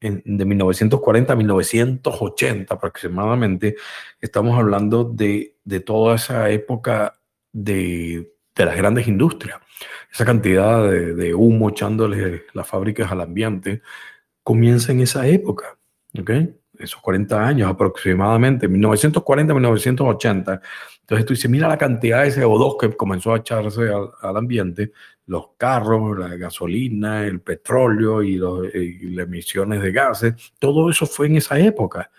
de 0.00 0.44
1940 0.44 1.32
a 1.32 1.36
1980 1.36 2.74
aproximadamente, 2.74 3.76
estamos 4.20 4.58
hablando 4.58 5.04
de, 5.04 5.56
de 5.64 5.80
toda 5.80 6.16
esa 6.16 6.50
época 6.50 7.18
de, 7.52 8.34
de 8.54 8.64
las 8.64 8.76
grandes 8.76 9.08
industrias 9.08 9.60
esa 10.12 10.24
cantidad 10.24 10.88
de, 10.88 11.14
de, 11.14 11.34
humo 11.34 11.70
echándole 11.70 12.44
las 12.52 12.68
fábricas 12.68 13.10
al 13.10 13.20
ambiente, 13.20 13.82
comienza 14.44 14.92
en 14.92 15.00
esa 15.00 15.26
época, 15.26 15.76
¿ok? 16.18 16.30
Esos 16.84 17.00
40 17.00 17.46
años 17.46 17.70
aproximadamente, 17.70 18.68
1940-1980. 18.68 20.60
Entonces 21.00 21.26
tú 21.26 21.34
dices, 21.34 21.50
mira 21.50 21.68
la 21.68 21.78
cantidad 21.78 22.22
de 22.22 22.30
CO2 22.30 22.78
que 22.80 22.96
comenzó 22.96 23.34
a 23.34 23.38
echarse 23.38 23.90
al, 24.22 24.36
ambiente, 24.36 24.92
los 25.26 25.48
carros, 25.56 26.18
la 26.18 26.36
gasolina, 26.36 27.26
el 27.26 27.40
petróleo 27.40 28.22
y, 28.22 28.36
los, 28.36 28.74
y 28.74 29.10
las 29.10 29.26
emisiones 29.26 29.82
de 29.82 29.92
gases, 29.92 30.34
todo 30.58 30.88
eso 30.88 31.06
fue 31.06 31.26
en 31.26 31.36
esa 31.36 31.58
época. 31.58 32.10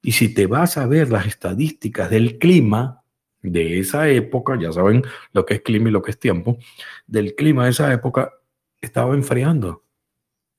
Y 0.00 0.12
si 0.12 0.34
te 0.34 0.46
vas 0.46 0.78
a 0.78 0.86
ver 0.86 1.10
las 1.10 1.26
estadísticas 1.26 2.10
del 2.10 2.38
clima, 2.38 3.02
de 3.42 3.80
esa 3.80 4.08
época, 4.08 4.56
ya 4.58 4.72
saben 4.72 5.02
lo 5.32 5.44
que 5.44 5.54
es 5.54 5.60
clima 5.62 5.88
y 5.88 5.92
lo 5.92 6.02
que 6.02 6.12
es 6.12 6.18
tiempo, 6.18 6.58
del 7.06 7.34
clima 7.34 7.64
de 7.64 7.70
esa 7.70 7.92
época 7.92 8.32
estaba 8.80 9.14
enfriando. 9.14 9.81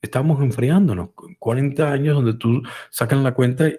Estamos 0.04 0.44
enfriándonos. 0.44 1.10
40 1.40 1.92
años 1.92 2.16
donde 2.16 2.36
tú 2.36 2.62
sacan 2.92 3.24
la 3.24 3.34
cuenta 3.34 3.68
y, 3.68 3.78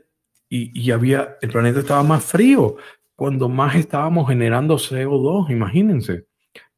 y 0.48 0.90
había, 0.90 1.36
el 1.40 1.50
planeta 1.50 1.80
estaba 1.80 2.02
más 2.02 2.24
frío, 2.24 2.76
cuando 3.14 3.48
más 3.48 3.76
estábamos 3.76 4.28
generando 4.28 4.76
CO2, 4.76 5.50
imagínense. 5.50 6.26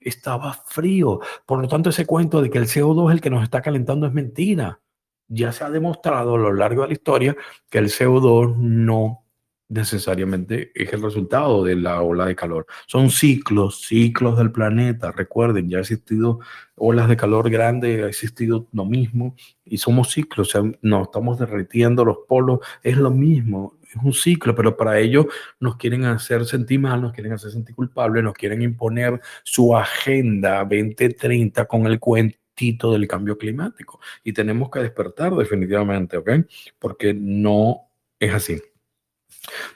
estaba 0.00 0.52
frío. 0.52 1.20
Por 1.46 1.62
lo 1.62 1.68
tanto, 1.68 1.90
ese 1.90 2.06
cuento 2.06 2.42
de 2.42 2.50
que 2.50 2.58
el 2.58 2.66
CO2 2.66 3.08
es 3.08 3.14
el 3.14 3.20
que 3.20 3.30
nos 3.30 3.42
está 3.42 3.62
calentando 3.62 4.06
es 4.06 4.12
mentira. 4.12 4.80
Ya 5.28 5.52
se 5.52 5.64
ha 5.64 5.70
demostrado 5.70 6.34
a 6.34 6.38
lo 6.38 6.52
largo 6.52 6.82
de 6.82 6.88
la 6.88 6.94
historia 6.94 7.36
que 7.70 7.78
el 7.78 7.86
CO2 7.86 8.56
no 8.56 9.25
necesariamente 9.68 10.70
es 10.74 10.92
el 10.92 11.02
resultado 11.02 11.64
de 11.64 11.76
la 11.76 12.02
ola 12.02 12.26
de 12.26 12.36
calor. 12.36 12.66
Son 12.86 13.10
ciclos, 13.10 13.82
ciclos 13.82 14.38
del 14.38 14.52
planeta. 14.52 15.12
Recuerden, 15.12 15.68
ya 15.68 15.78
ha 15.78 15.80
existido 15.80 16.40
olas 16.76 17.08
de 17.08 17.16
calor 17.16 17.50
grandes, 17.50 18.02
ha 18.02 18.08
existido 18.08 18.68
lo 18.72 18.84
mismo 18.84 19.34
y 19.64 19.78
somos 19.78 20.12
ciclos. 20.12 20.48
O 20.48 20.50
sea, 20.50 20.78
nos 20.82 21.02
estamos 21.02 21.38
derritiendo 21.38 22.04
los 22.04 22.18
polos, 22.28 22.60
es 22.82 22.96
lo 22.96 23.10
mismo, 23.10 23.78
es 23.82 23.96
un 23.96 24.12
ciclo, 24.12 24.54
pero 24.54 24.76
para 24.76 24.98
ello 24.98 25.26
nos 25.60 25.76
quieren 25.76 26.04
hacer 26.04 26.44
sentir 26.44 26.80
mal, 26.80 27.00
nos 27.02 27.12
quieren 27.12 27.32
hacer 27.32 27.50
sentir 27.50 27.74
culpables, 27.74 28.22
nos 28.22 28.34
quieren 28.34 28.62
imponer 28.62 29.20
su 29.42 29.76
agenda 29.76 30.60
2030 30.60 31.64
con 31.66 31.86
el 31.86 31.98
cuentito 31.98 32.92
del 32.92 33.08
cambio 33.08 33.36
climático. 33.36 34.00
Y 34.22 34.32
tenemos 34.32 34.70
que 34.70 34.80
despertar 34.80 35.34
definitivamente, 35.34 36.16
¿ok? 36.16 36.30
Porque 36.78 37.14
no 37.14 37.88
es 38.18 38.32
así. 38.32 38.62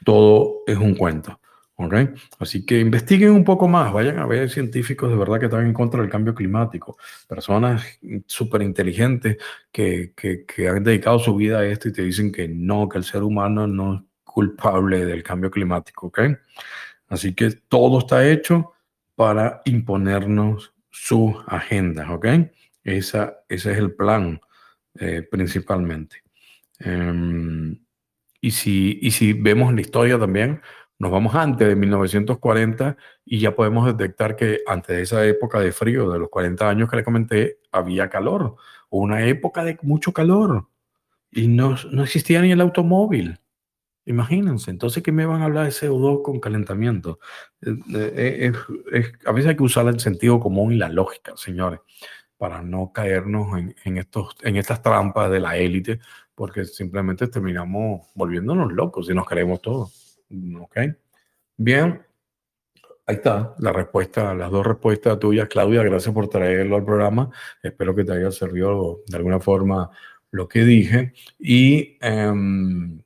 Todo 0.05 0.63
es 0.67 0.77
un 0.77 0.95
cuento. 0.95 1.41
¿okay? 1.85 2.09
Así 2.39 2.65
que 2.65 2.79
investiguen 2.81 3.31
un 3.31 3.45
poco 3.45 3.69
más, 3.69 3.93
vayan 3.93 4.19
a 4.19 4.27
ver 4.27 4.51
científicos 4.51 5.11
de 5.11 5.17
verdad 5.17 5.39
que 5.39 5.47
están 5.47 5.67
en 5.67 5.73
contra 5.73 6.01
del 6.01 6.11
cambio 6.11 6.35
climático, 6.35 6.97
personas 7.27 7.99
súper 8.27 8.63
inteligentes 8.63 9.39
que, 9.73 10.13
que, 10.15 10.69
han 10.69 10.85
dedicado 10.85 11.19
su 11.19 11.35
vida 11.35 11.61
a 11.61 11.67
esto 11.67 11.89
y 11.89 11.93
te 11.93 12.03
dicen 12.03 12.31
que 12.33 12.49
no, 12.49 12.89
que 12.89 12.99
el 12.99 13.05
ser 13.05 13.23
humano 13.23 13.67
no 13.67 13.95
es 13.95 14.01
culpable 14.25 15.07
del 15.07 15.23
cambio 15.23 15.51
climático. 15.51 16.09
¿okay? 16.09 16.37
Así 17.09 17.35
que 17.35 17.51
todo 17.69 17.99
está 17.99 18.29
hecho 18.29 18.73
para 19.15 19.63
imponernos 19.65 20.73
su 20.91 21.35
agenda. 21.47 22.13
¿ok? 22.13 22.27
Esa, 22.85 23.41
ese 23.49 23.73
es 23.73 23.79
el 23.79 23.95
plan 23.95 24.41
eh, 24.99 25.23
principalmente. 25.23 26.23
Um, 26.85 27.77
y 28.41 28.53
si, 28.53 28.99
y 29.03 29.11
si 29.11 29.33
vemos 29.33 29.73
la 29.75 29.81
historia 29.81 30.19
también, 30.19 30.61
nos 31.01 31.11
vamos 31.11 31.35
antes 31.35 31.67
de 31.67 31.77
1940 31.77 32.97
y 33.25 33.41
ya 33.41 33.55
podemos 33.55 33.87
detectar 33.87 34.37
que 34.37 34.61
antes 34.67 34.97
de 34.97 35.03
esa 35.03 35.25
época 35.25 35.59
de 35.59 35.73
frío, 35.73 36.11
de 36.11 36.19
los 36.19 36.29
40 36.29 36.69
años 36.69 36.91
que 36.91 36.97
le 36.97 37.05
comenté, 37.05 37.59
había 37.73 38.11
calor, 38.11 38.57
una 38.91 39.27
época 39.27 39.65
de 39.65 39.79
mucho 39.83 40.13
calor 40.13 40.69
y 41.31 41.49
no, 41.49 41.77
no 41.91 42.03
existía 42.03 42.43
ni 42.43 42.53
el 42.53 42.61
automóvil. 42.61 43.41
Imagínense, 44.05 44.71
entonces, 44.71 45.03
¿qué 45.03 45.13
me 45.13 45.25
van 45.25 45.41
a 45.41 45.45
hablar 45.47 45.65
de 45.65 45.71
CO2 45.71 46.23
con 46.23 46.41
calentamiento? 46.41 47.19
Eh, 47.63 48.53
eh, 48.93 49.03
a 49.25 49.33
veces 49.33 49.51
hay 49.51 49.57
que 49.57 49.63
usar 49.63 49.87
el 49.89 50.01
sentido 50.01 50.41
común 50.41 50.73
y 50.73 50.77
la 50.77 50.89
lógica, 50.89 51.33
señores, 51.37 51.81
para 52.37 52.63
no 52.63 52.93
caernos 52.93 53.59
en, 53.59 53.75
en, 53.85 53.99
estos, 53.99 54.37
en 54.43 54.57
estas 54.57 54.83
trampas 54.83 55.31
de 55.31 55.41
la 55.41 55.57
élite 55.57 56.01
porque 56.41 56.65
simplemente 56.65 57.29
terminamos 57.29 58.07
volviéndonos 58.15 58.73
locos 58.73 59.11
y 59.11 59.15
nos 59.15 59.29
creemos 59.29 59.61
todo. 59.61 59.91
¿Ok? 60.59 60.79
Bien, 61.59 62.01
ahí 63.05 63.17
está 63.17 63.55
la 63.59 63.75
respuesta, 63.75 64.35
las 64.35 64.51
dos 64.51 64.67
respuestas 64.67 65.19
tuyas, 65.19 65.49
Claudia. 65.49 65.83
Gracias 65.83 66.15
por 66.15 66.29
traerlo 66.29 66.77
al 66.77 66.85
programa. 66.87 67.31
Espero 67.63 67.95
que 67.95 68.05
te 68.05 68.15
haya 68.15 68.31
servido 68.31 69.03
de 69.07 69.19
alguna 69.19 69.39
forma 69.39 69.91
lo 70.31 70.49
que 70.49 70.65
dije. 70.65 71.13
Y 71.39 71.99
em, 72.01 73.03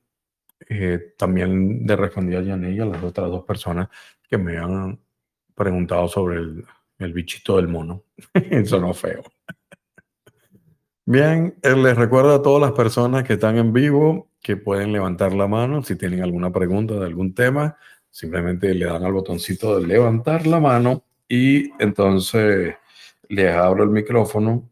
eh, 0.69 1.15
también 1.17 1.85
de 1.85 1.95
responder 1.97 2.37
a 2.37 2.41
Yanella, 2.41 2.85
las 2.85 3.03
otras 3.03 3.29
dos 3.29 3.43
personas 3.43 3.89
que 4.29 4.37
me 4.37 4.57
han 4.57 4.97
preguntado 5.53 6.07
sobre 6.07 6.37
el, 6.37 6.65
el 6.99 7.11
bichito 7.11 7.57
del 7.57 7.67
mono. 7.67 8.05
Eso 8.33 8.79
no 8.79 8.91
es 8.91 8.97
feo. 8.97 9.23
Bien, 11.07 11.55
les 11.61 11.95
recuerdo 11.95 12.33
a 12.33 12.41
todas 12.41 12.61
las 12.61 12.71
personas 12.71 13.23
que 13.23 13.33
están 13.33 13.57
en 13.57 13.71
vivo 13.71 14.31
que 14.41 14.57
pueden 14.57 14.91
levantar 14.91 15.33
la 15.33 15.47
mano 15.47 15.83
si 15.83 15.95
tienen 15.95 16.23
alguna 16.23 16.51
pregunta 16.51 16.95
de 16.95 17.05
algún 17.05 17.35
tema. 17.35 17.77
Simplemente 18.09 18.73
le 18.73 18.85
dan 18.85 19.03
al 19.03 19.13
botoncito 19.13 19.79
de 19.79 19.85
levantar 19.85 20.47
la 20.47 20.59
mano 20.59 21.03
y 21.27 21.69
entonces 21.79 22.75
les 23.29 23.55
abro 23.55 23.83
el 23.83 23.91
micrófono 23.91 24.67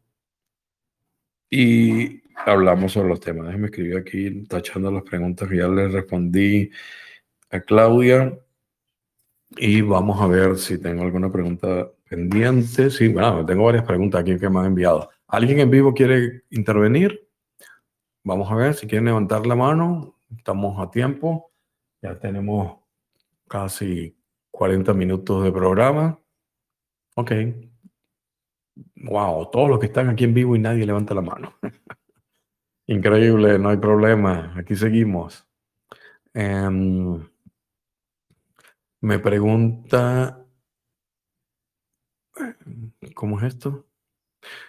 y 1.52 2.24
hablamos 2.48 2.94
sobre 2.94 3.10
los 3.10 3.20
temas. 3.20 3.46
Déjenme 3.48 3.68
escribir 3.68 3.98
aquí 3.98 4.44
tachando 4.46 4.92
las 4.92 5.04
preguntas 5.04 5.48
que 5.48 5.58
ya 5.58 5.68
les 5.68 5.92
respondí 5.94 6.72
a 7.52 7.60
Claudia 7.62 8.36
y 9.58 9.82
vamos 9.82 10.20
a 10.20 10.26
ver 10.28 10.58
si 10.58 10.80
tengo 10.80 11.04
alguna 11.04 11.32
pregunta 11.32 11.92
pendiente. 12.10 12.90
Sí, 12.90 13.10
bueno, 13.10 13.46
tengo 13.46 13.66
varias 13.66 13.86
preguntas 13.86 14.22
aquí 14.22 14.40
que 14.40 14.50
me 14.50 14.60
han 14.62 14.66
enviado. 14.68 15.13
¿Alguien 15.34 15.62
en 15.62 15.72
vivo 15.72 15.96
quiere 15.96 16.44
intervenir? 16.52 17.28
Vamos 18.24 18.52
a 18.52 18.56
ver 18.56 18.76
si 18.76 18.86
quieren 18.86 19.06
levantar 19.06 19.48
la 19.48 19.56
mano. 19.56 20.20
Estamos 20.38 20.80
a 20.80 20.92
tiempo. 20.92 21.52
Ya 22.04 22.20
tenemos 22.20 22.78
casi 23.48 24.16
40 24.52 24.94
minutos 24.94 25.44
de 25.44 25.52
programa. 25.52 26.20
Ok. 27.16 27.32
Wow, 28.98 29.50
todos 29.50 29.70
los 29.70 29.80
que 29.80 29.88
están 29.88 30.08
aquí 30.10 30.24
en 30.24 30.36
vivo 30.36 30.56
y 30.56 30.60
nadie 30.60 30.86
levanta 30.86 31.16
la 31.16 31.22
mano. 31.22 31.56
Increíble, 32.86 33.58
no 33.58 33.70
hay 33.70 33.78
problema. 33.78 34.54
Aquí 34.56 34.76
seguimos. 34.76 35.48
Em, 36.36 37.28
me 39.02 39.18
pregunta, 39.18 40.46
¿cómo 43.16 43.40
es 43.40 43.46
esto? 43.46 43.88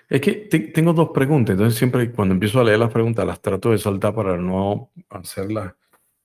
Es 0.08 0.20
que 0.20 0.32
tengo 0.74 0.92
dos 0.92 1.10
preguntas, 1.10 1.54
entonces 1.54 1.78
siempre 1.78 2.10
cuando 2.12 2.34
empiezo 2.34 2.60
a 2.60 2.64
leer 2.64 2.78
las 2.78 2.92
preguntas 2.92 3.26
las 3.26 3.40
trato 3.40 3.70
de 3.70 3.78
saltar 3.78 4.14
para 4.14 4.36
no 4.36 4.90
hacerlas 5.10 5.74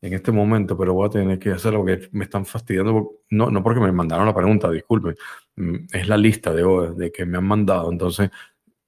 en 0.02 0.14
este 0.14 0.32
momento, 0.32 0.78
pero 0.78 0.94
voy 0.94 1.08
a 1.08 1.10
tener 1.10 1.40
que 1.40 1.52
hacerlo 1.52 1.80
porque 1.80 2.08
me 2.12 2.24
están 2.26 2.46
fastidiando, 2.46 3.22
no, 3.30 3.50
no 3.52 3.64
porque 3.64 3.80
me 3.82 3.92
mandaron 3.92 4.26
la 4.26 4.36
pregunta, 4.36 4.70
disculpen, 4.72 5.16
mm, 5.56 5.76
es 5.94 6.08
la 6.08 6.18
lista 6.18 6.54
de, 6.54 6.94
de 6.96 7.12
que 7.12 7.26
me 7.26 7.38
han 7.38 7.46
mandado, 7.46 7.92
entonces 7.92 8.30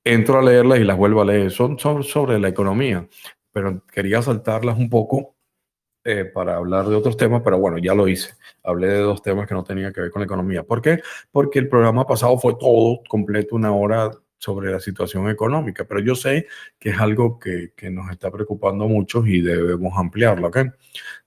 entro 0.04 0.40
a 0.40 0.44
leerlas 0.44 0.80
y 0.80 0.84
las 0.84 0.98
vuelvo 0.98 1.22
a 1.22 1.26
leer, 1.26 1.52
son, 1.52 1.78
son 1.80 2.04
sobre 2.04 2.40
la 2.40 2.50
economía, 2.50 3.08
pero 3.52 3.86
quería 3.88 4.22
saltarlas 4.22 4.78
un 4.78 4.90
poco 4.90 5.36
eh, 6.04 6.26
para 6.26 6.56
hablar 6.56 6.88
de 6.88 6.96
otros 6.96 7.16
temas, 7.16 7.44
pero 7.44 7.60
bueno, 7.60 7.78
ya 7.78 7.94
lo 7.94 8.08
hice. 8.08 8.34
Hablé 8.64 8.88
de 8.88 9.00
dos 9.00 9.22
temas 9.22 9.48
que 9.48 9.54
no 9.54 9.64
tenían 9.64 9.94
que 9.94 10.02
ver 10.02 10.10
con 10.10 10.22
la 10.22 10.26
economía. 10.26 10.64
¿Por 10.64 10.82
qué? 10.82 11.00
Porque 11.32 11.60
el 11.60 11.70
programa 11.70 12.08
pasado 12.08 12.40
fue 12.40 12.56
todo 12.60 13.02
completo, 13.08 13.56
una 13.56 13.72
hora 13.72 14.10
sobre 14.42 14.72
la 14.72 14.80
situación 14.80 15.30
económica, 15.30 15.86
pero 15.86 16.00
yo 16.00 16.16
sé 16.16 16.48
que 16.80 16.90
es 16.90 17.00
algo 17.00 17.38
que, 17.38 17.74
que 17.76 17.92
nos 17.92 18.10
está 18.10 18.32
preocupando 18.32 18.88
mucho 18.88 19.24
y 19.24 19.40
debemos 19.42 19.94
ampliarlo. 19.96 20.48
¿ok? 20.48 20.58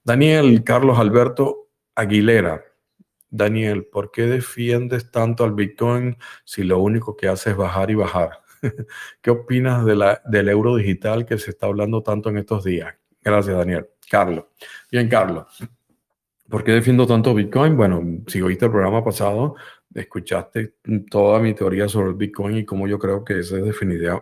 Daniel 0.03 0.65
Carlos 0.65 0.99
Alberto 0.99 1.69
Aguilera. 1.95 2.65
Daniel, 3.31 3.87
¿por 3.87 4.11
qué 4.11 4.23
defiendes 4.23 5.13
tanto 5.13 5.45
al 5.45 5.53
Bitcoin 5.53 6.17
si 6.45 6.65
lo 6.65 6.81
único 6.81 7.17
que 7.17 7.29
hace 7.29 7.51
es 7.51 7.57
bajar 7.57 7.93
y 7.93 7.95
bajar? 7.95 8.43
¿Qué 9.23 9.31
opinas 9.31 9.85
de 9.85 9.95
la, 9.95 10.21
del 10.25 10.49
euro 10.49 10.75
digital 10.75 11.25
que 11.25 11.39
se 11.39 11.51
está 11.51 11.67
hablando 11.67 12.03
tanto 12.03 12.31
en 12.31 12.39
estos 12.39 12.65
días? 12.65 12.97
Gracias, 13.23 13.57
Daniel. 13.57 13.87
Carlos. 14.11 14.47
Bien, 14.91 15.09
Carlos. 15.09 15.47
¿Por 16.49 16.65
qué 16.65 16.73
defiendo 16.73 17.07
tanto 17.07 17.33
Bitcoin? 17.33 17.77
Bueno, 17.77 18.03
si 18.27 18.43
oíste 18.43 18.67
el 18.67 18.73
programa 18.73 19.05
pasado, 19.05 19.55
escuchaste 19.95 20.75
toda 21.11 21.39
mi 21.39 21.55
teoría 21.55 21.89
sobre 21.89 22.11
el 22.11 22.15
Bitcoin 22.15 22.59
y 22.59 22.65
cómo 22.65 22.89
yo 22.89 22.99
creo 22.99 23.25
que 23.25 23.39
esa 23.39 23.59
es 23.59 23.65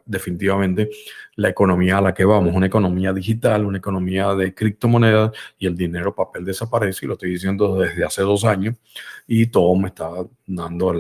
definitivamente 0.05 0.91
la 1.37 1.49
economía 1.49 1.99
a 1.99 2.01
la 2.01 2.15
que 2.15 2.25
vamos, 2.25 2.55
una 2.55 2.67
economía 2.67 3.13
digital, 3.13 3.65
una 3.65 3.79
economía 3.79 4.35
de 4.35 4.55
criptomonedas 4.55 5.33
y 5.59 5.67
el 5.67 5.77
dinero 5.77 6.15
papel 6.15 6.45
desaparece 6.45 7.07
y 7.07 7.09
lo 7.09 7.15
estoy 7.15 7.31
diciendo 7.31 7.79
desde 7.79 8.05
hace 8.05 8.23
dos 8.23 8.45
años 8.45 8.77
y 9.27 9.47
todo 9.47 9.75
me 9.77 9.89
está 9.89 10.11
dando 10.47 10.93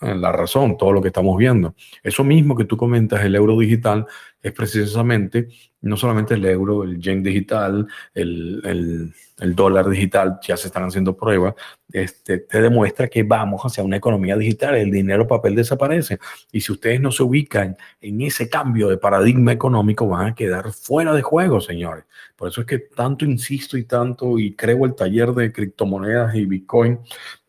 la 0.00 0.32
razón, 0.32 0.76
todo 0.76 0.92
lo 0.92 1.02
que 1.02 1.08
estamos 1.08 1.36
viendo. 1.36 1.74
Eso 2.02 2.22
mismo 2.22 2.56
que 2.56 2.64
tú 2.64 2.76
comentas, 2.76 3.24
el 3.24 3.34
euro 3.34 3.58
digital, 3.58 4.06
es 4.42 4.52
precisamente 4.52 5.48
no 5.80 5.96
solamente 5.96 6.34
el 6.34 6.44
euro, 6.44 6.84
el 6.84 6.98
yen 6.98 7.22
digital, 7.22 7.86
el, 8.14 8.60
el, 8.64 9.14
el, 9.38 9.54
dólar 9.54 9.88
digital, 9.88 10.38
ya 10.46 10.56
se 10.56 10.68
están 10.68 10.84
haciendo 10.84 11.16
pruebas, 11.16 11.54
este, 11.92 12.38
te 12.38 12.60
demuestra 12.62 13.08
que 13.08 13.22
vamos 13.22 13.62
hacia 13.62 13.84
una 13.84 13.96
economía 13.96 14.36
digital, 14.36 14.76
el 14.76 14.90
dinero 14.90 15.26
papel 15.26 15.54
desaparece. 15.54 16.18
Y 16.52 16.60
si 16.60 16.72
ustedes 16.72 17.00
no 17.00 17.12
se 17.12 17.22
ubican 17.22 17.76
en 18.00 18.20
ese 18.22 18.48
cambio 18.48 18.88
de 18.88 18.98
paradigma 18.98 19.52
económico, 19.52 20.08
van 20.08 20.28
a 20.28 20.34
quedar 20.34 20.72
fuera 20.72 21.12
de 21.12 21.22
juego, 21.22 21.60
señores. 21.60 22.04
Por 22.36 22.48
eso 22.48 22.62
es 22.62 22.66
que 22.66 22.78
tanto 22.78 23.24
insisto 23.24 23.76
y 23.76 23.84
tanto, 23.84 24.38
y 24.38 24.54
creo 24.54 24.84
el 24.84 24.94
taller 24.94 25.32
de 25.32 25.52
criptomonedas 25.52 26.34
y 26.34 26.46
Bitcoin 26.46 27.00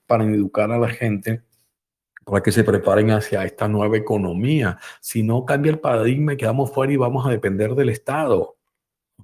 para 0.08 0.24
educar 0.26 0.72
a 0.72 0.78
la 0.78 0.90
gente 0.90 1.42
para 2.26 2.42
que 2.42 2.52
se 2.52 2.64
preparen 2.64 3.12
hacia 3.12 3.46
esta 3.46 3.68
nueva 3.68 3.98
economía. 3.98 4.80
Si 5.00 5.24
no 5.24 5.46
cambia 5.46 5.72
el 5.72 5.80
paradigma 5.80 6.36
quedamos 6.36 6.72
fuera 6.72 6.92
y 6.92 6.98
vamos 6.98 7.26
a 7.26 7.30
depender 7.30 7.76
del 7.76 7.90
Estado. 7.90 8.58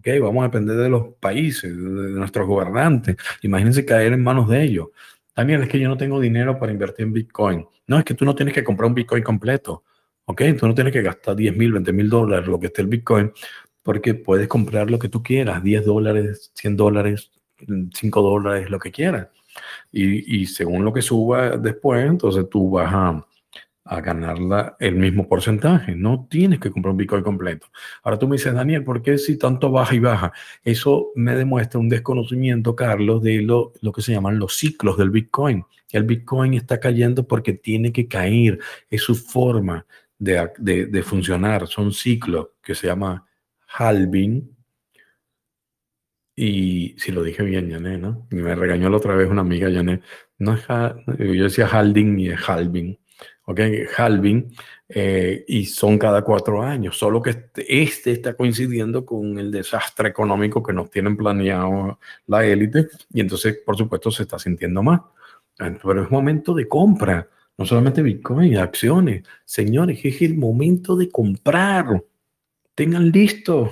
¿Ok? 0.01 0.21
Vamos 0.21 0.41
a 0.41 0.47
depender 0.47 0.77
de 0.77 0.89
los 0.89 1.13
países, 1.19 1.75
de 1.75 2.09
nuestros 2.11 2.47
gobernantes. 2.47 3.15
Imagínense 3.43 3.85
caer 3.85 4.13
en 4.13 4.23
manos 4.23 4.49
de 4.49 4.63
ellos. 4.63 4.87
Daniel, 5.35 5.63
es 5.63 5.69
que 5.69 5.79
yo 5.79 5.87
no 5.87 5.97
tengo 5.97 6.19
dinero 6.19 6.59
para 6.59 6.71
invertir 6.71 7.05
en 7.05 7.13
Bitcoin. 7.13 7.65
No, 7.87 7.99
es 7.99 8.03
que 8.03 8.15
tú 8.15 8.25
no 8.25 8.35
tienes 8.35 8.53
que 8.53 8.63
comprar 8.63 8.87
un 8.87 8.95
Bitcoin 8.95 9.23
completo. 9.23 9.83
¿Ok? 10.25 10.41
Tú 10.59 10.67
no 10.67 10.73
tienes 10.73 10.93
que 10.93 11.01
gastar 11.01 11.35
10 11.35 11.55
mil, 11.55 11.73
20 11.73 11.93
mil 11.93 12.09
dólares, 12.09 12.47
lo 12.47 12.59
que 12.59 12.67
esté 12.67 12.81
el 12.81 12.87
Bitcoin, 12.87 13.31
porque 13.83 14.13
puedes 14.15 14.47
comprar 14.47 14.89
lo 14.89 14.99
que 14.99 15.09
tú 15.09 15.21
quieras, 15.23 15.63
10 15.63 15.85
dólares, 15.85 16.51
100 16.55 16.77
dólares, 16.77 17.31
5 17.93 18.21
dólares, 18.21 18.69
lo 18.69 18.79
que 18.79 18.91
quieras. 18.91 19.27
Y, 19.91 20.41
y 20.41 20.45
según 20.45 20.85
lo 20.85 20.93
que 20.93 21.01
suba 21.01 21.57
después, 21.57 22.05
entonces 22.05 22.47
tú 22.49 22.71
vas 22.71 22.93
a, 22.93 23.25
a 23.83 23.99
ganarla 24.01 24.75
el 24.79 24.95
mismo 24.95 25.27
porcentaje. 25.27 25.95
No 25.95 26.27
tienes 26.29 26.59
que 26.59 26.71
comprar 26.71 26.91
un 26.91 26.97
Bitcoin 26.97 27.23
completo. 27.23 27.67
Ahora 28.03 28.19
tú 28.19 28.27
me 28.27 28.35
dices, 28.35 28.53
Daniel, 28.53 28.83
¿por 28.83 29.01
qué 29.01 29.17
si 29.17 29.37
tanto 29.37 29.71
baja 29.71 29.95
y 29.95 29.99
baja? 29.99 30.31
Eso 30.63 31.11
me 31.15 31.35
demuestra 31.35 31.79
un 31.79 31.89
desconocimiento, 31.89 32.75
Carlos, 32.75 33.23
de 33.23 33.41
lo, 33.41 33.73
lo 33.81 33.91
que 33.91 34.01
se 34.01 34.13
llaman 34.13 34.39
los 34.39 34.55
ciclos 34.55 34.97
del 34.97 35.09
Bitcoin. 35.09 35.65
El 35.91 36.03
Bitcoin 36.03 36.53
está 36.53 36.79
cayendo 36.79 37.27
porque 37.27 37.53
tiene 37.53 37.91
que 37.91 38.07
caer. 38.07 38.59
Es 38.89 39.01
su 39.01 39.15
forma 39.15 39.85
de, 40.19 40.49
de, 40.57 40.85
de 40.85 41.03
funcionar. 41.03 41.67
Son 41.67 41.91
ciclos 41.91 42.49
que 42.61 42.75
se 42.75 42.87
llama 42.87 43.25
halving. 43.67 44.55
Y 46.35 46.95
si 46.97 47.11
lo 47.11 47.23
dije 47.23 47.43
bien, 47.43 47.69
Janet, 47.71 47.99
¿no? 47.99 48.27
me 48.31 48.55
regañó 48.55 48.89
la 48.89 48.97
otra 48.97 49.15
vez 49.15 49.29
una 49.29 49.41
amiga, 49.41 49.71
Janet. 49.71 50.03
No 50.37 50.57
yo 51.19 51.43
decía 51.43 51.67
halving 51.67 52.19
y 52.19 52.29
es 52.29 52.49
halving 52.49 53.00
¿ok? 53.45 53.59
Halving, 53.97 54.53
eh, 54.89 55.45
y 55.47 55.65
son 55.65 55.97
cada 55.97 56.21
cuatro 56.21 56.61
años, 56.61 56.97
solo 56.97 57.21
que 57.21 57.49
este, 57.55 58.11
está 58.11 58.33
coincidiendo 58.33 59.05
con 59.05 59.39
el 59.39 59.51
desastre 59.51 60.09
económico 60.09 60.61
que 60.61 60.73
nos 60.73 60.89
tienen 60.89 61.15
planeado 61.15 61.99
la 62.27 62.45
élite, 62.45 62.87
y 63.13 63.21
entonces, 63.21 63.59
por 63.65 63.77
supuesto, 63.77 64.11
se 64.11 64.23
está 64.23 64.37
sintiendo 64.37 64.83
más. 64.83 65.01
Pero 65.57 66.03
es 66.03 66.09
momento 66.11 66.53
de 66.53 66.67
compra, 66.67 67.29
no 67.57 67.65
solamente 67.65 68.01
Bitcoin, 68.01 68.57
acciones. 68.57 69.23
Señores, 69.45 69.99
es 70.03 70.21
el 70.23 70.35
momento 70.35 70.95
de 70.95 71.09
comprar. 71.09 72.03
Tengan 72.73 73.11
listo, 73.11 73.71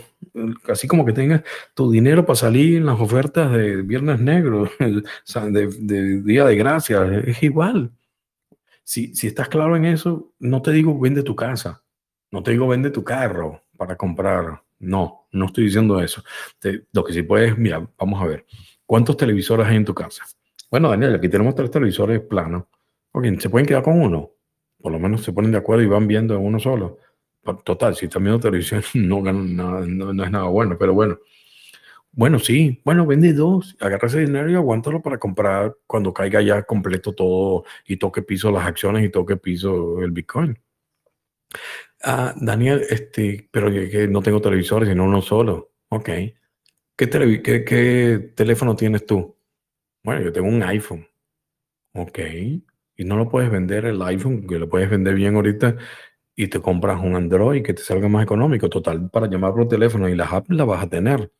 así 0.68 0.88
como 0.88 1.06
que 1.06 1.14
tengas 1.14 1.42
tu 1.74 1.90
dinero 1.90 2.26
para 2.26 2.36
salir 2.36 2.78
en 2.78 2.86
las 2.86 3.00
ofertas 3.00 3.52
de 3.52 3.82
Viernes 3.82 4.20
Negro, 4.20 4.70
de, 4.80 6.22
Día 6.22 6.46
de 6.46 6.56
Gracia, 6.56 7.06
es 7.26 7.42
igual 7.42 7.92
si, 8.90 9.28
estás 9.28 9.50
claro 9.50 9.76
en 9.76 9.86
eso, 9.86 10.34
no 10.40 10.64
te 10.64 10.72
digo 10.72 11.00
vende 11.00 11.22
tu 11.22 11.36
casa, 11.36 11.84
no 12.32 12.42
te 12.42 12.50
digo 12.50 12.68
vende 12.68 12.90
tu 12.90 13.04
carro 13.04 13.62
para 13.78 13.96
comprar. 13.96 14.64
No, 14.80 15.28
no 15.32 15.46
estoy 15.46 15.66
diciendo 15.66 16.02
eso. 16.02 16.24
lo 16.92 17.04
que 17.04 17.14
sí 17.14 17.22
puedes, 17.22 17.56
mira, 17.56 17.88
vamos 18.00 18.20
a 18.20 18.26
ver. 18.26 18.48
¿Cuántos 18.88 19.16
televisores 19.16 19.68
hay 19.68 19.76
en 19.76 19.86
tu 19.86 19.94
casa? 19.94 20.24
Bueno, 20.72 20.90
Daniel, 20.90 21.14
aquí 21.14 21.30
tenemos 21.30 21.54
tres 21.54 21.70
televisores 21.70 22.22
planos. 22.22 22.64
Ok, 23.12 23.26
¿se 23.40 23.50
pueden 23.50 23.68
quedar 23.68 23.84
con 23.84 24.02
uno? 24.02 24.32
Por 24.82 24.92
lo 24.92 24.98
menos 24.98 25.22
se 25.22 25.34
ponen 25.34 25.52
de 25.52 25.60
acuerdo 25.60 25.84
y 25.84 25.88
van 25.88 26.08
viendo 26.08 26.34
en 26.34 26.44
uno 26.44 26.58
solo. 26.58 26.98
Total, 27.64 27.96
si 27.96 28.06
están 28.06 28.24
viendo 28.24 28.40
televisión 28.40 28.82
no, 28.96 29.22
ganan 29.22 29.56
nada, 29.56 29.86
no 29.86 30.24
es 30.24 30.32
nada 30.32 30.46
bueno, 30.46 30.78
pero 30.80 30.96
bueno. 30.96 31.20
Bueno, 32.12 32.40
sí, 32.40 32.82
bueno, 32.84 33.06
vende 33.06 33.34
dos, 33.34 33.78
agarra 33.80 34.08
ese 34.08 34.22
dinero 34.22 34.50
y 34.50 34.56
aguántalo 34.56 35.02
para 35.02 35.20
comprar 35.20 35.76
cuando 35.88 36.14
caiga 36.14 36.42
ya 36.42 36.64
completo 36.64 37.14
todo 37.14 37.66
y 37.86 37.98
toque 37.98 38.22
piso 38.24 38.52
las 38.52 38.66
acciones 38.66 39.06
y 39.06 39.10
toque 39.10 39.38
piso 39.38 40.02
el 40.02 40.12
Bitcoin. 40.12 40.60
Ah, 42.04 42.34
Daniel, 42.38 42.86
este, 42.90 43.48
pero 43.52 43.70
que, 43.72 44.08
no 44.08 44.22
tengo 44.22 44.42
televisores, 44.42 44.90
sino 44.90 45.06
uno 45.06 45.22
solo. 45.22 45.74
Ok. 45.90 46.10
¿Qué, 46.96 47.10
qué, 47.66 48.34
teléfono 48.36 48.76
tienes 48.76 49.06
tú? 49.06 49.38
Bueno, 50.04 50.22
yo 50.22 50.32
tengo 50.32 50.48
un 50.48 50.64
iPhone. 50.64 51.08
Ok. 51.94 52.20
Y 52.98 53.06
no 53.06 53.18
lo 53.18 53.30
puedes 53.30 53.52
vender 53.52 53.86
el 53.86 54.02
iPhone, 54.02 54.48
que 54.48 54.60
lo 54.60 54.70
puedes 54.70 54.90
vender 54.90 55.16
bien 55.16 55.36
ahorita 55.36 55.78
y 56.36 56.48
te 56.48 56.62
compras 56.62 57.02
un 57.04 57.16
Android 57.16 57.64
que 57.64 57.74
te 57.74 57.84
salga 57.84 58.08
más 58.10 58.24
económico. 58.24 58.70
Total, 58.70 59.10
para 59.10 59.28
llamar 59.28 59.54
por 59.54 59.68
teléfono 59.68 60.10
y 60.10 60.16
las 60.16 60.32
apps 60.34 60.50
las 60.50 60.68
vas 60.68 60.84
a 60.84 60.90
tener. 60.90 61.32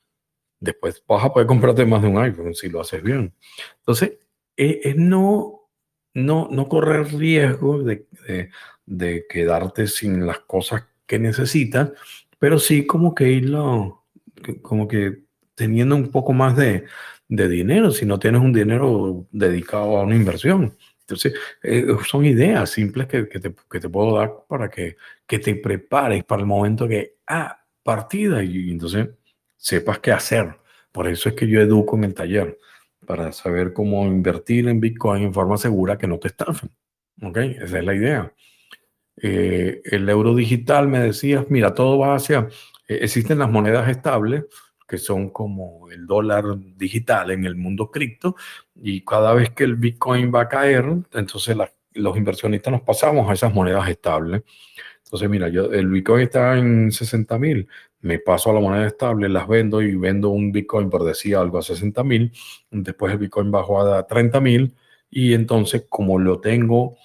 Después 0.60 1.04
vas 1.08 1.24
a 1.24 1.34
poder 1.34 1.48
comprarte 1.48 1.86
más 1.86 2.02
de 2.02 2.08
un 2.10 2.18
iPhone 2.18 2.54
si 2.54 2.70
lo 2.70 2.82
haces 2.82 3.02
bien. 3.02 3.34
Entonces, 3.80 4.20
es, 4.56 4.96
no, 4.98 5.70
no, 6.14 6.50
no 6.52 6.68
correr 6.68 7.14
riesgo 7.14 7.82
de, 7.84 8.08
de, 8.86 9.26
quedarte 9.30 9.88
sin 9.88 10.26
las 10.26 10.40
cosas 10.40 10.86
que 11.06 11.18
necesitas, 11.18 11.92
pero 12.40 12.60
sí 12.60 12.86
como 12.86 13.16
que 13.16 13.30
irlo, 13.30 14.06
como 14.62 14.88
que 14.88 15.24
teniendo 15.56 15.96
un 15.96 16.12
poco 16.12 16.34
más 16.34 16.58
de, 16.58 16.86
de 17.30 17.48
dinero, 17.48 17.92
si 17.92 18.06
no 18.06 18.20
tienes 18.20 18.42
un 18.42 18.54
dinero 18.54 19.28
dedicado 19.32 19.98
a 19.98 20.04
una 20.04 20.16
inversión. 20.16 20.76
Entonces, 21.02 21.34
eh, 21.64 21.86
son 22.08 22.26
ideas 22.26 22.70
simples 22.70 23.08
que, 23.08 23.28
que, 23.30 23.40
te, 23.40 23.56
que, 23.70 23.80
te, 23.80 23.90
puedo 23.90 24.18
dar 24.18 24.46
para 24.48 24.70
que, 24.70 24.98
que 25.26 25.40
te 25.40 25.56
prepares 25.56 26.24
para 26.24 26.42
el 26.42 26.48
momento 26.48 26.88
que, 26.88 27.18
ah, 27.28 27.66
partida, 27.82 28.44
y 28.44 28.70
entonces 28.70 29.10
sepas 29.60 30.00
qué 30.00 30.12
hacer. 30.12 30.56
Por 30.92 31.08
eso 31.08 31.30
es 31.30 31.36
que 31.36 31.48
yo 31.48 31.62
educo 31.62 31.96
en 31.98 32.06
el 32.06 32.16
taller, 32.16 32.58
para 33.06 33.32
saber 33.32 33.74
cómo 33.74 34.06
invertir 34.06 34.68
en 34.68 34.80
Bitcoin 34.80 35.24
en 35.24 35.34
forma 35.34 35.58
segura 35.58 35.98
que 35.98 36.08
no 36.08 36.18
te 36.18 36.30
estafen. 36.30 36.72
¿Ok? 37.22 37.38
Esa 37.38 37.80
es 37.80 37.86
la 37.86 37.94
idea. 37.94 38.34
Eh, 39.22 39.82
el 39.84 40.08
euro 40.10 40.34
digital, 40.34 40.88
me 40.88 41.00
decías, 41.00 41.46
mira, 41.50 41.74
todo 41.74 42.00
va 42.00 42.16
hacia, 42.16 42.48
eh, 42.88 43.00
existen 43.02 43.40
las 43.40 43.52
monedas 43.52 43.90
estables, 43.90 44.46
que 44.88 44.98
son 44.98 45.30
como 45.30 45.90
el 45.92 46.08
dólar 46.08 46.58
digital 46.78 47.32
en 47.32 47.46
el 47.46 47.56
mundo 47.56 47.92
cripto, 47.92 48.36
y 48.76 49.04
cada 49.04 49.34
vez 49.34 49.52
que 49.52 49.66
el 49.66 49.76
Bitcoin 49.76 50.34
va 50.34 50.42
a 50.42 50.50
caer, 50.50 50.86
entonces 51.14 51.58
los 51.94 52.18
inversionistas 52.18 52.72
nos 52.72 52.82
pasamos 52.82 53.30
a 53.30 53.34
esas 53.34 53.54
monedas 53.54 53.88
estables. 53.90 54.44
Entonces, 55.04 55.30
mira, 55.30 55.50
yo, 55.50 55.72
el 55.72 55.88
Bitcoin 55.90 56.22
está 56.24 56.58
en 56.58 56.92
60 56.92 57.38
mil, 57.40 57.68
me 58.02 58.20
paso 58.20 58.52
a 58.52 58.54
la 58.54 58.60
moneda 58.60 58.88
estable, 58.88 59.30
las 59.30 59.48
vendo 59.48 59.82
y 59.82 59.96
vendo 59.96 60.30
un 60.30 60.52
Bitcoin 60.52 60.90
por 60.90 61.04
decir 61.04 61.36
algo 61.36 61.58
a 61.58 61.62
60 61.62 62.04
mil, 62.04 62.32
después 62.72 63.12
el 63.12 63.20
Bitcoin 63.20 63.52
bajó 63.52 63.82
a 63.82 64.06
30 64.08 64.40
mil 64.40 64.76
y 65.10 65.34
entonces 65.34 65.86
como 65.90 66.20
lo 66.20 66.40
tengo, 66.40 66.98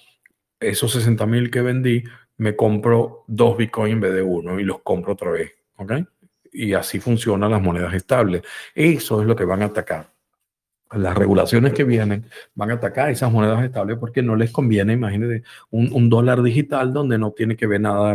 esos 0.59 0.93
60 0.93 1.25
mil 1.25 1.51
que 1.51 1.61
vendí, 1.61 2.03
me 2.37 2.55
compro 2.55 3.23
dos 3.27 3.57
Bitcoin 3.57 3.93
en 3.93 4.01
vez 4.01 4.13
de 4.13 4.21
uno 4.21 4.59
y 4.59 4.63
los 4.63 4.81
compro 4.81 5.13
otra 5.13 5.31
vez, 5.31 5.53
¿ok? 5.77 5.93
Y 6.51 6.73
así 6.73 6.99
funcionan 6.99 7.51
las 7.51 7.61
monedas 7.61 7.93
estables. 7.93 8.41
Eso 8.73 9.21
es 9.21 9.27
lo 9.27 9.35
que 9.35 9.45
van 9.45 9.61
a 9.61 9.65
atacar. 9.65 10.13
Las 10.91 11.15
regulaciones 11.15 11.73
que 11.73 11.83
vienen 11.83 12.25
van 12.53 12.71
a 12.71 12.75
atacar 12.75 13.09
esas 13.09 13.31
monedas 13.31 13.63
estables 13.63 13.97
porque 13.97 14.21
no 14.21 14.35
les 14.35 14.51
conviene, 14.51 14.93
imagínate, 14.93 15.43
un, 15.71 16.09
dólar 16.09 16.41
digital 16.43 16.93
donde 16.93 17.17
no 17.17 17.31
tiene 17.31 17.57
que 17.57 17.67
ver 17.67 17.81
nada 17.81 18.13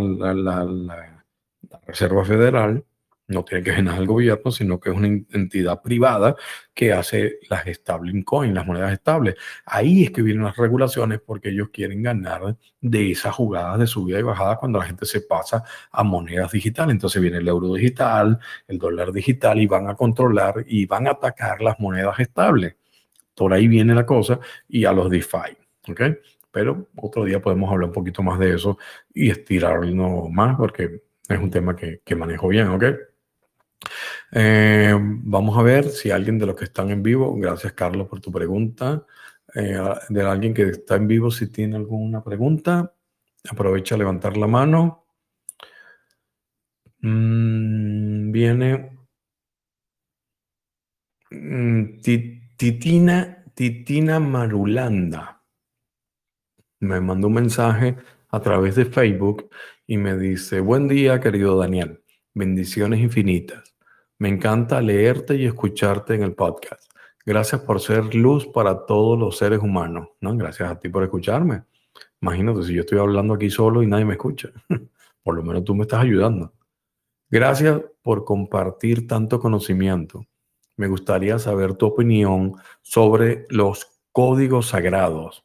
Reserva 1.91 2.24
Federal 2.24 2.84
no 3.30 3.45
tiene 3.45 3.62
que 3.62 3.70
ver 3.70 3.88
al 3.88 4.07
gobierno, 4.07 4.51
sino 4.51 4.80
que 4.80 4.91
es 4.91 4.97
una 4.97 5.07
entidad 5.07 5.80
privada 5.80 6.34
que 6.74 6.93
hace 6.93 7.38
las 7.49 7.64
stabling 7.66 8.22
coins, 8.22 8.55
las 8.55 8.66
monedas 8.66 8.93
estables. 8.93 9.36
Ahí 9.64 10.05
es 10.05 10.11
que 10.11 10.22
vienen 10.22 10.45
las 10.45 10.57
regulaciones 10.57 11.20
porque 11.24 11.51
ellos 11.51 11.68
quieren 11.72 12.03
ganar 12.03 12.57
de 12.80 13.12
esas 13.12 13.34
jugadas 13.34 13.78
de 13.78 13.86
subida 13.86 14.18
y 14.18 14.22
bajada 14.22 14.57
cuando 14.57 14.78
la 14.80 14.86
gente 14.86 15.07
se 15.07 15.20
pasa 15.20 15.62
a 15.93 16.03
monedas 16.03 16.51
digitales. 16.53 16.93
Entonces 16.93 17.22
viene 17.22 17.38
el 17.38 17.49
euro 17.49 17.74
digital, 17.74 18.38
el 18.66 18.78
dólar 18.78 19.12
digital 19.12 19.61
y 19.61 19.66
van 19.66 19.88
a 19.88 19.95
controlar 19.95 20.64
y 20.66 20.86
van 20.86 21.07
a 21.07 21.12
atacar 21.12 21.62
las 21.62 21.78
monedas 21.78 22.18
estables. 22.18 22.76
Por 23.34 23.53
ahí 23.53 23.68
viene 23.68 23.95
la 23.95 24.05
cosa 24.05 24.41
y 24.68 24.84
a 24.84 24.93
los 24.93 25.09
DeFi. 25.09 25.57
¿ok? 25.88 26.01
Pero 26.51 26.88
otro 26.97 27.24
día 27.24 27.41
podemos 27.41 27.70
hablar 27.70 27.88
un 27.88 27.95
poquito 27.95 28.22
más 28.24 28.38
de 28.41 28.55
eso 28.55 28.76
y 29.14 29.30
estirarlo 29.30 30.28
más 30.28 30.57
porque 30.57 31.10
es 31.35 31.41
un 31.41 31.51
tema 31.51 31.76
que, 31.76 32.14
manejo 32.16 32.49
bien, 32.49 32.68
¿ok? 32.68 32.85
Eh, 34.33 34.95
vamos 34.99 35.59
a 35.59 35.62
ver 35.62 35.89
si 35.89 36.11
alguien 36.11 36.39
de 36.39 36.47
los 36.47 36.57
que 36.57 36.64
están 36.64 36.91
en 36.91 37.03
vivo, 37.03 37.35
gracias 37.37 37.72
Carlos 37.72 38.09
por 38.09 38.20
tu 38.20 38.31
pregunta, 38.31 39.07
eh, 39.55 39.78
de 40.09 40.22
alguien 40.22 40.55
que 40.55 40.62
está 40.64 40.97
en 40.97 41.07
vivo, 41.07 41.31
si 41.31 41.49
tiene 41.49 41.76
alguna 41.76 42.22
pregunta, 42.22 42.95
aprovecha 43.49 43.95
a 43.95 43.99
levantar 43.99 44.37
la 44.37 44.47
mano. 44.47 45.07
Mm, 47.03 48.31
viene 48.31 48.99
mm, 51.31 52.01
Titina, 52.57 53.45
Titina 53.55 54.20
Marulanda. 54.20 55.43
Me 56.81 57.01
mandó 57.01 57.28
un 57.28 57.35
mensaje 57.35 57.97
a 58.28 58.41
través 58.41 58.76
de 58.76 58.85
Facebook 58.85 59.51
y 59.91 59.99
me 59.99 60.16
dice, 60.16 60.61
buen 60.61 60.86
día 60.86 61.18
querido 61.18 61.59
Daniel, 61.59 62.05
bendiciones 62.32 63.01
infinitas. 63.01 63.74
Me 64.18 64.28
encanta 64.28 64.80
leerte 64.80 65.34
y 65.34 65.47
escucharte 65.47 66.14
en 66.14 66.22
el 66.22 66.32
podcast. 66.34 66.93
Gracias 67.26 67.62
por 67.62 67.80
ser 67.80 68.14
luz 68.14 68.47
para 68.47 68.86
todos 68.86 69.18
los 69.18 69.36
seres 69.36 69.59
humanos. 69.59 70.11
¿no? 70.20 70.36
Gracias 70.36 70.70
a 70.70 70.78
ti 70.78 70.88
por 70.88 71.03
escucharme. 71.03 71.64
Imagínate 72.20 72.62
si 72.62 72.74
yo 72.74 72.82
estoy 72.82 73.01
hablando 73.01 73.34
aquí 73.34 73.51
solo 73.51 73.82
y 73.82 73.88
nadie 73.88 74.05
me 74.05 74.12
escucha. 74.12 74.51
por 75.24 75.34
lo 75.34 75.43
menos 75.43 75.64
tú 75.64 75.74
me 75.74 75.82
estás 75.82 76.05
ayudando. 76.05 76.55
Gracias 77.28 77.82
por 78.01 78.24
compartir 78.24 79.09
tanto 79.09 79.41
conocimiento. 79.41 80.24
Me 80.76 80.86
gustaría 80.86 81.36
saber 81.41 81.74
tu 81.74 81.86
opinión 81.86 82.55
sobre 82.80 83.45
los 83.49 84.01
códigos 84.12 84.68
sagrados. 84.68 85.45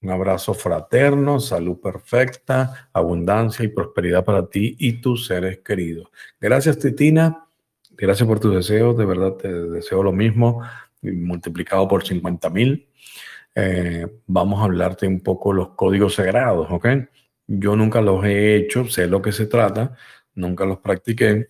Un 0.00 0.10
abrazo 0.10 0.54
fraterno, 0.54 1.40
salud 1.40 1.80
perfecta, 1.80 2.88
abundancia 2.92 3.64
y 3.64 3.68
prosperidad 3.68 4.24
para 4.24 4.48
ti 4.48 4.76
y 4.78 5.00
tus 5.00 5.26
seres 5.26 5.58
queridos. 5.58 6.08
Gracias, 6.40 6.78
Titina. 6.78 7.48
Gracias 7.96 8.28
por 8.28 8.38
tus 8.38 8.54
deseos. 8.54 8.96
De 8.96 9.04
verdad 9.04 9.32
te 9.32 9.52
deseo 9.52 10.04
lo 10.04 10.12
mismo, 10.12 10.62
multiplicado 11.02 11.88
por 11.88 12.06
50 12.06 12.48
mil. 12.50 12.88
Eh, 13.56 14.06
vamos 14.26 14.60
a 14.60 14.64
hablarte 14.64 15.08
un 15.08 15.20
poco 15.20 15.52
los 15.52 15.70
códigos 15.70 16.14
sagrados, 16.14 16.68
¿ok? 16.70 16.86
Yo 17.48 17.74
nunca 17.74 18.00
los 18.00 18.24
he 18.24 18.54
hecho, 18.54 18.84
sé 18.84 19.08
lo 19.08 19.20
que 19.20 19.32
se 19.32 19.46
trata, 19.46 19.96
nunca 20.34 20.64
los 20.64 20.78
practiqué, 20.78 21.48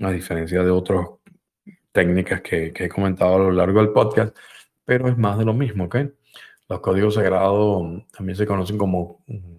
a 0.00 0.10
diferencia 0.10 0.62
de 0.62 0.70
otras 0.70 1.06
técnicas 1.92 2.42
que, 2.42 2.72
que 2.72 2.84
he 2.84 2.88
comentado 2.90 3.36
a 3.36 3.38
lo 3.38 3.52
largo 3.52 3.80
del 3.80 3.92
podcast, 3.92 4.36
pero 4.84 5.08
es 5.08 5.16
más 5.16 5.38
de 5.38 5.46
lo 5.46 5.54
mismo, 5.54 5.84
¿ok? 5.84 5.96
Los 6.68 6.80
códigos 6.80 7.14
sagrados 7.14 8.04
también 8.12 8.36
se 8.36 8.46
conocen 8.46 8.76
como 8.76 9.24
mm, 9.26 9.58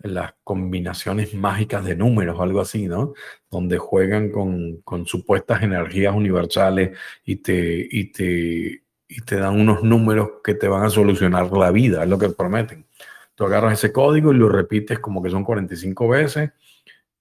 las 0.00 0.34
combinaciones 0.44 1.34
mágicas 1.34 1.84
de 1.84 1.96
números, 1.96 2.38
algo 2.40 2.60
así, 2.60 2.86
¿no? 2.86 3.14
Donde 3.50 3.78
juegan 3.78 4.30
con, 4.30 4.82
con 4.82 5.06
supuestas 5.06 5.62
energías 5.62 6.14
universales 6.14 6.96
y 7.24 7.36
te, 7.36 7.88
y, 7.90 8.12
te, 8.12 8.82
y 9.08 9.20
te 9.24 9.36
dan 9.36 9.58
unos 9.58 9.82
números 9.82 10.28
que 10.44 10.54
te 10.54 10.68
van 10.68 10.84
a 10.84 10.90
solucionar 10.90 11.50
la 11.52 11.70
vida, 11.70 12.02
es 12.02 12.08
lo 12.08 12.18
que 12.18 12.28
prometen. 12.28 12.86
Tú 13.34 13.44
agarras 13.44 13.74
ese 13.74 13.92
código 13.92 14.32
y 14.32 14.36
lo 14.36 14.48
repites 14.48 14.98
como 14.98 15.22
que 15.22 15.30
son 15.30 15.44
45 15.44 16.08
veces 16.08 16.50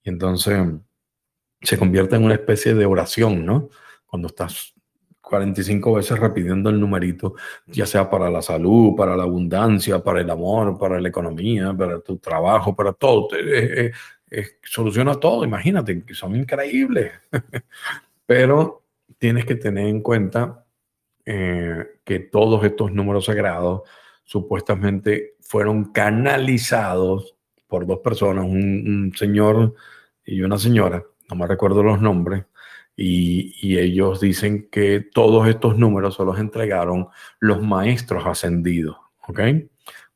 y 0.03 0.09
entonces 0.09 0.61
se 1.61 1.77
convierte 1.77 2.15
en 2.15 2.23
una 2.23 2.35
especie 2.35 2.73
de 2.75 2.85
oración, 2.85 3.45
¿no? 3.45 3.69
Cuando 4.05 4.27
estás 4.27 4.74
45 5.25 5.93
veces 5.93 6.19
repitiendo 6.19 6.69
el 6.69 6.79
numerito, 6.79 7.35
ya 7.67 7.85
sea 7.85 8.09
para 8.09 8.29
la 8.29 8.41
salud, 8.41 8.95
para 8.95 9.17
la 9.17 9.23
abundancia, 9.23 10.03
para 10.03 10.21
el 10.21 10.29
amor, 10.29 10.77
para 10.77 11.01
la 11.01 11.09
economía, 11.09 11.73
para 11.73 11.99
tu 11.99 12.17
trabajo, 12.17 12.75
para 12.75 12.93
todo. 12.93 13.29
soluciona 14.63 15.15
todo, 15.15 15.43
imagínate, 15.43 16.03
que 16.03 16.13
son 16.13 16.35
increíbles. 16.35 17.11
Pero 18.25 18.83
tienes 19.17 19.45
que 19.45 19.55
tener 19.55 19.87
en 19.87 20.01
cuenta 20.01 20.65
eh, 21.25 21.99
que 22.03 22.19
todos 22.19 22.63
estos 22.63 22.91
números 22.91 23.25
sagrados 23.25 23.81
supuestamente 24.23 25.35
fueron 25.41 25.91
canalizados 25.91 27.35
por 27.67 27.87
dos 27.87 27.99
personas, 27.99 28.45
un 28.45 29.11
señor 29.15 29.73
y 30.23 30.41
una 30.41 30.57
señora, 30.57 31.03
no 31.29 31.35
me 31.35 31.47
recuerdo 31.47 31.83
los 31.83 32.01
nombres, 32.01 32.45
y, 32.97 33.77
ellos 33.77 34.21
dicen 34.21 34.69
que 34.71 35.01
todos 35.01 35.47
estos 35.47 35.77
números 35.77 36.15
se 36.15 36.23
los 36.23 36.39
entregaron 36.39 37.07
los 37.39 37.61
maestros 37.61 38.25
ascendidos. 38.25 38.97
¿Ok? 39.27 39.39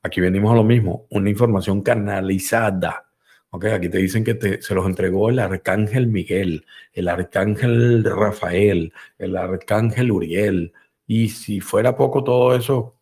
Aquí 0.04 0.22
venimos 0.22 0.54
a 0.54 0.56
lo 0.56 0.64
mismo, 0.64 1.06
una 1.10 1.30
información 1.30 1.82
canalizada. 1.82 3.08
¿Ok? 3.52 3.66
Aquí 3.66 3.90
te 3.90 3.98
dicen 3.98 4.24
que 4.24 4.62
se 4.62 4.76
los 4.76 4.86
entregó 4.86 5.30
el 5.30 5.40
arcángel 5.40 6.08
Miguel, 6.08 6.66
el 6.94 7.10
arcángel 7.10 8.04
Rafael, 8.04 8.94
el 9.18 9.36
arcángel 9.36 10.12
Uriel. 10.12 10.74
Y 11.06 11.30
si 11.30 11.60
fuera 11.60 11.98
poco 11.98 12.24
todo 12.24 12.56
eso, 12.56 12.96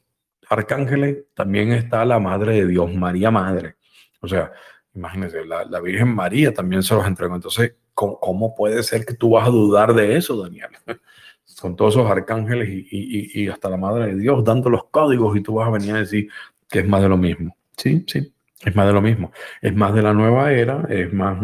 arcángeles, 0.50 1.26
también 1.34 1.72
está 1.74 2.06
la 2.06 2.20
Madre 2.20 2.54
de 2.56 2.68
Dios, 2.68 2.94
María 2.96 3.30
Madre. 3.32 3.76
O 4.22 4.28
sea, 4.28 4.52
imagínense, 4.96 5.46
la, 5.46 5.66
la 5.66 5.80
Virgen 5.82 6.08
María 6.10 6.54
también 6.54 6.82
se 6.84 6.96
los 6.96 7.06
entregó. 7.06 7.36
Entonces, 7.36 7.76
¿Cómo, 7.98 8.54
puede 8.54 8.84
ser 8.84 9.08
que 9.08 9.16
tú 9.16 9.32
vas 9.32 9.48
a 9.48 9.50
dudar 9.50 9.96
de 9.96 10.18
eso, 10.18 10.40
Daniel? 10.40 10.70
Son 11.46 11.76
todos 11.76 11.96
esos 11.96 12.08
arcángeles 12.08 12.70
y, 12.70 13.48
hasta 13.48 13.72
la 13.72 13.78
Madre 13.78 14.14
de 14.14 14.22
Dios 14.22 14.44
dando 14.44 14.70
los 14.70 14.86
códigos 14.92 15.36
y 15.36 15.42
tú 15.42 15.56
vas 15.56 15.68
a 15.68 15.72
venir 15.72 15.96
a 15.96 16.00
decir 16.00 16.30
que 16.70 16.80
es 16.80 16.88
más 16.88 17.02
de 17.02 17.10
lo 17.10 17.18
mismo. 17.18 17.58
Sí, 17.76 18.06
sí, 18.06 18.32
es 18.62 18.76
más 18.76 18.86
de 18.86 18.94
lo 18.94 19.02
mismo. 19.02 19.32
Es 19.64 19.76
más 19.76 19.96
de 19.96 20.04
la 20.04 20.14
nueva 20.14 20.54
era, 20.54 20.86
es 20.90 21.12
más 21.12 21.40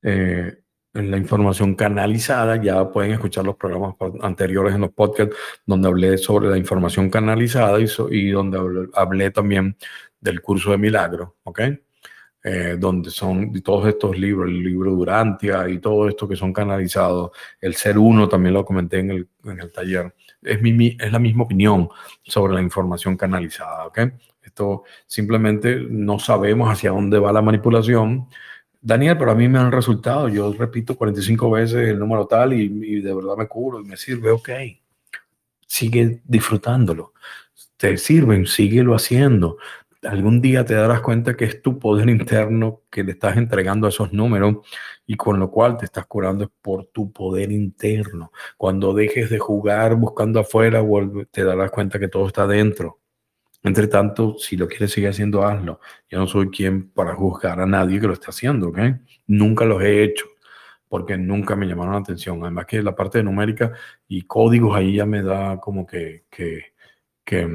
eh, 0.00 0.56
en 0.94 1.10
la 1.10 1.18
información 1.18 1.74
canalizada. 1.74 2.56
Ya 2.62 2.90
pueden 2.90 3.12
escuchar 3.12 3.44
los 3.44 3.56
programas 3.56 3.96
anteriores 4.22 4.74
en 4.74 4.80
los 4.80 4.92
podcasts 4.92 5.36
donde 5.66 5.88
hablé 5.88 6.16
sobre 6.16 6.48
la 6.48 6.56
información 6.56 7.10
canalizada 7.10 7.78
y, 7.80 7.86
y 8.12 8.30
donde 8.30 8.56
hablé, 8.56 8.88
hablé 8.94 9.30
también 9.30 9.76
del 10.20 10.40
curso 10.40 10.70
de 10.70 10.78
milagro, 10.78 11.36
¿ok? 11.42 11.60
Eh, 12.44 12.76
donde 12.76 13.10
son 13.10 13.52
todos 13.62 13.86
estos 13.86 14.18
libros, 14.18 14.48
el 14.48 14.64
libro 14.64 14.90
Durantia 14.90 15.68
y 15.68 15.78
todo 15.78 16.08
esto 16.08 16.26
que 16.26 16.34
son 16.34 16.52
canalizados, 16.52 17.30
el 17.60 17.76
ser 17.76 17.96
uno 17.96 18.28
también 18.28 18.54
lo 18.54 18.64
comenté 18.64 18.98
en 18.98 19.12
el, 19.12 19.28
en 19.44 19.60
el 19.60 19.70
taller, 19.70 20.12
es, 20.42 20.60
mi, 20.60 20.96
es 20.98 21.12
la 21.12 21.20
misma 21.20 21.44
opinión 21.44 21.88
sobre 22.24 22.52
la 22.52 22.60
información 22.60 23.16
canalizada, 23.16 23.86
¿ok? 23.86 24.00
Esto 24.42 24.82
simplemente 25.06 25.86
no 25.88 26.18
sabemos 26.18 26.68
hacia 26.68 26.90
dónde 26.90 27.20
va 27.20 27.32
la 27.32 27.42
manipulación. 27.42 28.26
Daniel, 28.80 29.16
pero 29.16 29.30
a 29.30 29.36
mí 29.36 29.46
me 29.46 29.60
han 29.60 29.70
resultado, 29.70 30.28
yo 30.28 30.52
repito 30.52 30.96
45 30.96 31.48
veces 31.48 31.88
el 31.90 31.98
número 32.00 32.26
tal 32.26 32.54
y, 32.54 32.62
y 32.64 33.00
de 33.00 33.14
verdad 33.14 33.36
me 33.36 33.46
curo 33.46 33.80
y 33.80 33.84
me 33.84 33.96
sirve, 33.96 34.32
ok. 34.32 34.50
Sigue 35.64 36.20
disfrutándolo. 36.24 37.12
Te 37.76 37.96
sirven, 37.98 38.46
síguelo 38.46 38.96
haciendo 38.96 39.58
algún 40.02 40.40
día 40.40 40.64
te 40.64 40.74
darás 40.74 41.00
cuenta 41.00 41.36
que 41.36 41.44
es 41.44 41.62
tu 41.62 41.78
poder 41.78 42.08
interno 42.08 42.82
que 42.90 43.04
le 43.04 43.12
estás 43.12 43.36
entregando 43.36 43.88
esos 43.88 44.12
números 44.12 44.56
y 45.06 45.16
con 45.16 45.38
lo 45.38 45.50
cual 45.50 45.76
te 45.78 45.84
estás 45.84 46.06
curando 46.06 46.50
por 46.60 46.86
tu 46.86 47.12
poder 47.12 47.52
interno. 47.52 48.32
Cuando 48.56 48.94
dejes 48.94 49.30
de 49.30 49.38
jugar 49.38 49.94
buscando 49.96 50.40
afuera, 50.40 50.82
te 51.30 51.44
darás 51.44 51.70
cuenta 51.70 51.98
que 51.98 52.08
todo 52.08 52.26
está 52.26 52.46
dentro. 52.46 53.00
Entre 53.62 53.86
tanto, 53.86 54.36
si 54.38 54.56
lo 54.56 54.66
quieres 54.66 54.90
seguir 54.90 55.10
haciendo, 55.10 55.44
hazlo. 55.44 55.80
Yo 56.08 56.18
no 56.18 56.26
soy 56.26 56.50
quien 56.50 56.90
para 56.90 57.14
juzgar 57.14 57.60
a 57.60 57.66
nadie 57.66 58.00
que 58.00 58.08
lo 58.08 58.14
esté 58.14 58.26
haciendo, 58.28 58.68
¿ok? 58.68 58.78
Nunca 59.28 59.64
los 59.64 59.82
he 59.82 60.02
hecho 60.02 60.26
porque 60.88 61.16
nunca 61.16 61.56
me 61.56 61.66
llamaron 61.66 61.94
la 61.94 62.00
atención. 62.00 62.42
Además 62.42 62.66
que 62.66 62.82
la 62.82 62.94
parte 62.94 63.18
de 63.18 63.24
numérica 63.24 63.72
y 64.08 64.22
códigos 64.22 64.76
ahí 64.76 64.96
ya 64.96 65.06
me 65.06 65.22
da 65.22 65.58
como 65.58 65.86
que, 65.86 66.24
que, 66.28 66.74
que 67.24 67.48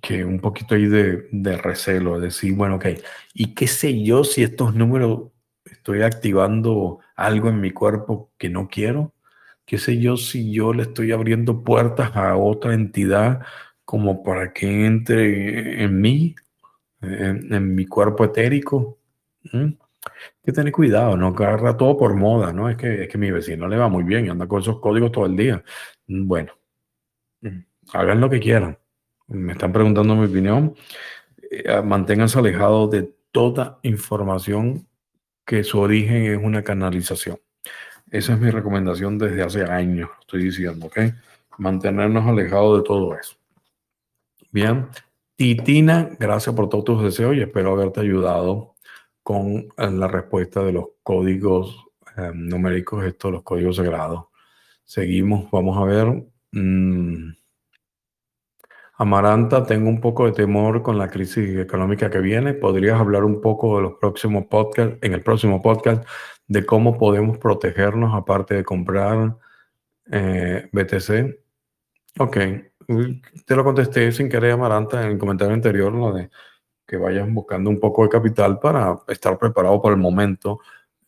que 0.00 0.24
un 0.24 0.40
poquito 0.40 0.74
ahí 0.74 0.86
de, 0.86 1.28
de 1.32 1.56
recelo, 1.56 2.18
de 2.18 2.26
decir, 2.26 2.54
bueno, 2.54 2.76
ok, 2.76 2.86
¿y 3.34 3.54
qué 3.54 3.66
sé 3.66 4.02
yo 4.02 4.24
si 4.24 4.42
estos 4.42 4.74
números 4.74 5.30
estoy 5.64 6.02
activando 6.02 7.00
algo 7.16 7.48
en 7.48 7.60
mi 7.60 7.72
cuerpo 7.72 8.30
que 8.38 8.48
no 8.48 8.68
quiero? 8.68 9.12
¿Qué 9.64 9.78
sé 9.78 9.98
yo 9.98 10.16
si 10.16 10.52
yo 10.52 10.72
le 10.72 10.84
estoy 10.84 11.12
abriendo 11.12 11.64
puertas 11.64 12.14
a 12.16 12.36
otra 12.36 12.74
entidad 12.74 13.42
como 13.84 14.22
para 14.22 14.52
que 14.52 14.86
entre 14.86 15.82
en 15.82 16.00
mí, 16.00 16.34
en, 17.00 17.74
mi 17.74 17.86
cuerpo 17.86 18.24
etérico? 18.24 18.98
¿Mm? 19.52 19.64
Hay 20.04 20.42
que 20.44 20.52
tener 20.52 20.72
cuidado, 20.72 21.16
no 21.16 21.28
agarra 21.28 21.76
todo 21.76 21.96
por 21.96 22.14
moda, 22.14 22.52
¿no? 22.52 22.68
Es 22.68 22.76
que, 22.76 23.04
es 23.04 23.08
que 23.08 23.18
mi 23.18 23.30
vecino 23.30 23.68
le 23.68 23.76
va 23.76 23.88
muy 23.88 24.04
bien 24.04 24.26
y 24.26 24.28
anda 24.30 24.48
con 24.48 24.60
esos 24.60 24.80
códigos 24.80 25.12
todo 25.12 25.26
el 25.26 25.36
día. 25.36 25.62
Bueno, 26.06 26.52
mm, 27.42 27.60
hagan 27.92 28.20
lo 28.20 28.30
que 28.30 28.40
quieran 28.40 28.78
me 29.32 29.52
están 29.52 29.72
preguntando 29.72 30.14
mi 30.14 30.26
opinión, 30.26 30.74
eh, 31.50 31.82
manténganse 31.82 32.38
alejados 32.38 32.90
de 32.90 33.14
toda 33.30 33.78
información 33.82 34.86
que 35.44 35.64
su 35.64 35.80
origen 35.80 36.24
es 36.24 36.38
una 36.42 36.62
canalización. 36.62 37.38
Esa 38.10 38.34
es 38.34 38.40
mi 38.40 38.50
recomendación 38.50 39.18
desde 39.18 39.42
hace 39.42 39.64
años, 39.64 40.10
estoy 40.20 40.44
diciendo, 40.44 40.86
¿ok? 40.86 40.98
Mantenernos 41.58 42.26
alejados 42.26 42.78
de 42.78 42.84
todo 42.84 43.14
eso. 43.16 43.36
Bien, 44.50 44.88
Titina, 45.36 46.10
gracias 46.18 46.54
por 46.54 46.68
todos 46.68 46.84
tus 46.84 47.02
deseos 47.02 47.34
y 47.34 47.40
espero 47.40 47.72
haberte 47.72 48.00
ayudado 48.00 48.74
con 49.22 49.68
eh, 49.76 49.90
la 49.90 50.08
respuesta 50.08 50.62
de 50.62 50.72
los 50.72 50.86
códigos 51.02 51.86
eh, 52.16 52.30
numéricos, 52.34 53.04
estos, 53.04 53.32
los 53.32 53.42
códigos 53.42 53.76
sagrados. 53.76 54.26
Seguimos, 54.84 55.50
vamos 55.50 55.78
a 55.78 55.84
ver. 55.84 56.24
Mm, 56.52 57.30
Amaranta, 59.02 59.66
tengo 59.66 59.88
un 59.88 60.00
poco 60.00 60.26
de 60.26 60.32
temor 60.32 60.80
con 60.80 60.96
la 60.96 61.08
crisis 61.10 61.58
económica 61.58 62.08
que 62.08 62.20
viene. 62.20 62.54
¿Podrías 62.54 63.00
hablar 63.00 63.24
un 63.24 63.40
poco 63.40 63.74
de 63.76 63.82
los 63.82 63.94
próximos 63.94 64.46
podcasts, 64.46 64.96
en 65.02 65.12
el 65.12 65.24
próximo 65.24 65.60
podcast, 65.60 66.06
de 66.46 66.64
cómo 66.64 66.96
podemos 66.96 67.36
protegernos 67.38 68.14
aparte 68.14 68.54
de 68.54 68.62
comprar 68.62 69.36
eh, 70.08 70.68
BTC? 70.70 71.36
Ok, 72.20 72.36
te 73.44 73.56
lo 73.56 73.64
contesté 73.64 74.12
sin 74.12 74.28
querer, 74.28 74.52
Amaranta, 74.52 75.04
en 75.04 75.10
el 75.10 75.18
comentario 75.18 75.54
anterior, 75.54 75.92
lo 75.92 76.12
de 76.12 76.30
que 76.86 76.96
vayan 76.96 77.34
buscando 77.34 77.70
un 77.70 77.80
poco 77.80 78.04
de 78.04 78.08
capital 78.08 78.60
para 78.60 79.00
estar 79.08 79.36
preparado 79.36 79.82
para 79.82 79.96
el 79.96 80.00
momento 80.00 80.60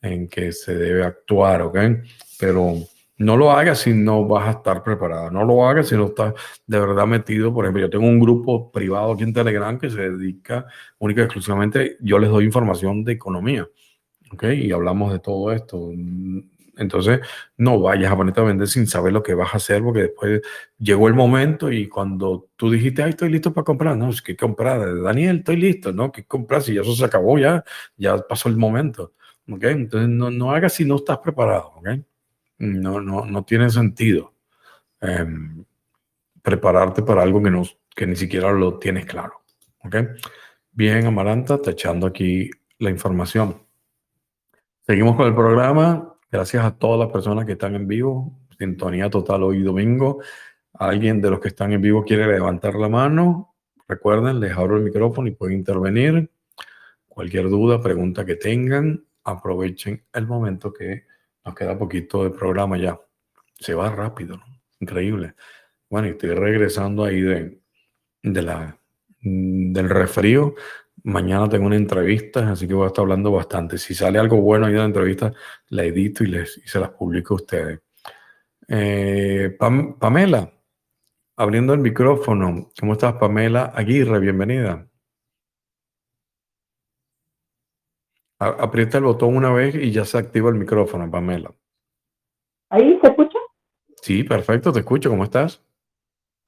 en 0.02 0.26
que 0.26 0.50
se 0.50 0.74
debe 0.74 1.04
actuar, 1.04 1.62
¿ok? 1.62 1.78
Pero 2.40 2.74
no 3.16 3.36
lo 3.36 3.52
hagas 3.52 3.80
si 3.80 3.92
no 3.92 4.26
vas 4.26 4.48
a 4.48 4.58
estar 4.58 4.82
preparado. 4.82 5.30
No 5.30 5.44
lo 5.44 5.66
hagas 5.66 5.88
si 5.88 5.96
no 5.96 6.06
estás 6.06 6.34
de 6.66 6.80
verdad 6.80 7.06
metido. 7.06 7.52
Por 7.54 7.64
ejemplo, 7.64 7.82
yo 7.82 7.90
tengo 7.90 8.06
un 8.06 8.18
grupo 8.20 8.70
privado 8.72 9.12
aquí 9.12 9.22
en 9.22 9.32
Telegram 9.32 9.78
que 9.78 9.90
se 9.90 10.10
dedica 10.10 10.66
única 10.98 11.22
y 11.22 11.24
exclusivamente, 11.24 11.96
yo 12.00 12.18
les 12.18 12.30
doy 12.30 12.44
información 12.44 13.04
de 13.04 13.12
economía. 13.12 13.68
¿Ok? 14.32 14.44
Y 14.44 14.72
hablamos 14.72 15.12
de 15.12 15.20
todo 15.20 15.52
esto. 15.52 15.92
Entonces, 16.76 17.20
no 17.56 17.80
vayas 17.80 18.10
a 18.10 18.16
ponerte 18.16 18.40
a 18.40 18.44
vender 18.44 18.66
sin 18.66 18.86
saber 18.86 19.12
lo 19.12 19.22
que 19.22 19.34
vas 19.34 19.54
a 19.54 19.58
hacer, 19.58 19.82
porque 19.82 20.02
después 20.02 20.40
llegó 20.78 21.08
el 21.08 21.14
momento 21.14 21.70
y 21.70 21.88
cuando 21.88 22.48
tú 22.56 22.70
dijiste, 22.70 23.02
ay, 23.02 23.10
estoy 23.10 23.30
listo 23.30 23.52
para 23.52 23.64
comprar, 23.64 23.96
no, 23.96 24.10
es 24.10 24.20
que 24.22 24.36
comprar, 24.36 25.02
Daniel, 25.02 25.38
estoy 25.38 25.56
listo, 25.56 25.92
¿no? 25.92 26.10
¿Qué 26.10 26.24
comprar? 26.24 26.62
Si 26.62 26.74
ya 26.74 26.80
eso 26.80 26.94
se 26.94 27.04
acabó, 27.04 27.38
ya, 27.38 27.64
ya 27.96 28.18
pasó 28.18 28.48
el 28.48 28.56
momento, 28.56 29.12
¿ok? 29.48 29.64
Entonces, 29.64 30.08
no, 30.08 30.30
no 30.30 30.52
hagas 30.52 30.72
si 30.72 30.84
no 30.84 30.96
estás 30.96 31.18
preparado, 31.18 31.72
¿ok? 31.76 31.88
No, 32.58 33.00
no, 33.00 33.24
no 33.24 33.44
tiene 33.44 33.70
sentido 33.70 34.34
em, 35.00 35.64
prepararte 36.42 37.02
para 37.02 37.22
algo 37.22 37.42
que, 37.42 37.50
no, 37.50 37.62
que 37.94 38.06
ni 38.06 38.16
siquiera 38.16 38.52
lo 38.52 38.78
tienes 38.78 39.06
claro, 39.06 39.42
¿ok? 39.82 39.96
Bien, 40.72 41.06
Amaranta, 41.06 41.60
te 41.60 41.70
echando 41.70 42.06
aquí 42.06 42.50
la 42.78 42.90
información. 42.90 43.62
Seguimos 44.86 45.16
con 45.16 45.26
el 45.26 45.34
programa. 45.34 46.16
Gracias 46.30 46.64
a 46.64 46.76
todas 46.76 46.98
las 46.98 47.12
personas 47.12 47.46
que 47.46 47.52
están 47.52 47.74
en 47.74 47.86
vivo. 47.86 48.38
Sintonía 48.58 49.08
total 49.08 49.44
hoy 49.44 49.62
domingo. 49.62 50.20
¿Alguien 50.74 51.20
de 51.20 51.30
los 51.30 51.40
que 51.40 51.48
están 51.48 51.72
en 51.72 51.80
vivo 51.80 52.04
quiere 52.04 52.26
levantar 52.26 52.74
la 52.74 52.88
mano? 52.88 53.54
Recuerden, 53.86 54.40
les 54.40 54.52
abro 54.56 54.76
el 54.76 54.82
micrófono 54.82 55.28
y 55.28 55.30
pueden 55.30 55.58
intervenir. 55.58 56.30
Cualquier 57.06 57.48
duda, 57.48 57.80
pregunta 57.80 58.24
que 58.24 58.34
tengan, 58.34 59.04
aprovechen 59.22 60.04
el 60.12 60.26
momento 60.26 60.72
que 60.72 61.04
nos 61.44 61.54
queda 61.54 61.78
poquito 61.78 62.24
de 62.24 62.30
programa 62.30 62.78
ya. 62.78 62.98
Se 63.54 63.74
va 63.74 63.90
rápido, 63.90 64.36
¿no? 64.36 64.44
Increíble. 64.80 65.34
Bueno, 65.88 66.08
y 66.08 66.10
estoy 66.10 66.30
regresando 66.30 67.04
ahí 67.04 67.20
de, 67.20 67.60
de 68.22 68.42
la, 68.42 68.78
del 69.20 69.88
refrío 69.88 70.54
Mañana 71.06 71.50
tengo 71.50 71.66
una 71.66 71.76
entrevista, 71.76 72.50
así 72.52 72.66
que 72.66 72.72
voy 72.72 72.84
a 72.84 72.86
estar 72.86 73.02
hablando 73.02 73.30
bastante. 73.30 73.76
Si 73.76 73.94
sale 73.94 74.18
algo 74.18 74.40
bueno 74.40 74.64
ahí 74.64 74.72
en 74.72 74.78
la 74.78 74.84
entrevista, 74.86 75.34
la 75.68 75.84
edito 75.84 76.24
y, 76.24 76.28
les, 76.28 76.56
y 76.56 76.66
se 76.66 76.80
las 76.80 76.90
publico 76.90 77.34
a 77.34 77.36
ustedes. 77.36 77.80
Eh, 78.68 79.54
Pamela, 79.58 80.50
abriendo 81.36 81.74
el 81.74 81.80
micrófono. 81.80 82.70
¿Cómo 82.80 82.94
estás, 82.94 83.14
Pamela 83.14 83.66
Aguirre? 83.74 84.18
Bienvenida. 84.18 84.88
Aprieta 88.38 88.98
el 88.98 89.04
botón 89.04 89.36
una 89.36 89.52
vez 89.52 89.74
y 89.74 89.90
ya 89.90 90.04
se 90.04 90.18
activa 90.18 90.50
el 90.50 90.56
micrófono, 90.56 91.10
Pamela. 91.10 91.52
¿Ahí 92.70 92.98
se 93.00 93.08
escucha? 93.08 93.38
Sí, 94.02 94.24
perfecto, 94.24 94.72
te 94.72 94.80
escucho. 94.80 95.10
¿Cómo 95.10 95.24
estás? 95.24 95.62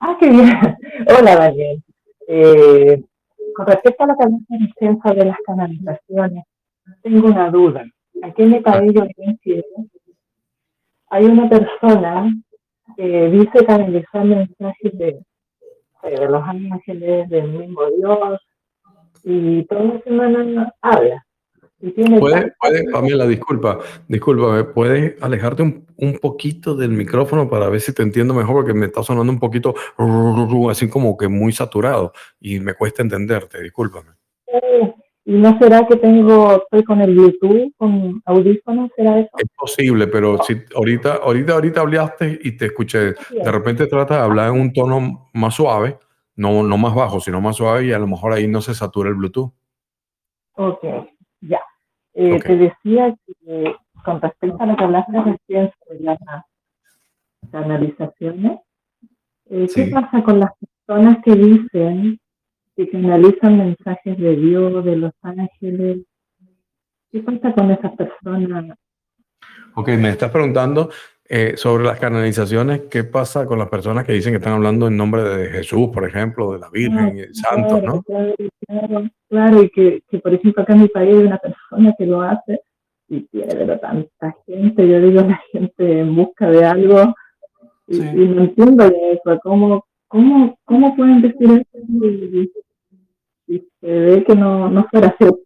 Ah, 0.00 0.16
qué 0.18 0.28
bien. 0.28 0.48
Hola, 1.18 1.36
Daniel. 1.36 1.82
Eh, 2.28 3.02
con 3.54 3.66
respecto 3.66 4.04
a 4.04 4.06
que 4.08 4.24
hablaste 4.24 5.00
sobre 5.02 5.24
las 5.24 5.38
canalizaciones, 5.46 6.44
tengo 7.02 7.28
una 7.28 7.50
duda. 7.50 7.84
Aquí 8.22 8.42
en 8.42 8.62
país 8.62 8.92
yo 8.92 9.04
hay 11.08 11.24
una 11.24 11.48
persona 11.48 12.34
que 12.96 13.28
dice 13.30 13.64
canalizar 13.64 14.24
mensajes 14.24 14.98
de, 14.98 15.22
de 16.02 16.28
los 16.28 16.42
ángeles, 16.42 17.28
del 17.28 17.48
mismo 17.48 17.80
Dios, 17.96 18.40
y 19.24 19.64
toda 19.64 19.84
la 19.84 20.00
semana 20.00 20.74
habla. 20.80 21.25
Puede, 21.78 22.54
puede, 22.58 22.90
Pamela, 22.90 23.26
disculpa, 23.26 23.78
disculpa, 24.08 24.72
¿puedes 24.72 25.22
alejarte 25.22 25.62
un, 25.62 25.86
un, 25.96 26.18
poquito 26.18 26.74
del 26.74 26.90
micrófono 26.90 27.50
para 27.50 27.68
ver 27.68 27.82
si 27.82 27.92
te 27.92 28.02
entiendo 28.02 28.32
mejor? 28.32 28.56
Porque 28.56 28.72
me 28.72 28.86
está 28.86 29.02
sonando 29.02 29.30
un 29.30 29.38
poquito 29.38 29.74
así 30.70 30.88
como 30.88 31.18
que 31.18 31.28
muy 31.28 31.52
saturado 31.52 32.12
y 32.40 32.60
me 32.60 32.72
cuesta 32.72 33.02
entenderte, 33.02 33.62
discúlpame. 33.62 34.12
¿Y 35.28 35.32
no 35.32 35.58
será 35.58 35.86
que 35.86 35.96
tengo, 35.96 36.62
estoy 36.62 36.84
con 36.84 37.00
el 37.00 37.12
Bluetooth, 37.12 37.72
con 37.76 38.22
audífonos? 38.24 38.90
¿Será 38.96 39.18
eso? 39.18 39.30
Es 39.36 39.48
posible, 39.56 40.06
pero 40.06 40.42
si 40.44 40.56
ahorita, 40.74 41.14
ahorita, 41.16 41.52
ahorita 41.52 41.80
hablaste 41.80 42.38
y 42.42 42.52
te 42.56 42.66
escuché, 42.66 42.98
de 42.98 43.52
repente 43.52 43.86
trata 43.86 44.18
de 44.18 44.22
hablar 44.22 44.54
en 44.54 44.60
un 44.60 44.72
tono 44.72 45.28
más 45.34 45.54
suave, 45.56 45.98
no, 46.36 46.62
no 46.62 46.78
más 46.78 46.94
bajo, 46.94 47.20
sino 47.20 47.40
más 47.40 47.56
suave 47.56 47.86
y 47.86 47.92
a 47.92 47.98
lo 47.98 48.06
mejor 48.06 48.32
ahí 48.32 48.46
no 48.46 48.62
se 48.62 48.72
satura 48.72 49.10
el 49.10 49.16
Bluetooth. 49.16 49.52
Ok. 50.54 50.84
Eh, 52.18 52.40
te 52.40 52.56
decía 52.56 53.14
que 53.26 53.76
con 54.02 54.22
respecto 54.22 54.56
a 54.58 54.64
lo 54.66 54.74
que 54.74 54.84
hablaste 54.84 55.20
recién 55.20 55.70
sobre 55.78 56.00
las 56.00 56.18
canalizaciones, 57.52 58.60
eh, 59.50 59.66
¿qué 59.74 59.90
pasa 59.92 60.22
con 60.22 60.40
las 60.40 60.50
personas 60.58 61.18
que 61.22 61.34
dicen 61.34 62.18
que 62.74 62.88
canalizan 62.88 63.58
mensajes 63.58 64.16
de 64.16 64.34
Dios, 64.34 64.82
de 64.82 64.96
los 64.96 65.12
ángeles? 65.20 66.06
¿Qué 67.12 67.20
pasa 67.20 67.52
con 67.54 67.70
esas 67.70 67.92
personas? 67.94 68.78
Ok, 69.74 69.88
me 69.88 70.08
estás 70.08 70.30
preguntando 70.30 70.88
eh, 71.28 71.54
sobre 71.56 71.84
las 71.84 71.98
canalizaciones, 71.98 72.82
¿qué 72.90 73.04
pasa 73.04 73.46
con 73.46 73.58
las 73.58 73.68
personas 73.68 74.04
que 74.04 74.12
dicen 74.12 74.32
que 74.32 74.38
están 74.38 74.54
hablando 74.54 74.86
en 74.86 74.96
nombre 74.96 75.22
de 75.22 75.50
Jesús, 75.50 75.88
por 75.92 76.06
ejemplo, 76.06 76.52
de 76.52 76.58
la 76.58 76.70
Virgen, 76.70 77.16
y 77.16 77.20
el 77.20 77.34
Santo, 77.34 77.80
¿no? 77.80 78.02
Claro, 78.02 79.10
claro, 79.28 79.62
y 79.62 79.70
que, 79.70 80.02
que, 80.08 80.18
por 80.18 80.34
ejemplo 80.34 80.62
acá 80.62 80.74
en 80.74 80.82
mi 80.82 80.88
país 80.88 81.16
hay 81.16 81.24
una 81.24 81.38
persona 81.38 81.94
que 81.98 82.06
lo 82.06 82.20
hace 82.20 82.60
y 83.08 83.20
tiene 83.22 83.54
pero 83.54 83.78
tanta 83.78 84.36
gente, 84.46 84.88
yo 84.88 85.00
digo 85.00 85.22
la 85.28 85.40
gente 85.52 86.00
en 86.00 86.14
busca 86.14 86.50
de 86.50 86.64
algo 86.64 87.14
y, 87.88 87.98
no 87.98 88.42
entiendo 88.42 88.84
eso, 88.84 89.38
¿cómo, 89.42 89.84
cómo, 90.08 90.58
cómo 90.64 90.96
pueden 90.96 91.22
decir 91.22 91.50
eso 91.50 91.84
y, 93.48 93.62
se 93.80 93.86
ve 93.86 94.24
que 94.24 94.34
no, 94.34 94.68
no 94.68 94.86
fuera 94.90 95.14
cierto? 95.18 95.40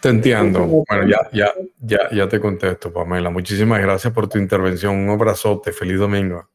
Te 0.00 0.08
entiendo. 0.10 0.66
Bueno, 0.66 1.08
ya, 1.08 1.28
ya, 1.32 1.52
ya, 1.80 2.10
ya 2.10 2.28
te 2.28 2.40
contesto, 2.40 2.92
Pamela. 2.92 3.30
Muchísimas 3.30 3.80
gracias 3.80 4.12
por 4.12 4.28
tu 4.28 4.38
intervención. 4.38 4.96
Un 4.96 5.10
abrazote. 5.10 5.72
Feliz 5.72 5.98
domingo. 5.98 6.48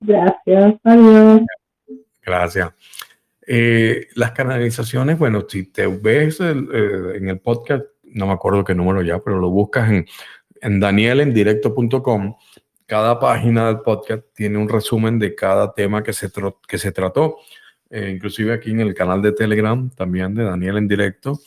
Gracias. 0.00 0.74
Adiós. 0.84 1.40
Gracias. 2.24 2.70
Eh, 3.46 4.08
las 4.14 4.32
canalizaciones, 4.32 5.18
bueno, 5.18 5.44
si 5.48 5.64
te 5.64 5.86
ves 5.86 6.40
eh, 6.40 6.54
en 7.14 7.28
el 7.28 7.40
podcast, 7.40 7.84
no 8.04 8.26
me 8.26 8.32
acuerdo 8.32 8.64
qué 8.64 8.74
número 8.74 9.02
ya, 9.02 9.18
pero 9.18 9.40
lo 9.40 9.50
buscas 9.50 9.90
en, 9.90 10.06
en 10.60 10.80
danielendirecto.com. 10.80 12.36
Cada 12.86 13.18
página 13.18 13.66
del 13.66 13.80
podcast 13.80 14.22
tiene 14.34 14.58
un 14.58 14.68
resumen 14.68 15.18
de 15.18 15.34
cada 15.34 15.72
tema 15.72 16.02
que 16.02 16.12
se, 16.12 16.30
que 16.68 16.78
se 16.78 16.92
trató. 16.92 17.38
Eh, 17.90 18.10
inclusive 18.14 18.54
aquí 18.54 18.70
en 18.70 18.80
el 18.80 18.94
canal 18.94 19.20
de 19.20 19.32
Telegram, 19.32 19.90
también 19.90 20.34
de 20.34 20.44
Daniel 20.44 20.78
en 20.78 20.88
directo, 20.88 21.38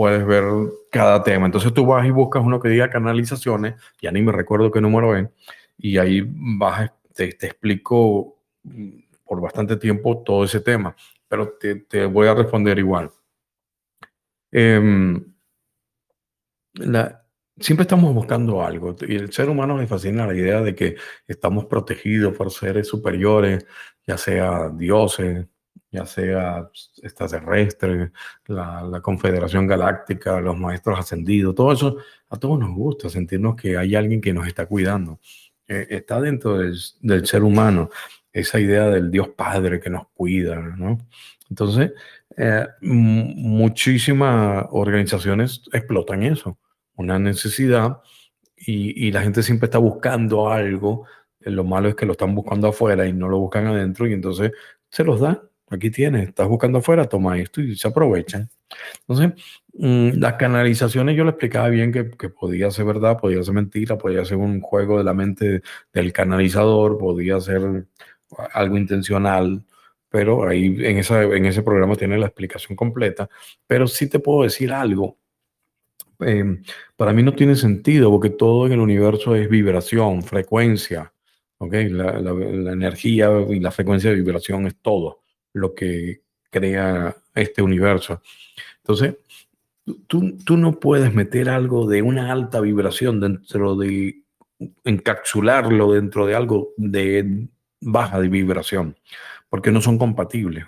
puedes 0.00 0.24
ver 0.24 0.44
cada 0.90 1.22
tema. 1.22 1.44
Entonces 1.44 1.74
tú 1.74 1.84
vas 1.84 2.06
y 2.06 2.10
buscas 2.10 2.42
uno 2.42 2.58
que 2.58 2.70
diga 2.70 2.88
canalizaciones, 2.88 3.74
ya 4.00 4.10
ni 4.10 4.22
me 4.22 4.32
recuerdo 4.32 4.70
qué 4.70 4.80
número 4.80 5.14
es, 5.14 5.28
y 5.76 5.98
ahí 5.98 6.22
vas, 6.26 6.90
te, 7.14 7.24
explico 7.26 8.38
por 9.26 9.42
bastante 9.42 9.76
tiempo 9.76 10.22
todo 10.24 10.44
ese 10.44 10.60
tema, 10.60 10.96
pero 11.28 11.52
te, 11.58 12.06
voy 12.06 12.28
a 12.28 12.34
responder 12.34 12.78
igual. 12.78 13.10
Em, 14.50 15.22
siempre 17.58 17.82
estamos 17.82 18.14
buscando 18.14 18.62
algo 18.62 18.96
y 19.06 19.16
el 19.16 19.30
ser 19.30 19.50
humano 19.50 19.76
le 19.76 19.86
fascina 19.86 20.26
la 20.26 20.34
idea 20.34 20.62
de 20.62 20.74
que 20.74 20.96
estamos 21.28 21.66
protegidos 21.66 22.34
por 22.34 22.50
seres 22.50 22.88
superiores, 22.88 23.66
ya 24.06 24.16
sea 24.16 24.70
dioses, 24.70 25.46
ya 25.90 26.06
sea 26.06 26.68
extraterrestre, 27.02 28.12
la, 28.46 28.82
la 28.82 29.00
Confederación 29.00 29.66
Galáctica, 29.66 30.40
los 30.40 30.56
maestros 30.56 30.98
ascendidos, 30.98 31.54
todo 31.54 31.72
eso, 31.72 31.96
a 32.28 32.36
todos 32.36 32.58
nos 32.58 32.74
gusta 32.74 33.08
sentirnos 33.08 33.56
que 33.56 33.76
hay 33.76 33.94
alguien 33.96 34.20
que 34.20 34.32
nos 34.32 34.46
está 34.46 34.66
cuidando. 34.66 35.18
Eh, 35.66 35.86
está 35.90 36.20
dentro 36.20 36.58
del, 36.58 36.76
del, 37.00 37.26
ser 37.26 37.42
humano 37.42 37.90
esa 38.32 38.60
idea 38.60 38.88
del 38.88 39.10
Dios 39.10 39.28
Padre 39.28 39.80
que 39.80 39.90
nos 39.90 40.08
cuida, 40.14 40.56
¿no? 40.56 40.98
Entonces, 41.48 41.92
eh, 42.36 42.66
muchísimas 42.80 44.66
organizaciones 44.70 45.62
explotan 45.72 46.22
eso, 46.22 46.58
una 46.94 47.18
necesidad, 47.18 48.00
y, 48.56 49.06
y 49.08 49.12
la 49.12 49.22
gente 49.22 49.42
siempre 49.42 49.66
está 49.66 49.78
buscando 49.78 50.50
algo. 50.50 51.06
Lo 51.40 51.64
malo 51.64 51.88
es 51.88 51.94
que 51.96 52.06
lo 52.06 52.12
están 52.12 52.34
buscando 52.34 52.68
afuera 52.68 53.06
y 53.06 53.12
no 53.12 53.28
lo 53.28 53.38
buscan 53.38 53.66
adentro, 53.66 54.06
y 54.06 54.12
entonces 54.12 54.52
se 54.90 55.04
los 55.04 55.20
da 55.20 55.49
aquí 55.70 55.90
tienes, 55.90 56.28
estás 56.28 56.48
buscando 56.48 56.78
afuera, 56.78 57.08
toma 57.08 57.38
esto 57.38 57.60
y 57.60 57.76
se 57.76 57.88
aprovechan. 57.88 58.50
Entonces, 59.06 59.42
mm, 59.74 60.18
las 60.18 60.34
canalizaciones 60.34 61.16
yo 61.16 61.24
le 61.24 61.30
explicaba 61.30 61.68
bien 61.68 61.92
que, 61.92 62.04
podía 62.04 62.70
ser 62.70 62.84
verdad, 62.86 63.18
podía 63.18 63.42
ser 63.42 63.54
mentira, 63.54 63.96
podía 63.96 64.24
ser 64.24 64.38
un 64.38 64.60
juego 64.60 64.98
de 64.98 65.04
la 65.04 65.14
mente 65.14 65.62
del 65.92 66.12
canalizador, 66.12 66.98
podía 66.98 67.40
ser 67.40 67.86
algo 68.52 68.76
intencional, 68.76 69.64
pero 70.08 70.48
ahí 70.48 70.66
en, 70.66 70.98
esa, 70.98 71.22
en 71.22 71.46
ese 71.46 71.62
programa 71.62 71.96
tiene 71.96 72.18
la 72.18 72.26
explicación 72.26 72.76
completa. 72.76 73.28
Pero 73.66 73.86
sí 73.86 74.08
te 74.08 74.18
puedo 74.18 74.42
decir 74.44 74.72
algo. 74.72 75.18
Em, 76.20 76.62
para 76.96 77.12
mí 77.12 77.22
no 77.22 77.34
tiene 77.34 77.56
sentido 77.56 78.10
porque 78.10 78.30
todo 78.30 78.66
en 78.66 78.72
el 78.72 78.80
universo 78.80 79.34
es 79.36 79.48
vibración, 79.48 80.22
frecuencia. 80.22 81.12
¿okay? 81.58 81.88
La, 81.90 82.20
la, 82.20 82.32
la 82.32 82.72
energía 82.72 83.30
y 83.48 83.60
la 83.60 83.70
frecuencia 83.70 84.10
de 84.10 84.16
vibración 84.16 84.66
es 84.66 84.76
todo 84.82 85.19
lo 85.52 85.74
que 85.74 86.22
crea 86.50 87.16
este 87.34 87.62
universo. 87.62 88.22
Entonces, 88.78 89.16
tú, 90.06 90.36
tú 90.44 90.56
no 90.56 90.80
puedes 90.80 91.14
meter 91.14 91.48
algo 91.48 91.88
de 91.88 92.02
una 92.02 92.32
alta 92.32 92.60
vibración 92.60 93.20
dentro 93.20 93.76
de 93.76 94.22
encapsularlo 94.84 95.92
dentro 95.92 96.26
de 96.26 96.34
algo 96.34 96.72
de 96.76 97.48
baja 97.80 98.20
de 98.20 98.28
vibración, 98.28 98.96
porque 99.48 99.70
no 99.70 99.80
son 99.80 99.98
compatibles, 99.98 100.64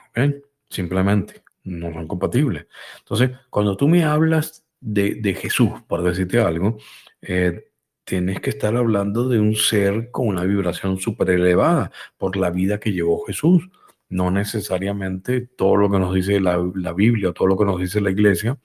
simplemente 0.68 1.42
no 1.64 1.92
son 1.92 2.08
compatibles. 2.08 2.66
Entonces, 3.00 3.30
cuando 3.50 3.76
tú 3.76 3.88
me 3.88 4.04
hablas 4.04 4.64
de, 4.80 5.36
Jesús, 5.38 5.70
por 5.86 6.02
decirte 6.02 6.40
algo, 6.40 6.78
eh, 7.20 7.68
tienes 8.04 8.40
que 8.40 8.50
estar 8.50 8.74
hablando 8.76 9.28
de 9.28 9.38
un 9.38 9.54
ser 9.54 10.10
con 10.10 10.26
una 10.26 10.44
vibración 10.44 10.98
súper 10.98 11.30
elevada 11.30 11.92
por 12.16 12.36
la 12.36 12.50
vida 12.50 12.80
que 12.80 12.92
llevó 12.92 13.24
Jesús. 13.24 13.68
No 14.12 14.30
necesariamente 14.30 15.40
todo 15.40 15.76
lo 15.76 15.90
que 15.90 15.98
nos 15.98 16.14
dice 16.14 16.38
la, 16.38 16.58
Biblia, 16.92 17.32
todo 17.32 17.48
lo 17.48 17.56
que 17.56 17.64
nos 17.64 17.80
dice 17.80 17.98
la 17.98 18.10
iglesia, 18.10 18.58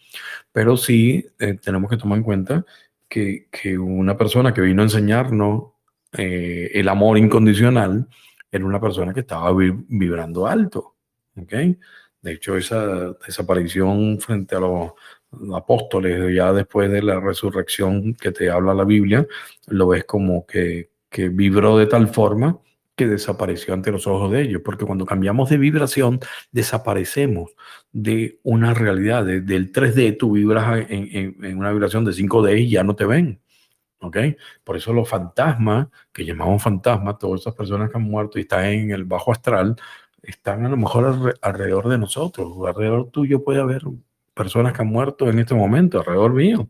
pero 0.52 0.76
sí 0.76 1.26
eh, 1.40 1.54
tenemos 1.54 1.90
que 1.90 1.96
tomar 1.96 2.18
en 2.18 2.24
cuenta 2.26 2.66
que, 3.08 3.48
una 3.80 4.18
persona 4.18 4.54
que 4.54 4.60
vino 4.60 4.82
a 4.82 4.86
enseñarnos 4.86 5.72
eh, 6.18 6.70
el 6.74 6.90
amor 6.90 7.18
incondicional 7.18 8.10
era 8.52 8.66
una 8.66 8.82
persona 8.82 9.14
que 9.14 9.22
estaba 9.22 9.54
vibrando 9.54 10.48
alto. 10.48 10.96
¿okay? 11.42 11.80
De 12.22 12.34
hecho, 12.34 12.58
esa 12.58 13.14
desaparición 13.26 14.20
frente 14.20 14.54
a 14.58 14.60
los 14.60 14.92
apóstoles, 15.56 16.36
ya 16.36 16.52
después 16.52 16.92
de 16.92 17.04
la 17.04 17.22
resurrección 17.22 18.16
que 18.16 18.34
te 18.34 18.50
habla 18.50 18.74
la 18.74 18.84
Biblia, 18.84 19.26
lo 19.68 19.88
ves 19.88 20.04
como 20.04 20.46
que, 20.46 20.90
que 21.10 21.30
vibró 21.30 21.78
de 21.78 21.88
tal 21.88 22.10
forma 22.10 22.60
que 22.98 23.08
desapareció 23.08 23.76
ante 23.76 23.92
los 23.92 24.08
ojos 24.08 24.32
de 24.32 24.42
ellos, 24.42 24.62
porque 24.66 24.86
cuando 24.86 25.06
cambiamos 25.06 25.50
de 25.52 25.58
vibración, 25.60 26.20
desaparecemos 26.52 27.52
de 27.92 28.40
una 28.42 28.74
realidad, 28.74 29.24
del 29.24 29.72
3D, 29.72 30.18
tú 30.18 30.32
vibras 30.32 30.88
en, 30.90 31.38
en, 31.44 31.58
una 31.58 31.72
vibración 31.72 32.04
de 32.06 32.12
5D 32.12 32.60
y 32.60 32.72
ya 32.72 32.84
no 32.84 32.96
te 32.96 33.06
ven. 33.06 33.40
¿Ok? 34.00 34.18
Por 34.64 34.78
eso 34.78 34.94
los 34.94 35.08
fantasmas, 35.08 35.88
que 36.12 36.26
llamamos 36.26 36.62
fantasmas, 36.62 37.20
todas 37.20 37.42
esas 37.42 37.54
personas 37.54 37.92
que 37.92 37.98
han 37.98 38.04
muerto 38.04 38.40
y 38.40 38.42
están 38.42 38.66
en 38.66 38.92
el 38.92 39.06
bajo 39.06 39.32
astral, 39.32 39.76
están 40.24 40.66
a 40.66 40.70
lo 40.70 40.78
mejor 40.78 41.38
alrededor 41.42 41.90
de 41.90 42.00
nosotros. 42.00 42.52
Alrededor 42.68 43.12
tuyo 43.12 43.44
puede 43.44 43.62
haber 43.62 43.84
personas 44.34 44.74
que 44.74 44.82
han 44.82 44.88
muerto 44.88 45.30
en 45.30 45.38
este 45.40 45.54
momento 45.54 46.00
alrededor 46.00 46.34
mío. 46.34 46.70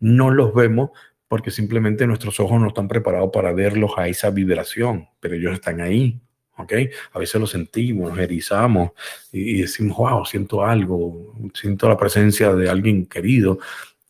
No 0.00 0.30
los 0.30 0.54
vemos 0.54 0.90
porque 1.32 1.50
simplemente 1.50 2.06
nuestros 2.06 2.38
ojos 2.40 2.60
no 2.60 2.68
están 2.68 2.88
preparados 2.88 3.30
para 3.32 3.54
verlos 3.54 3.92
a 3.96 4.06
esa 4.06 4.28
vibración, 4.28 5.08
pero 5.18 5.34
ellos 5.34 5.54
están 5.54 5.80
ahí. 5.80 6.20
¿ok? 6.58 6.74
A 7.14 7.18
veces 7.18 7.40
lo 7.40 7.46
sentimos, 7.46 8.10
nos 8.10 8.18
erizamos 8.18 8.90
y, 9.32 9.62
decimos, 9.62 9.96
wow, 9.96 10.26
siento 10.26 10.62
algo, 10.62 11.34
siento 11.54 11.88
la 11.88 11.96
presencia 11.96 12.52
de 12.52 12.68
alguien 12.68 13.06
querido 13.06 13.58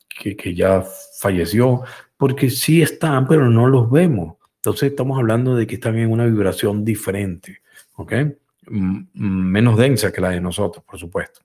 que, 0.08 0.34
que 0.34 0.52
ya 0.52 0.84
falleció, 1.20 1.82
porque 2.16 2.50
sí 2.50 2.82
están, 2.82 3.28
pero 3.28 3.48
no 3.48 3.68
los 3.68 3.88
vemos. 3.88 4.38
Entonces 4.56 4.90
estamos 4.90 5.16
hablando 5.16 5.54
de 5.54 5.68
que 5.68 5.76
están 5.76 5.96
en 5.98 6.10
una 6.10 6.26
vibración 6.26 6.84
diferente, 6.84 7.62
¿ok? 7.94 8.14
menos 8.66 9.78
densa 9.78 10.12
que 10.12 10.20
la 10.20 10.30
de 10.30 10.40
nosotros, 10.40 10.84
por 10.84 10.98
supuesto. 10.98 11.38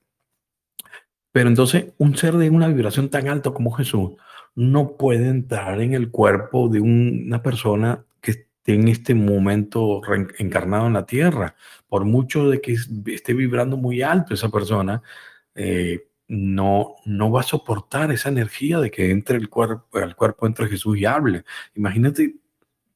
Pero 1.32 1.50
entonces 1.50 1.94
un 2.00 2.18
ser 2.18 2.34
de 2.34 2.50
una 2.50 2.68
vibración 2.68 3.10
tan 3.10 3.28
alta 3.28 3.52
como 3.52 3.70
Jesús 3.74 4.14
no 4.58 4.98
puede 4.98 5.30
entrar 5.30 5.80
en 5.82 5.94
el 5.94 6.10
cuerpo 6.10 6.68
de 6.68 6.80
una 6.80 7.44
persona 7.44 8.04
que 8.20 8.32
esté 8.32 8.74
en 8.74 8.88
este 8.88 9.14
momento 9.14 10.02
encarnado 10.40 10.88
en 10.88 10.94
la 10.94 11.06
tierra. 11.06 11.56
Por 11.88 12.06
mucho 12.06 12.50
de 12.50 12.60
que 12.60 12.76
esté 13.06 13.36
vibrando 13.36 13.78
muy 13.78 14.02
alto 14.02 14.34
esa 14.34 14.50
persona, 14.50 15.04
eh, 15.54 16.08
no, 16.28 16.96
no 17.06 17.32
va 17.32 17.42
a 17.42 17.44
soportar 17.44 18.12
esa 18.12 18.30
energía 18.30 18.80
de 18.80 18.90
que 18.90 19.12
entre 19.12 19.38
el 19.38 19.48
cuerpo, 19.48 20.00
el 20.00 20.16
cuerpo 20.16 20.48
entre 20.48 20.68
Jesús 20.68 20.98
y 20.98 21.06
hable. 21.06 21.44
Imagínate 21.76 22.38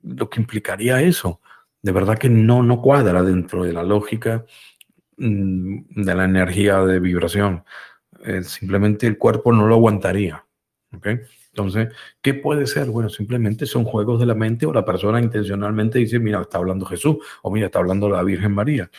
lo 0.02 0.32
que 0.32 0.42
implicaría 0.42 1.00
eso. 1.04 1.42
De 1.84 1.92
verdad 1.92 2.18
que 2.18 2.30
no, 2.30 2.64
no 2.64 2.82
cuadra 2.82 3.22
dentro 3.22 3.64
de 3.66 3.74
la 3.74 3.84
lógica 3.84 4.46
mm, 5.18 6.04
de 6.04 6.16
la 6.16 6.26
energía 6.26 6.80
de 6.86 7.00
vibración. 7.00 7.64
Eh, 8.24 8.42
simplemente 8.44 9.06
el 9.06 9.20
cuerpo 9.20 9.54
no 9.54 9.68
lo 9.68 9.76
aguantaría. 9.76 10.44
Entonces, 11.54 11.90
¿qué 12.22 12.34
puede 12.34 12.66
ser? 12.66 12.88
Bueno, 12.88 13.10
simplemente 13.10 13.66
son 13.66 13.84
juegos 13.84 14.20
de 14.20 14.26
la 14.26 14.36
mente 14.36 14.66
o 14.66 14.74
la 14.74 14.86
persona 14.86 15.20
intencionalmente 15.20 16.00
dice, 16.00 16.20
mira, 16.20 16.42
está 16.42 16.58
hablando 16.58 16.86
Jesús 16.86 17.18
o 17.42 17.52
mira, 17.52 17.66
está 17.66 17.80
hablando 17.80 18.10
la 18.10 18.24
Virgen 18.24 18.54
María. 18.54 18.90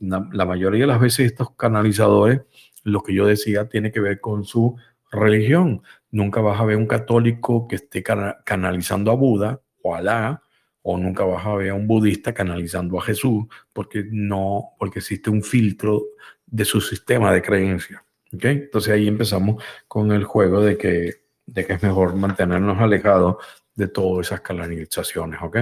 La, 0.00 0.20
mayoría 0.44 0.82
de 0.82 0.86
las 0.86 1.00
veces 1.00 1.26
estos 1.26 1.52
canalizadores, 1.52 2.42
lo 2.82 3.02
que 3.02 3.14
yo 3.14 3.26
decía, 3.26 3.68
tiene 3.68 3.90
que 3.90 4.00
ver 4.00 4.20
con 4.20 4.44
su 4.44 4.76
religión. 5.10 5.82
Nunca 6.10 6.40
vas 6.40 6.60
a 6.60 6.64
ver 6.64 6.76
un 6.76 6.86
católico 6.86 7.66
que 7.68 7.76
esté 7.76 8.02
canalizando 8.02 9.10
a 9.10 9.14
Buda 9.14 9.60
o 9.82 9.94
a 9.94 9.98
Alá, 9.98 10.42
o 10.82 10.98
nunca 10.98 11.24
vas 11.24 11.46
a 11.46 11.54
ver 11.54 11.70
a 11.70 11.74
un 11.74 11.86
budista 11.86 12.34
canalizando 12.34 12.98
a 12.98 13.02
Jesús, 13.02 13.46
porque 13.72 14.04
no, 14.10 14.72
porque 14.78 14.98
existe 14.98 15.30
un 15.30 15.42
filtro 15.42 16.02
de 16.46 16.66
su 16.66 16.82
sistema 16.82 17.32
de 17.32 17.40
creencias. 17.40 18.02
Entonces 18.30 18.92
ahí 18.92 19.08
empezamos 19.08 19.62
con 19.88 20.12
el 20.12 20.24
juego 20.24 20.60
de 20.60 20.76
que, 20.76 21.23
de 21.46 21.66
que 21.66 21.74
es 21.74 21.82
mejor 21.82 22.14
mantenernos 22.14 22.78
alejados 22.78 23.36
de 23.74 23.88
todas 23.88 24.26
esas 24.26 24.40
canalizaciones. 24.40 25.40
¿ok? 25.42 25.58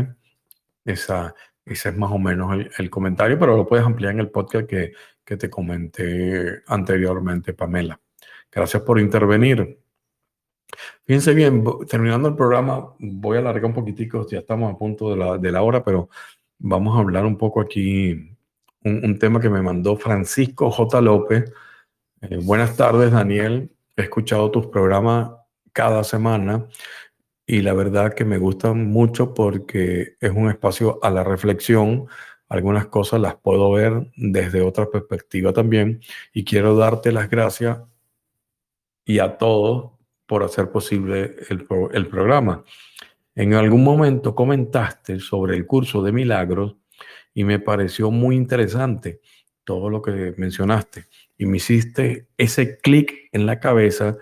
Esa, 0.84 1.34
ese 1.64 1.88
es 1.90 1.96
más 1.96 2.10
o 2.10 2.18
menos 2.18 2.56
el, 2.78 2.90
comentario, 2.90 3.38
pero 3.38 3.56
lo 3.56 3.66
puedes 3.66 3.84
ampliar 3.84 4.12
en 4.12 4.20
el 4.20 4.30
podcast 4.30 4.66
que, 4.66 4.92
que 5.24 5.36
te 5.36 5.50
comenté 5.50 6.62
anteriormente, 6.66 7.52
Pamela. 7.52 8.00
Gracias 8.50 8.82
por 8.82 9.00
intervenir. 9.00 9.78
Fíjense 11.04 11.34
bien, 11.34 11.64
terminando 11.88 12.28
el 12.28 12.36
programa, 12.36 12.94
voy 12.98 13.36
a 13.36 13.40
alargar 13.40 13.66
un 13.66 13.74
poquitico, 13.74 14.26
ya 14.28 14.38
estamos 14.38 14.72
a 14.72 14.78
punto 14.78 15.10
de 15.10 15.16
la, 15.16 15.38
de 15.38 15.52
la 15.52 15.62
hora, 15.62 15.84
pero 15.84 16.08
vamos 16.58 16.96
a 16.96 17.00
hablar 17.00 17.26
un 17.26 17.36
poco 17.36 17.60
aquí, 17.60 18.12
un, 18.84 19.04
un 19.04 19.18
tema 19.18 19.38
que 19.40 19.50
me 19.50 19.60
mandó 19.60 19.96
Francisco 19.96 20.70
J. 20.70 21.00
López 21.02 21.52
eh, 22.22 22.38
buenas 22.40 22.76
tardes, 22.76 23.10
Daniel. 23.10 23.68
He 23.96 24.02
escuchado 24.02 24.48
tus 24.52 24.68
programas 24.68 25.32
cada 25.72 26.04
semana 26.04 26.66
y 27.46 27.62
la 27.62 27.74
verdad 27.74 28.14
que 28.14 28.24
me 28.24 28.38
gustan 28.38 28.86
mucho 28.86 29.34
porque 29.34 30.16
es 30.20 30.30
un 30.30 30.48
espacio 30.48 30.98
a 31.02 31.10
la 31.10 31.24
reflexión. 31.24 32.06
Algunas 32.48 32.86
cosas 32.86 33.20
las 33.20 33.36
puedo 33.36 33.72
ver 33.72 34.10
desde 34.16 34.62
otra 34.62 34.90
perspectiva 34.90 35.52
también 35.52 36.00
y 36.32 36.44
quiero 36.44 36.76
darte 36.76 37.12
las 37.12 37.28
gracias 37.28 37.78
y 39.04 39.18
a 39.18 39.38
todos 39.38 39.92
por 40.26 40.44
hacer 40.44 40.70
posible 40.70 41.36
el, 41.50 41.66
el 41.92 42.06
programa. 42.06 42.64
En 43.34 43.54
algún 43.54 43.82
momento 43.82 44.34
comentaste 44.34 45.18
sobre 45.18 45.56
el 45.56 45.66
curso 45.66 46.02
de 46.02 46.12
milagros 46.12 46.76
y 47.34 47.44
me 47.44 47.58
pareció 47.58 48.10
muy 48.10 48.36
interesante 48.36 49.20
todo 49.64 49.90
lo 49.90 50.02
que 50.02 50.34
mencionaste 50.36 51.06
y 51.38 51.46
me 51.46 51.56
hiciste 51.56 52.28
ese 52.36 52.78
clic 52.78 53.28
en 53.32 53.46
la 53.46 53.60
cabeza. 53.60 54.16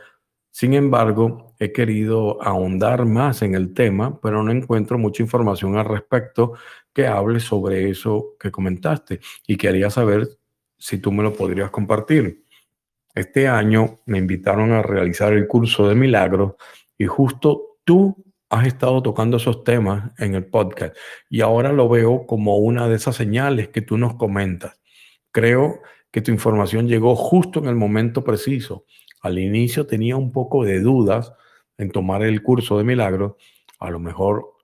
Sin 0.51 0.75
embargo, 0.75 1.55
he 1.59 1.73
querido 1.73 2.43
ahondar 2.43 3.07
más 3.07 3.43
en 3.43 3.55
el 3.55 3.73
tema, 3.73 4.21
pero 4.21 4.43
no 4.43 4.51
encuentro 4.51 4.99
mucha 4.99 5.23
información 5.23 5.77
al 5.77 5.85
respecto 5.85 6.55
que 6.93 7.07
hable 7.07 7.39
sobre 7.41 7.89
eso 7.89 8.35
que 8.39 8.51
comentaste 8.51 9.21
y 9.47 9.57
quería 9.57 9.91
saber 9.91 10.29
si 10.77 10.99
tú 10.99 11.13
me 11.13 11.23
lo 11.23 11.35
podrías 11.35 11.71
compartir. 11.71 12.45
Este 13.15 13.49
año 13.49 14.01
me 14.07 14.19
invitaron 14.19 14.73
a 14.73 14.83
realizar 14.83 15.33
el 15.33 15.47
curso 15.47 15.89
de 15.89 15.95
milagros 15.95 16.55
y 16.97 17.07
justo 17.07 17.79
tú 17.85 18.17
has 18.49 18.67
estado 18.67 19.03
tocando 19.03 19.37
esos 19.37 19.63
temas 19.63 20.13
en 20.19 20.35
el 20.35 20.47
podcast 20.47 20.97
y 21.29 21.41
ahora 21.41 21.73
lo 21.73 21.89
veo 21.89 22.27
como 22.27 22.57
una 22.59 22.89
de 22.89 22.97
esas 22.97 23.17
señales 23.17 23.69
que 23.69 23.83
tú 23.83 23.97
nos 23.97 24.17
comentas. 24.17 24.81
Creo 25.31 25.81
que 26.11 26.23
tu 26.23 26.33
información 26.33 26.89
llegó 26.89 27.15
justo 27.15 27.61
en 27.61 27.69
el 27.69 27.77
momento 27.77 28.25
preciso. 28.25 28.85
Al 29.21 29.39
inicio 29.39 29.87
tenía 29.87 30.17
un 30.17 30.33
poco 30.33 30.65
de 30.65 30.81
dudas 30.81 31.33
en 31.79 31.91
tomar 31.91 32.23
el 32.23 32.43
curso 32.43 32.79
de 32.79 32.85
milagros. 32.85 33.35
A 33.79 33.91
lo 33.91 33.99
mejor 33.99 34.55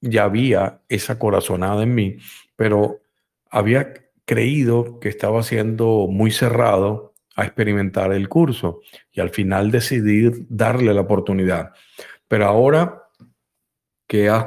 ya 0.00 0.24
había 0.24 0.82
esa 0.88 1.18
corazonada 1.18 1.82
en 1.82 1.94
mí, 1.94 2.16
pero 2.56 3.00
había 3.50 3.94
creído 4.24 5.00
que 5.00 5.08
estaba 5.08 5.42
siendo 5.42 6.06
muy 6.08 6.30
cerrado 6.30 7.14
a 7.34 7.44
experimentar 7.44 8.12
el 8.12 8.28
curso 8.28 8.80
y 9.12 9.20
al 9.20 9.30
final 9.30 9.70
decidí 9.70 10.30
darle 10.48 10.92
la 10.92 11.02
oportunidad. 11.02 11.72
Pero 12.26 12.46
ahora 12.46 13.04
que 14.06 14.28
has, 14.28 14.46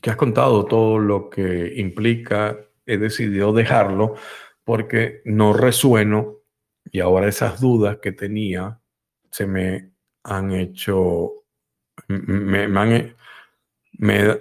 que 0.00 0.10
has 0.10 0.16
contado 0.16 0.66
todo 0.66 0.98
lo 0.98 1.30
que 1.30 1.72
implica, 1.76 2.58
he 2.86 2.98
decidido 2.98 3.52
dejarlo 3.52 4.14
porque 4.64 5.22
no 5.24 5.52
resueno 5.52 6.41
y 6.92 7.00
ahora 7.00 7.26
esas 7.26 7.58
dudas 7.60 7.98
que 8.00 8.12
tenía 8.12 8.78
se 9.30 9.46
me 9.46 9.92
han 10.22 10.52
hecho, 10.52 11.32
me, 12.06 12.64
han, 12.64 13.16
me, 13.92 14.40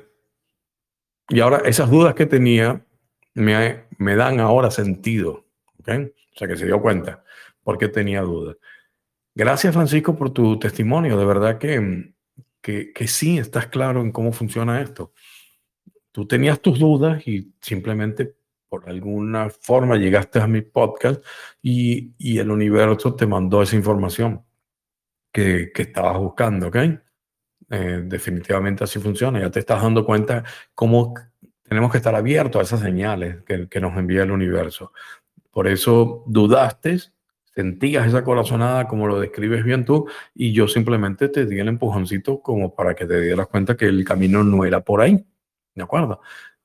y 1.30 1.40
ahora 1.40 1.60
esas 1.60 1.90
dudas 1.90 2.14
que 2.14 2.26
tenía 2.26 2.86
me, 3.34 3.86
me 3.98 4.16
dan 4.18 4.42
ahora 4.42 4.70
sentido, 4.70 5.46
¿ok? 5.80 5.90
O 6.34 6.38
sea 6.38 6.48
que 6.50 6.58
se 6.58 6.66
dio 6.66 6.82
cuenta 6.82 7.24
porque 7.64 7.88
tenía 7.88 8.22
dudas. 8.22 8.58
Gracias 9.34 9.74
Francisco 9.74 10.18
por 10.18 10.32
tu 10.34 10.60
testimonio, 10.60 11.18
de 11.18 11.26
verdad 11.26 11.58
que, 11.58 12.14
que, 12.60 12.92
que 12.92 13.08
sí 13.08 13.38
estás 13.38 13.68
claro 13.68 14.02
en 14.02 14.12
cómo 14.12 14.34
funciona 14.34 14.82
esto. 14.82 15.14
Tú 16.12 16.28
tenías 16.28 16.60
tus 16.60 16.80
dudas 16.80 17.26
y 17.26 17.54
simplemente 17.62 18.36
por 18.72 18.88
alguna 18.90 19.50
forma 19.50 19.98
llegaste 19.98 20.40
a 20.40 20.48
mi 20.48 20.62
podcast 20.62 21.22
y, 21.62 22.14
el 22.40 22.50
universo 22.50 23.16
te 23.16 23.28
mandó 23.28 23.62
esa 23.62 23.76
información 23.76 24.46
que, 25.34 25.74
que 25.74 25.82
estabas 25.82 26.18
buscando, 26.18 26.70
¿ok? 26.70 26.78
Eh, 27.70 28.04
definitivamente 28.06 28.86
así 28.86 28.98
funciona. 29.00 29.42
Ya 29.42 29.52
te 29.52 29.60
estás 29.60 29.82
dando 29.82 30.06
cuenta 30.06 30.46
cómo 30.74 31.14
tenemos 31.64 31.92
que 31.92 31.98
estar 31.98 32.16
abiertos 32.16 32.62
a 32.62 32.64
esas 32.64 32.80
señales 32.80 33.44
que, 33.44 33.68
que 33.68 33.82
nos 33.82 33.98
envía 33.98 34.24
el 34.24 34.32
universo. 34.32 34.94
Por 35.52 35.68
eso 35.68 36.24
dudaste, 36.28 36.98
sentías 37.54 38.08
esa 38.08 38.24
corazonada 38.24 38.88
como 38.88 39.06
lo 39.06 39.20
describes 39.20 39.66
bien 39.66 39.84
tú 39.84 40.08
y 40.34 40.54
yo 40.54 40.70
simplemente 40.70 41.28
te 41.28 41.46
di 41.46 41.60
el 41.60 41.68
empujoncito 41.68 42.42
como 42.42 42.74
para 42.74 42.96
que 42.96 43.06
te 43.06 43.20
dieras 43.20 43.48
cuenta 43.48 43.76
que 43.76 43.88
el 43.88 44.06
camino 44.06 44.46
no 44.46 44.64
era 44.64 44.80
por 44.80 45.02
ahí. 45.02 45.26
¿De 45.76 45.84
acuerdo? 45.84 46.22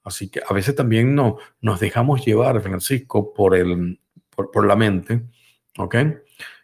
Así 0.06 0.28
que 0.30 0.40
a 0.48 0.54
veces 0.54 0.76
también 0.76 1.16
no, 1.16 1.38
nos 1.60 1.80
dejamos 1.80 2.24
llevar, 2.24 2.60
Francisco, 2.62 3.34
por, 3.34 3.56
el, 3.56 4.00
por, 4.30 4.52
por 4.52 4.64
la 4.64 4.76
mente, 4.76 5.22
¿ok? 5.78 5.96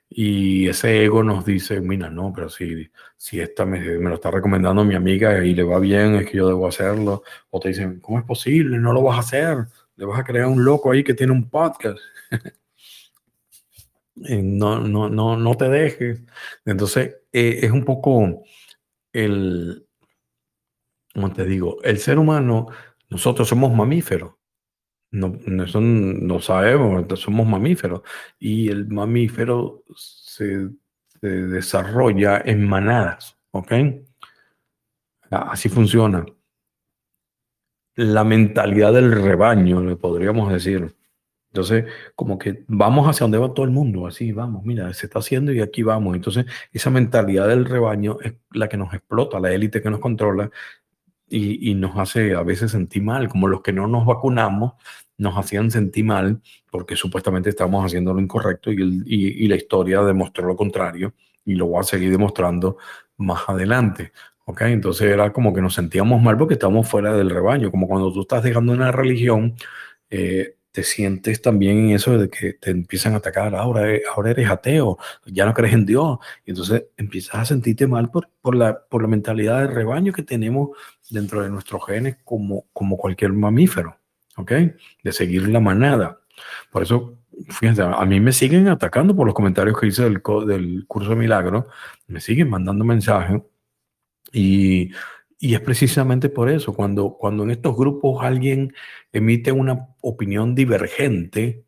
Y 0.09 0.69
ese 0.69 1.05
ego 1.05 1.25
nos 1.25 1.45
dice, 1.45 1.81
mira, 1.81 2.09
no, 2.09 2.33
pero 2.33 2.49
si, 2.49 2.89
si 3.17 3.41
esta 3.41 3.65
me, 3.67 3.81
me, 3.81 4.11
lo 4.11 4.15
está 4.15 4.31
recomendando 4.31 4.85
mi 4.85 4.95
amiga 4.95 5.45
y 5.45 5.55
le 5.55 5.65
va 5.65 5.81
bien, 5.81 6.15
es 6.15 6.31
que 6.31 6.37
yo 6.37 6.47
debo 6.47 6.69
hacerlo. 6.69 7.25
O 7.51 7.59
te 7.59 7.71
dicen, 7.71 7.99
¿cómo 7.99 8.21
es 8.21 8.25
posible? 8.25 8.79
No 8.79 8.93
lo 8.93 9.03
vas 9.03 9.17
a 9.17 9.21
hacer. 9.21 9.67
Le 9.97 10.07
vas 10.07 10.21
a 10.21 10.25
crear 10.25 10.47
un 10.47 10.65
loco 10.65 10.93
ahí 10.93 11.03
que 11.03 11.15
tiene 11.15 11.33
un 11.33 11.51
podcast. 11.51 11.99
no, 14.15 14.81
no, 14.81 15.09
no, 15.09 15.37
no 15.37 15.55
te 15.57 15.69
dejes. 15.69 16.21
Entonces, 16.65 17.17
eh, 17.33 17.61
es 17.63 17.73
un 17.73 17.85
poco 17.85 18.45
el, 19.13 19.87
como 21.15 21.33
te 21.33 21.45
digo, 21.45 21.83
el 21.83 21.99
ser 21.99 22.19
humano, 22.19 22.69
nosotros 23.13 23.47
somos 23.47 23.75
mamíferos. 23.75 24.35
No, 25.11 25.39
no, 25.47 26.41
sabemos, 26.41 27.21
somos 27.21 27.47
mamíferos. 27.47 28.01
Y 28.39 28.71
el 28.71 28.89
mamífero 28.89 29.85
se, 29.95 30.71
se 31.21 31.27
desarrolla 31.29 32.41
en 32.43 32.67
manadas, 32.67 33.39
¿ok? 33.51 33.73
Así 35.31 35.69
funciona. 35.69 36.25
La 37.95 38.25
mentalidad 38.25 38.95
del 38.95 39.13
rebaño, 39.13 39.83
le 39.83 39.97
podríamos 39.97 40.51
decir. 40.51 40.97
Entonces, 41.51 41.85
como 42.17 42.39
que 42.39 42.65
vamos 42.67 43.07
hacia 43.07 43.25
donde 43.25 43.37
va 43.37 43.53
todo 43.53 43.67
el 43.67 43.73
mundo, 43.73 44.07
así 44.07 44.33
vamos, 44.33 44.65
mira, 44.65 44.91
se 44.95 45.05
está 45.05 45.19
haciendo 45.19 45.53
y 45.53 45.61
aquí 45.61 45.83
vamos. 45.83 46.17
Entonces, 46.17 46.47
esa 46.73 46.89
mentalidad 46.89 47.49
del 47.49 47.67
rebaño 47.67 48.17
es 48.23 48.33
la 48.53 48.71
que 48.71 48.79
nos 48.79 48.95
explota, 48.95 49.39
la 49.39 49.53
élite 49.53 49.83
que 49.83 49.91
nos 49.91 50.01
controla 50.01 50.51
y, 51.33 51.75
nos 51.75 51.97
hace 51.97 52.35
a 52.35 52.43
veces 52.43 52.73
sentir 52.73 53.03
mal, 53.03 53.29
como 53.29 53.49
los 53.49 53.63
que 53.63 53.73
no 53.73 53.87
nos 53.87 54.07
vacunamos 54.07 54.75
nos 55.19 55.37
hacían 55.37 55.71
sentir 55.71 56.05
mal 56.05 56.41
porque 56.71 56.97
supuestamente 56.97 57.49
estábamos 57.51 57.85
haciendo 57.87 58.13
lo 58.13 58.21
incorrecto 58.21 58.73
y, 58.73 59.03
y, 59.07 59.47
la 59.47 59.57
historia 59.57 60.03
demostró 60.03 60.47
lo 60.47 60.57
contrario 60.57 61.15
y 61.45 61.55
lo 61.55 61.67
voy 61.67 61.81
a 61.81 61.85
seguir 61.85 62.11
demostrando 62.11 62.79
más 63.17 63.43
adelante. 63.49 64.13
¿ok? 64.45 64.63
Entonces 64.63 65.09
era 65.11 65.33
como 65.33 65.55
que 65.55 65.63
nos 65.63 65.75
sentíamos 65.75 66.21
mal 66.21 66.37
porque 66.37 66.55
estábamos 66.55 66.89
fuera 66.89 67.15
del 67.15 67.31
rebaño, 67.31 67.71
como 67.71 67.87
cuando 67.89 68.13
tú 68.13 68.23
estás 68.23 68.43
dejando 68.43 68.73
una 68.73 68.91
religión. 68.91 69.55
Eh, 70.11 70.57
te 70.73 70.83
sientes 70.83 71.43
también 71.43 71.79
en 71.79 71.91
eso 71.91 72.17
de 72.19 72.31
que 72.31 72.55
te 72.55 72.71
empiezan 72.71 73.13
a 73.13 73.19
atacar, 73.19 73.55
ahora, 73.55 73.87
ahora 74.15 74.31
eres 74.31 74.49
ateo, 74.51 74.99
ya 75.27 75.45
no 75.45 75.53
crees 75.53 75.75
en 75.75 75.85
Dios, 75.85 76.19
y 76.47 76.51
entonces 76.51 76.87
empiezas 76.97 77.35
a 77.35 77.45
sentirte 77.45 77.87
mal 77.87 78.11
por, 78.11 78.31
por, 78.41 78.57
la, 78.57 78.83
por 78.83 79.03
la 79.03 79.09
mentalidad 79.09 79.61
de 79.61 79.67
rebaño 79.67 80.13
que 80.13 80.23
tenemos 80.23 80.71
dentro 81.11 81.43
de 81.43 81.51
nuestros 81.51 81.85
genes 81.87 82.17
como, 82.25 82.65
como 82.73 82.97
cualquier 82.97 83.35
mamífero, 83.35 83.99
¿ok? 84.37 84.53
De 85.05 85.13
seguir 85.13 85.47
la 85.49 85.61
manada. 85.61 86.21
Por 86.71 86.83
eso, 86.83 87.19
fíjense, 87.51 87.83
a 87.83 88.05
mí 88.07 88.19
me 88.19 88.33
siguen 88.33 88.69
atacando 88.69 89.15
por 89.15 89.27
los 89.27 89.35
comentarios 89.35 89.79
que 89.79 89.89
hice 89.89 90.05
del, 90.05 90.23
del 90.47 90.87
curso 90.87 91.11
de 91.11 91.17
milagro, 91.17 91.69
me 92.07 92.21
siguen 92.21 92.49
mandando 92.49 92.83
mensajes 92.83 93.43
y 94.33 94.91
y 95.45 95.57
es 95.57 95.61
precisamente 95.61 96.29
por 96.29 96.49
eso, 96.49 96.73
cuando, 96.73 97.17
cuando 97.19 97.43
en 97.43 97.51
estos 97.51 97.77
grupos 97.77 98.23
alguien 98.23 98.73
emite 99.11 99.51
una 99.51 99.89
opinión 100.01 100.55
divergente 100.55 101.65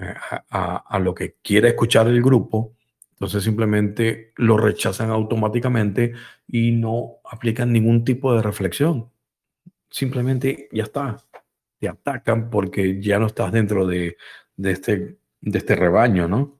eh, 0.00 0.14
a, 0.50 0.98
lo 0.98 1.14
que 1.14 1.36
quiere 1.40 1.68
escuchar 1.68 2.08
el 2.08 2.20
grupo, 2.20 2.74
entonces 3.12 3.44
simplemente 3.44 4.32
lo 4.38 4.56
rechazan 4.56 5.10
automáticamente 5.10 6.14
y 6.48 6.72
no 6.72 7.18
aplican 7.30 7.72
ningún 7.72 8.04
tipo 8.04 8.34
de 8.34 8.42
reflexión. 8.42 9.08
Simplemente 9.88 10.68
ya 10.72 10.82
está, 10.82 11.18
te 11.78 11.88
atacan 11.88 12.50
porque 12.50 13.00
ya 13.00 13.20
no 13.20 13.26
estás 13.26 13.52
dentro 13.52 13.86
de, 13.86 14.16
de 14.56 14.72
este, 14.72 15.16
de 15.40 15.58
este 15.58 15.76
rebaño, 15.76 16.26
¿no? 16.26 16.58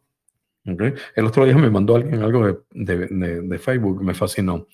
El 0.64 1.26
otro 1.26 1.44
día 1.44 1.56
me 1.56 1.70
mandó 1.70 1.96
alguien 1.96 2.22
algo 2.22 2.46
de, 2.46 2.56
de, 2.70 3.40
de 3.42 3.58
Facebook, 3.58 4.00
me 4.04 4.14
fascinó 4.14 4.68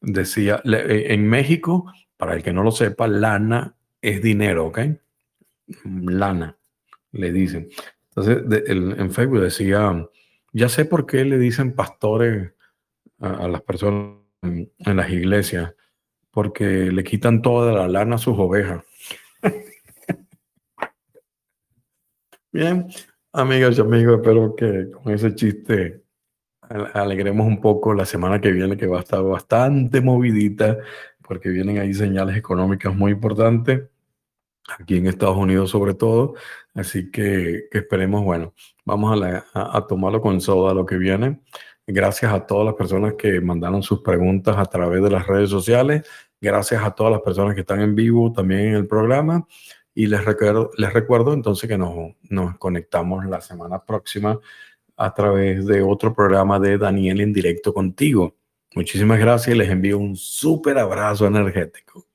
decía, 0.00 0.62
eh, 0.64 1.06
en 1.08 1.28
México, 1.28 1.92
para 2.16 2.34
el 2.34 2.42
que 2.42 2.52
no 2.52 2.62
lo 2.62 2.70
sepa, 2.70 3.06
lana 3.06 3.76
es 4.00 4.22
dinero, 4.22 4.66
¿ok? 4.66 4.80
Lana, 5.84 6.56
le 7.12 7.32
dicen. 7.32 7.68
Entonces, 8.14 8.68
en 8.68 9.10
Facebook 9.10 9.40
decía, 9.40 10.08
ya 10.52 10.68
sé 10.68 10.84
por 10.84 11.06
qué 11.06 11.24
le 11.24 11.38
dicen 11.38 11.74
pastores 11.74 12.52
a, 13.20 13.44
a 13.44 13.48
las 13.48 13.62
personas 13.62 14.16
en, 14.42 14.72
en, 14.78 14.96
las 14.96 15.10
iglesias, 15.10 15.74
porque 16.30 16.90
le 16.90 17.04
quitan 17.04 17.42
toda 17.42 17.72
la 17.72 17.88
lana 17.88 18.16
a 18.16 18.18
sus 18.18 18.36
ovejas. 18.38 18.84
Bien, 22.52 22.88
amigas 23.32 23.78
y 23.78 23.80
amigos, 23.80 24.18
espero 24.18 24.56
que 24.56 24.90
con 24.90 25.12
ese 25.12 25.34
chiste 25.34 26.02
alegremos 26.94 27.46
un 27.46 27.60
poco 27.60 27.94
la 27.94 28.06
semana 28.06 28.40
que 28.40 28.52
viene, 28.52 28.76
que 28.76 28.86
va 28.86 28.98
a 28.98 29.00
estar 29.00 29.22
bastante 29.22 30.00
movidita, 30.00 30.78
porque 31.22 31.48
vienen 31.48 31.78
ahí 31.78 31.92
señales 31.94 32.36
económicas 32.36 32.94
muy 32.94 33.12
importantes, 33.12 33.82
aquí 34.78 34.96
en 34.96 35.06
Estados 35.06 35.36
Unidos 35.36 35.70
sobre 35.70 35.94
todo. 35.94 36.34
Así 36.74 37.10
que, 37.10 37.64
que 37.70 37.78
esperemos, 37.78 38.24
bueno, 38.24 38.54
vamos 38.84 39.12
a, 39.12 39.16
la, 39.16 39.46
a, 39.52 39.86
tomarlo 39.86 40.20
con 40.20 40.40
soda 40.40 40.72
lo 40.72 40.86
que 40.86 40.96
viene. 40.96 41.40
Gracias 41.86 42.32
a 42.32 42.46
todas 42.46 42.66
las 42.66 42.74
personas 42.74 43.14
que 43.14 43.40
mandaron 43.40 43.82
sus 43.82 44.00
preguntas 44.02 44.56
a 44.56 44.64
través 44.66 45.02
de 45.02 45.10
las 45.10 45.26
redes 45.26 45.50
sociales. 45.50 46.08
Gracias 46.40 46.82
a 46.84 46.92
todas 46.92 47.12
las 47.12 47.22
personas 47.22 47.54
que 47.54 47.62
están 47.62 47.80
en 47.80 47.96
vivo 47.96 48.32
también 48.32 48.60
en 48.68 48.74
el 48.76 48.86
programa. 48.86 49.46
Y 49.92 50.06
les 50.06 50.24
recuerdo, 50.24 50.70
les 50.76 50.92
recuerdo 50.92 51.32
entonces 51.32 51.68
que 51.68 51.76
nos, 51.76 52.14
nos 52.28 52.56
conectamos 52.58 53.24
la 53.26 53.40
semana 53.40 53.84
próxima 53.84 54.38
a 55.00 55.14
través 55.14 55.64
de 55.64 55.82
otro 55.82 56.12
programa 56.12 56.60
de 56.60 56.76
Daniel 56.76 57.22
en 57.22 57.32
directo 57.32 57.72
contigo. 57.72 58.36
Muchísimas 58.74 59.18
gracias 59.18 59.56
y 59.56 59.58
les 59.58 59.70
envío 59.70 59.98
un 59.98 60.14
súper 60.14 60.76
abrazo 60.76 61.26
energético. 61.26 62.06